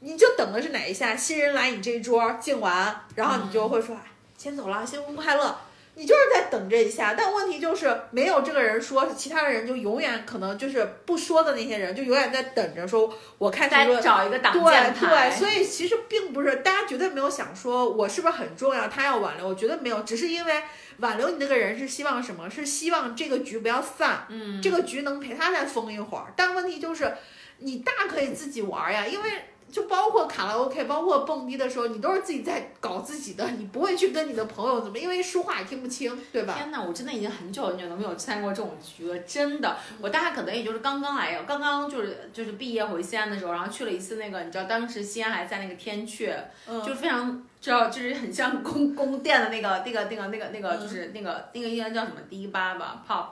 [0.00, 4.02] 你就等的是哪一下，新人来你这一桌敬完，然后你就会说，哎，
[4.36, 5.56] 先走了，新婚快乐。
[5.96, 20.62] 你就是在等这一下，但问题就是没有这个人说，其他的人就永远可能就是不说的那些人，就永远在等着说，我看谁说找一个挡对箭牌，对，所以其实并不是大家绝对没有想说我是不是很重要，他要挽留我，绝对没有，只是因为
[20.98, 22.50] 挽留你那个人是希望什么？
[22.50, 26.32] 是希望这个局不要散，嗯，这个局能陪他再疯一会儿。
[26.34, 27.14] 但问题就是，
[27.58, 29.30] 你大可以自己玩呀，因为。
[29.74, 36.54] 就包括卡拉 OK，包括蹦迪的时候，你都是自己在搞自己的，你不会去跟你的朋友怎么，因为说话也听不清，对吧？
[36.56, 39.76] 天呐，我真的已经很久很久都没有参加过这种局了，真的。
[40.00, 46.32] 我大概可能也就是刚刚来，刚刚就是就是毕业回西安的时候，然后去了一次那个，你知道当时西安还在那个天阙，
[46.68, 53.26] 嗯就非常知道就是很像宫宫殿的那个那个那个那个那个就是那个那个应该叫什么迪吧吧 pop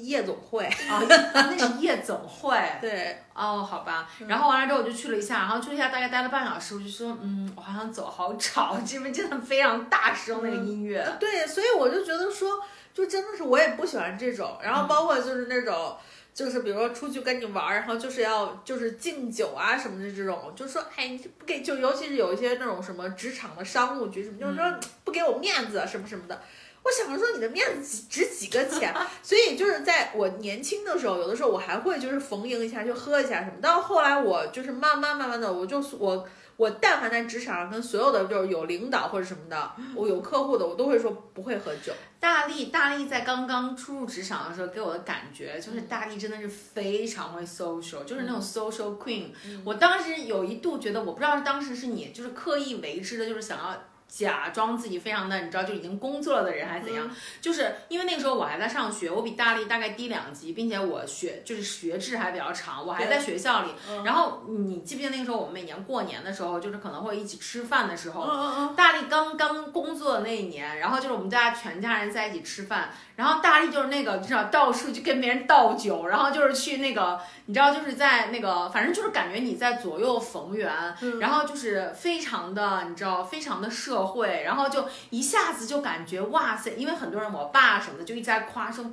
[0.00, 1.02] 夜总会，啊，
[1.34, 2.58] 那是夜总会。
[2.80, 11.06] 对，哦，好吧，然后完了之后我就去了一下，然后去了一下大概待了半小时，我就说，嗯，我好像走，好吵，这边真的非常大声那个音乐。
[11.18, 12.60] 对，所以我就觉得说，
[12.92, 15.96] 就真的是我也不喜欢这种，然后包括就是那种。
[16.34, 26.42] 就是比如说出去跟你玩儿，然后就是要就是敬酒啊什么的这种，就说哎你不给就尤其是有一些那种什么职场的商务局什么，就是说不给我面子什么什么的。
[26.84, 33.52] 我想着说你的面子值值几个钱， 所以就是在我年轻的时候，有的时候我还会就是逢迎一下就喝一下什么。
[33.62, 41.90] 到后来我就是慢慢慢慢的，我就我我但凡在职场上跟所有的就是有领导或者什么的，我有客户的，我都会说不会喝酒。
[42.20, 49.28] 大力，大力在刚刚初入职场的时候，给我的感觉就是嗯大力真的是非常会 social，就是那种 social queen。
[49.64, 53.74] 我当时有一度觉得，我不知道当时是你就是刻意为之的，就是想要。
[54.16, 57.10] 假装自己非常的，你知道，就已经工作了的人还是怎样？
[57.40, 63.70] 就是因为那个时候我还在上学，我比大力大概低两级，并且我学就是学制还比较长，我还在学校里。
[64.04, 80.72] 然后你记不记得那个时候我们每年过年的时候，就是可能会一起吃饭的时候，嗯大力刚刚工作的那一年，然后就是我们家全家人在一起吃饭，然后大力就是那个你知道到处去跟别人倒酒，然后就是去那个你知道就是在那个反正就是感觉你在左右逢源，
[81.18, 88.90] 然后就是非常的你知道非常的社会，然后就一下子就感觉哇塞，因为很多人我爸什么的就一直在夸说。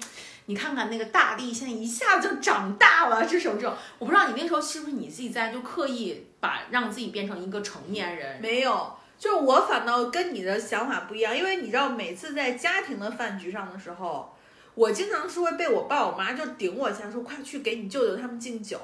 [0.47, 14.33] 你看看那个大力，现在一下子就长大了，这种这种，我不知道你那时候是不是你自己在就刻意把让自己变成一个成年人，没有，就是我反倒跟你的想法不一样，因为你知道，每次在家庭的饭局上的时候，
[14.73, 18.79] 我经常是会被我爸我妈就顶我一下，说快去给你舅舅他们敬酒。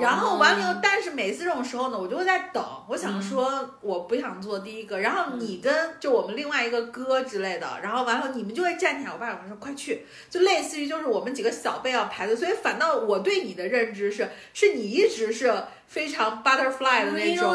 [0.00, 2.64] 然后完了以后，但是每次这种时候呢，我就会在等。
[2.88, 5.00] 我想说，我不想做第一个。
[5.00, 9.12] 然后你跟就我们另外一个哥之类的，然后完了你们就会站起来。
[9.12, 12.34] 我爸我妈说快去，就类似于就是我们几个小辈要排队。
[12.34, 15.54] 所以反倒我对你的认知是，是你一直是
[15.86, 17.54] 非常 butterfly 的那种。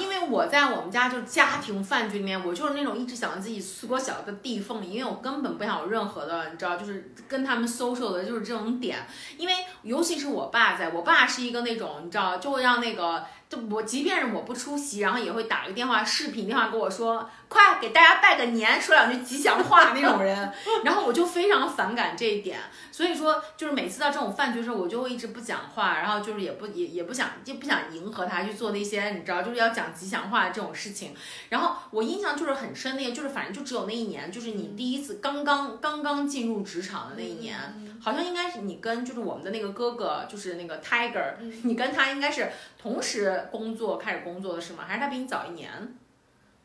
[0.00, 9.06] 因为我在我们家就是家庭饭局里面，我就是那种一直想让自己缩小个地缝里，因为我根本不想有任何的，你知道，就是跟他们 social 的就是这种点。
[9.36, 20.50] 因为尤其是我爸在，我爸是一个那种你知道，就会让那个就我即便是我不出席，然后也会打个电话、视频电话跟我说，快给大家拜个年，说两句吉祥话那种人。
[20.82, 22.58] 然后我就非常反感这一点，
[22.90, 31.14] 所以说就是每次到这种饭局的时候，我就会一直不讲话，然后就是也不也也不想就不想迎合他去做那些你知道就是要讲吉祥话这种事情。
[31.50, 37.54] 然后我印象就是很深的，就是反正就只有那一年，就是你第一次刚刚刚刚进入职场的那一年，
[38.00, 41.34] 好像应该是你跟就是我们的那个哥哥，就是那个 Tiger，
[41.64, 42.50] 你跟他应该是
[42.82, 44.84] 同时工作开始工作的是吗？
[44.86, 45.70] 还是他比你早一年？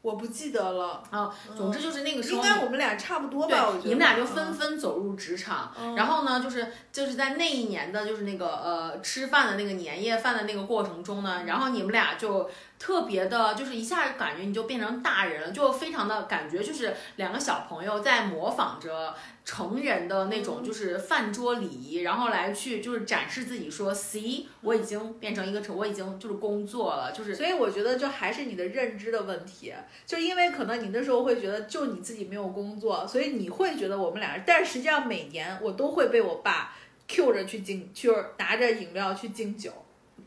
[0.01, 1.35] 我不记得了啊。
[1.55, 3.67] 总之就是那个时候，应该我们俩差不多吧？
[3.67, 12.49] 我觉得你们俩就纷纷走入职场，然后呢，就是就是在那一年的，就是那个呃吃饭的那个年夜饭的那个过程中呢，然后你们俩就。
[12.79, 19.15] 特别的，就是一下感觉你就变成大人了，就非常的感觉就是两个小朋友在模仿着
[19.47, 29.73] 成人的那种就是饭桌礼仪，然后来去就是展示自己说，see 我已经变成一个成，我已经就是工作了，就是所以我觉得就还是你的认知的问题，
[30.05, 36.75] 就因为可能你那时候会觉得就你自己没有工作，所以你会觉得我们俩人，但实际上每年我都会被我爸
[37.07, 39.71] Q 着去敬，就是拿着饮料去敬酒。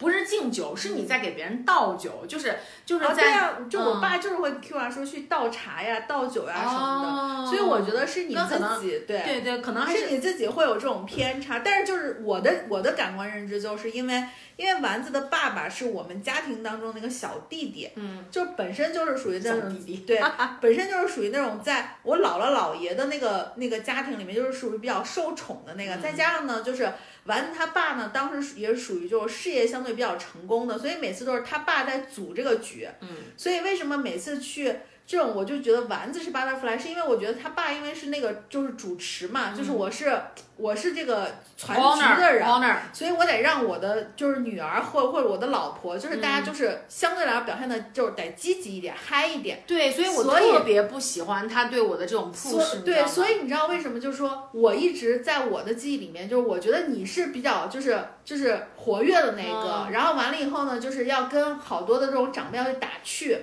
[0.00, 14.24] 不是敬酒，是你在给别人倒酒，就是就是在，对啊，就我爸就是会 Q 啊，说去倒茶呀、倒酒呀什么的，所以我觉得是你自己，对对对，可能还是你自己会有这种偏差，但是就是我的我的感官认知就是因为。
[14.56, 19.74] 因为丸子的爸爸是我们家庭当中那个小弟弟，嗯，就本身就是属于那种
[20.06, 20.20] 对，
[20.60, 25.96] 本身就是属于那种在我姥姥姥爷的那个那个家庭里面，就是属于比较受宠的那个。
[25.96, 26.92] 再加上呢，就是
[27.30, 34.74] 丸子他爸呢，当时也属于就是事业相对比较成功的，所以每次都是他爸在组这个局，嗯，所以为什么每次去？
[35.10, 40.16] 这种我就觉得丸子是 butterfly，是因为我觉得他爸因为是那个就是主持嘛，就是我是
[40.56, 41.26] 我是这个
[41.56, 42.46] 传局的人，
[42.92, 49.64] 所以我得让我的就是女儿或或者我的老婆，就是大家就是相对来说表现的就是得积极一点，嗨一点。
[49.66, 52.84] 对，所以我特别不喜欢他对我的这种 push。
[52.84, 53.98] 对，所以你知道为什么？
[53.98, 63.36] 就是说我一直在我的记忆里面，就是我觉得你是比较就是就是活跃的那个，然后完了以后呢，就是要跟好多的这种长辈要去打趣。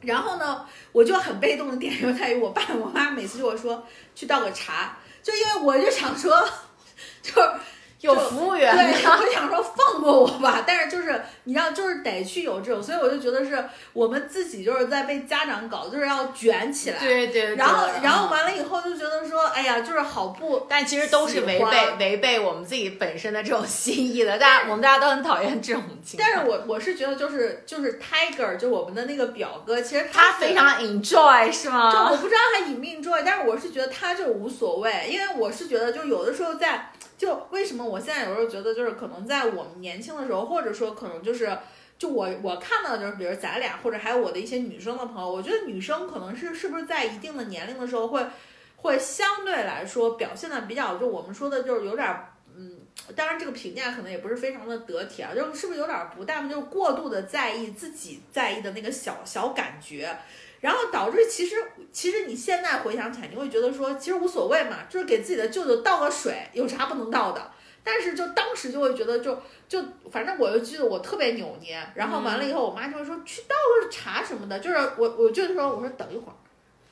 [0.00, 6.48] 然后呢，我就很被动的点就在于我爸我妈每次就会说去倒个茶，就因为我就想说，
[7.22, 7.50] 就是。
[8.00, 17.56] 有服务员，对，我想说放过我吧，但是就是你知道，就是得去有这种，所以我就觉得是我们自己就是在被家长搞，就是要卷起来，对对。
[17.56, 26.30] 然后然后完了以后就觉得说，哎呀，就是好不，但其实都是违背违背我们自己本身的这种心意的，大家我们大家都很讨厌这种情况。
[26.30, 31.90] 但是我我是觉得就是就是 Tiger 就我们的那个表哥，其实他非常 enjoy 是吗？
[31.92, 36.92] 就我不知道他 enjoy，但是我是觉得他就无所谓，因为我是觉得就有的时候在。
[37.18, 41.58] 就为什么我现在有时候觉得，就是可能在我们年轻的时候，或者说可能就是，
[41.98, 48.24] 就我我看到的就是，比如咱俩或者还有我的一些女生的朋友，我觉得女生可能是是不是在一定的年龄的时候会，
[48.76, 52.08] 会相对来说表现的比较，就我们说的就是有点，
[52.54, 52.78] 嗯，
[53.16, 60.16] 当然这个评价可能也不是非常的得体啊，就是是不是有点不大就是过度的在意自己在意的那个小小感觉。
[60.60, 61.56] 然后导致其实
[61.92, 67.50] 其实你现在回想起来，你会觉得说其实无所谓嘛，就是给自己的舅舅倒个水，有啥不能倒的？
[67.84, 76.34] 但是就当时就会觉得就就反正我就记得我特别扭捏，然后完了以后我妈就会说去倒个茶什么的，就是我我舅舅说我说等一会儿。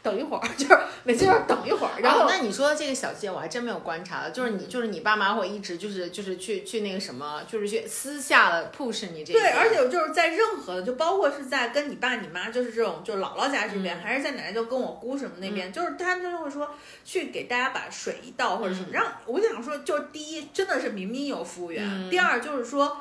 [0.07, 1.91] 等一会儿， 就是每次就是等一会儿。
[1.99, 9.41] 然后，那你说的这个小细节我还真没有观察了，就是你就是你爸妈会一直就是就是去去那个什么，就是去私下的 push 你这个。
[9.41, 16.71] 对，而且就是在任何的，就包括是在跟你爸你妈，就是这种，就是姥姥家这边，还是在奶奶就跟我姑什么那边，就是他们就会说
[17.05, 18.87] 去给大家把水一倒或者什么。
[18.93, 22.99] 然后我就想说，就是第一，真的是明明有服务员；第二，就是说。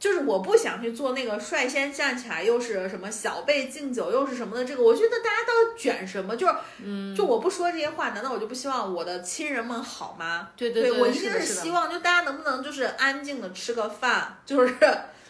[0.00, 6.34] 就是我不想去做那个率先站起来，又是什么小辈敬酒，又是什么的这个，我觉得大家到底卷什么？
[6.34, 10.48] 就是，嗯，就我不说这些话，难道我就不希望我的亲人们好吗？
[10.56, 14.74] 对对对，我一定是希望，就大家能不能就是安静的吃个饭，就是。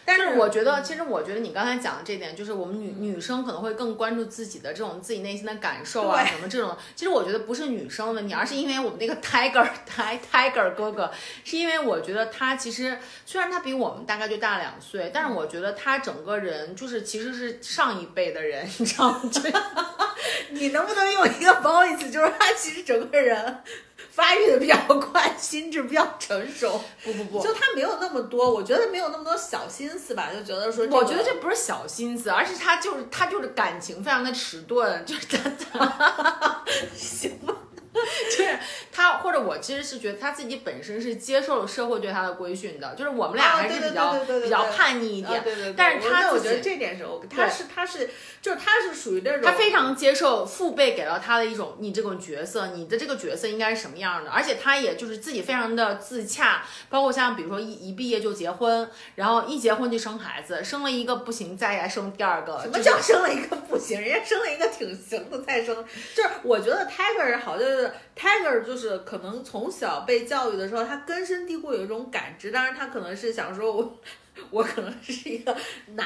[0.03, 6.75] 但是我觉得，其实我觉得你刚才讲的这点，就是我们女女生可能会更关注自己的这种自己内心的感受啊，什么这种。
[6.95, 9.67] 其实我觉得不是女生的问题，而是因为我们那个 Tiger
[10.31, 11.11] Tiger 哥哥，
[11.43, 19.21] 是因为我觉得他其实虽然他比我们大概就大两岁，但是我觉得他整个人就是其实是上一辈的人，你知道吗？
[20.49, 23.63] 你能不能用一个褒义词，就是他其实整个人。
[24.11, 26.81] 发育的比较快，心智比较成熟。
[27.03, 30.85] 不不不，就他没有那么多，我觉得没有那么多小心思吧，就觉得说。
[30.87, 36.61] 我觉得这不是小心思，而是他就是他就是感情非常的迟钝，就是他。
[36.95, 37.55] 行吧。
[38.37, 38.57] 就是
[38.91, 45.39] 他或者我其实是觉得他自己本身是接受了社会对他的规训的，就是我们俩啊还是对对比较对对对对比较叛逆一点。
[45.39, 48.09] 啊对对对，但是他我觉得这点是 OK，他是他是
[48.41, 62.59] 就是他是属于那种他非常接受父辈给到他的一种你这种角色，你的这个角色应该是什么样的，而且他也就是自己非常的自洽，包括像比如说一一毕业就结婚，然后一结婚就生孩子，生了一个不行，再来生第二个。
[62.61, 63.99] 什么叫生了一个不行？
[63.99, 65.75] 人家生了一个挺行的再生，
[66.15, 67.80] 就是我觉得 Tiger 好，就是
[68.15, 73.99] Tiger 就是可能从小被教育的时候，他根深蒂固有一种感知，当然他可能是想说我。
[74.49, 75.55] 我可能是一个
[75.95, 76.05] 男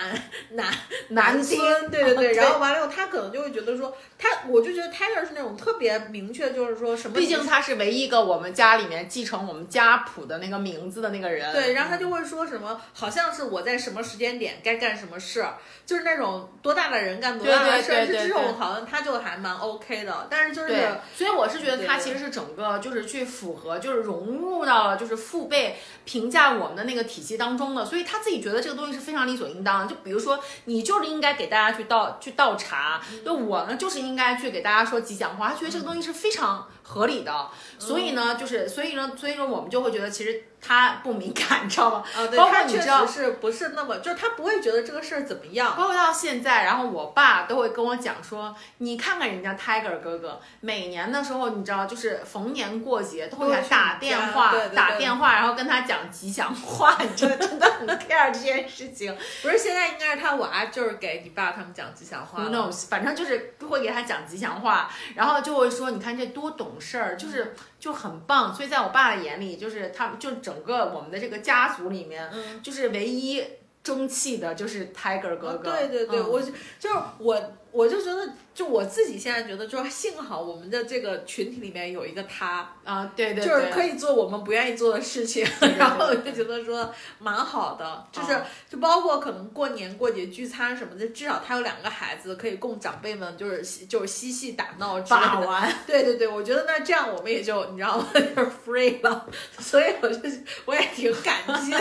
[0.51, 0.73] 男
[1.09, 11.53] 男孙，对对对， 然后完了以后，他可能就会觉得说，他我就觉得 Tiger 是那种特别明确，就是说什么，毕竟他是唯一一个我们家里面继承我们家谱的那个名字的那个人。
[11.53, 20.75] 对，然后他就会说什么，好像是我在什么时间点该干什么事儿，就是那种多大的人干多大的事儿，对对对对是这种好像他就还蛮 OK 的，但是就是，
[21.15, 29.87] 所以我是觉得他其实是整个就是去符合，就是融入到了就是父辈评价我们的那个体系当中的，所以他自己觉得这个东西是非常理所应当。
[29.87, 37.49] 就比如说，你就是应该给大家去倒去倒茶，就我呢就是应该去给大家说吉祥话，他觉得这个东西是非常合理的。
[37.79, 42.03] 所以呢，就是所以呢，所以呢，我们就会觉得其实他不敏感，你 知道吗？
[42.15, 45.75] 啊，对包括你知道实是不是那么，就是他不会觉得这个事儿怎么样。
[45.75, 59.15] 包括到现在，然后我爸都会跟我讲说，你看看人家 Tiger 哥哥，每年的时候，你知道，就是逢年过节都会给他打电话，对对对打电话，然后跟他讲吉祥话，你真的真的很 care 这件事情。
[59.43, 62.49] 不是，现在应该是他娃，就是给你爸他们讲吉祥话 Who。
[62.49, 62.87] knows？
[62.87, 68.53] 反正就是会给他讲吉祥话，然后就会说，你看这多懂事儿，就是就很棒。
[68.53, 73.43] 所以在我爸的眼里，就是他们就整个我们的这个家族里面，嗯，就是唯一
[73.83, 75.71] 争气的就是 Tiger 哥哥。
[75.71, 94.95] 啊对对对，嗯我就就是我，我就觉得，就我自己现在觉得，就是幸好我们的这个群体里面有一个他，啊，对对对，就是可以做我们不愿意做的事情，对 对然后我就觉得说蛮好的，就是啊就包括可能过年过节聚餐什么的，至少他有两个孩子可以供长辈们就是就是嬉戏打闹。
[95.09, 95.69] 把玩。
[95.85, 99.27] 对对对，我觉得那这样我们也就你知道吗， 就是 free 了，
[99.59, 100.29] 所以我就
[100.63, 101.79] 我也挺感激的。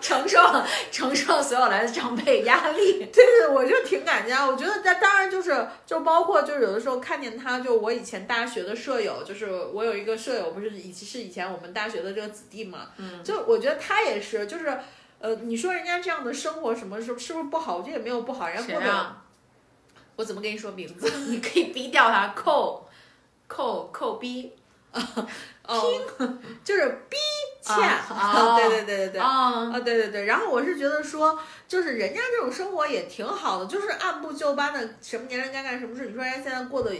[0.00, 0.40] 承受
[0.90, 3.04] 承受所有来的长辈压力。
[3.12, 4.44] 对对，我就挺感激啊。
[4.44, 14.78] 我觉得那当然就是就包括就是有的时候看见他，就我以前大学的舍友，就是我有一个舍友，不是以是以前我们大学的这个子弟嘛，嗯，就我觉得他也是，就是
[15.18, 17.76] 呃，你说人家这样的生活什么是是不是不好？
[17.76, 19.24] 我觉得也没有不好，人家过得，谁啊？
[20.16, 21.10] 我怎么跟你说名字？
[21.28, 22.88] 你可以逼掉他，扣
[23.46, 24.52] 扣扣逼
[25.66, 25.82] 哦，
[26.64, 27.16] 就是逼
[27.66, 27.76] 欠
[28.16, 29.20] 啊 对对对对对。
[29.20, 29.70] 啊！
[29.72, 36.06] 啊，对对对，然后我是觉得说，就是人家这种生活也挺好的，就是按部就班的，什么年龄该干什么事。
[36.06, 36.92] 你说人家现在过得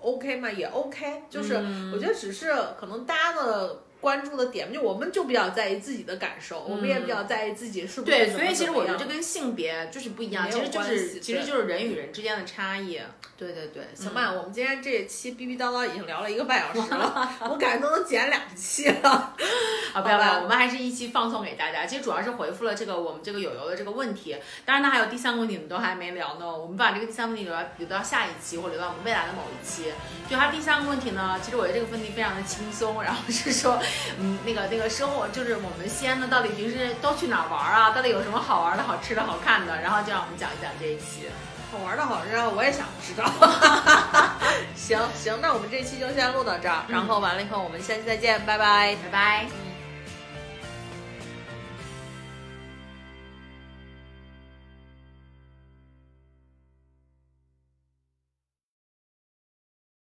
[0.00, 0.50] OK 吗？
[0.50, 13.00] 也 OK，就是嗯我觉得只是可能大家的关注的点，就我们就比较在意自己的感受，我们也比较在意自己是不是对，所以其实我觉得这跟性别就是不一样，其实就是其实就是人与人之间的差异。
[13.36, 19.34] 对对对，行吧，我们今天这一期逼逼叨叨已经聊了一个半小时了， 我感觉都能剪两期了。
[19.92, 21.84] 啊，不要吧要，我们还是一期放送给大家。
[21.84, 24.34] 其实主要是回复了这个我们这个友友的这个问题，
[24.64, 29.92] 当然呢还有第三个问题我们都还没聊呢，我们把这个第三个问题留到留到下一期或留到我们未来的某一期。
[30.30, 33.78] 就他第三个问题呢，其实我觉得这个问题非常的轻松，然后是说，
[34.18, 37.90] 嗯，那个那个生活就是我们西安呢到底平时都去哪儿玩啊？
[37.90, 39.80] 到底有什么好玩的、好吃的、好看的？
[39.80, 41.28] 然后就让我们讲一讲这一期。
[41.72, 43.24] 好玩的好吃，我也想知道。
[44.76, 48.96] 行行，那我们这期就先录到这儿，然后完了以后我们下期再见，拜拜。
[49.02, 49.65] 拜拜。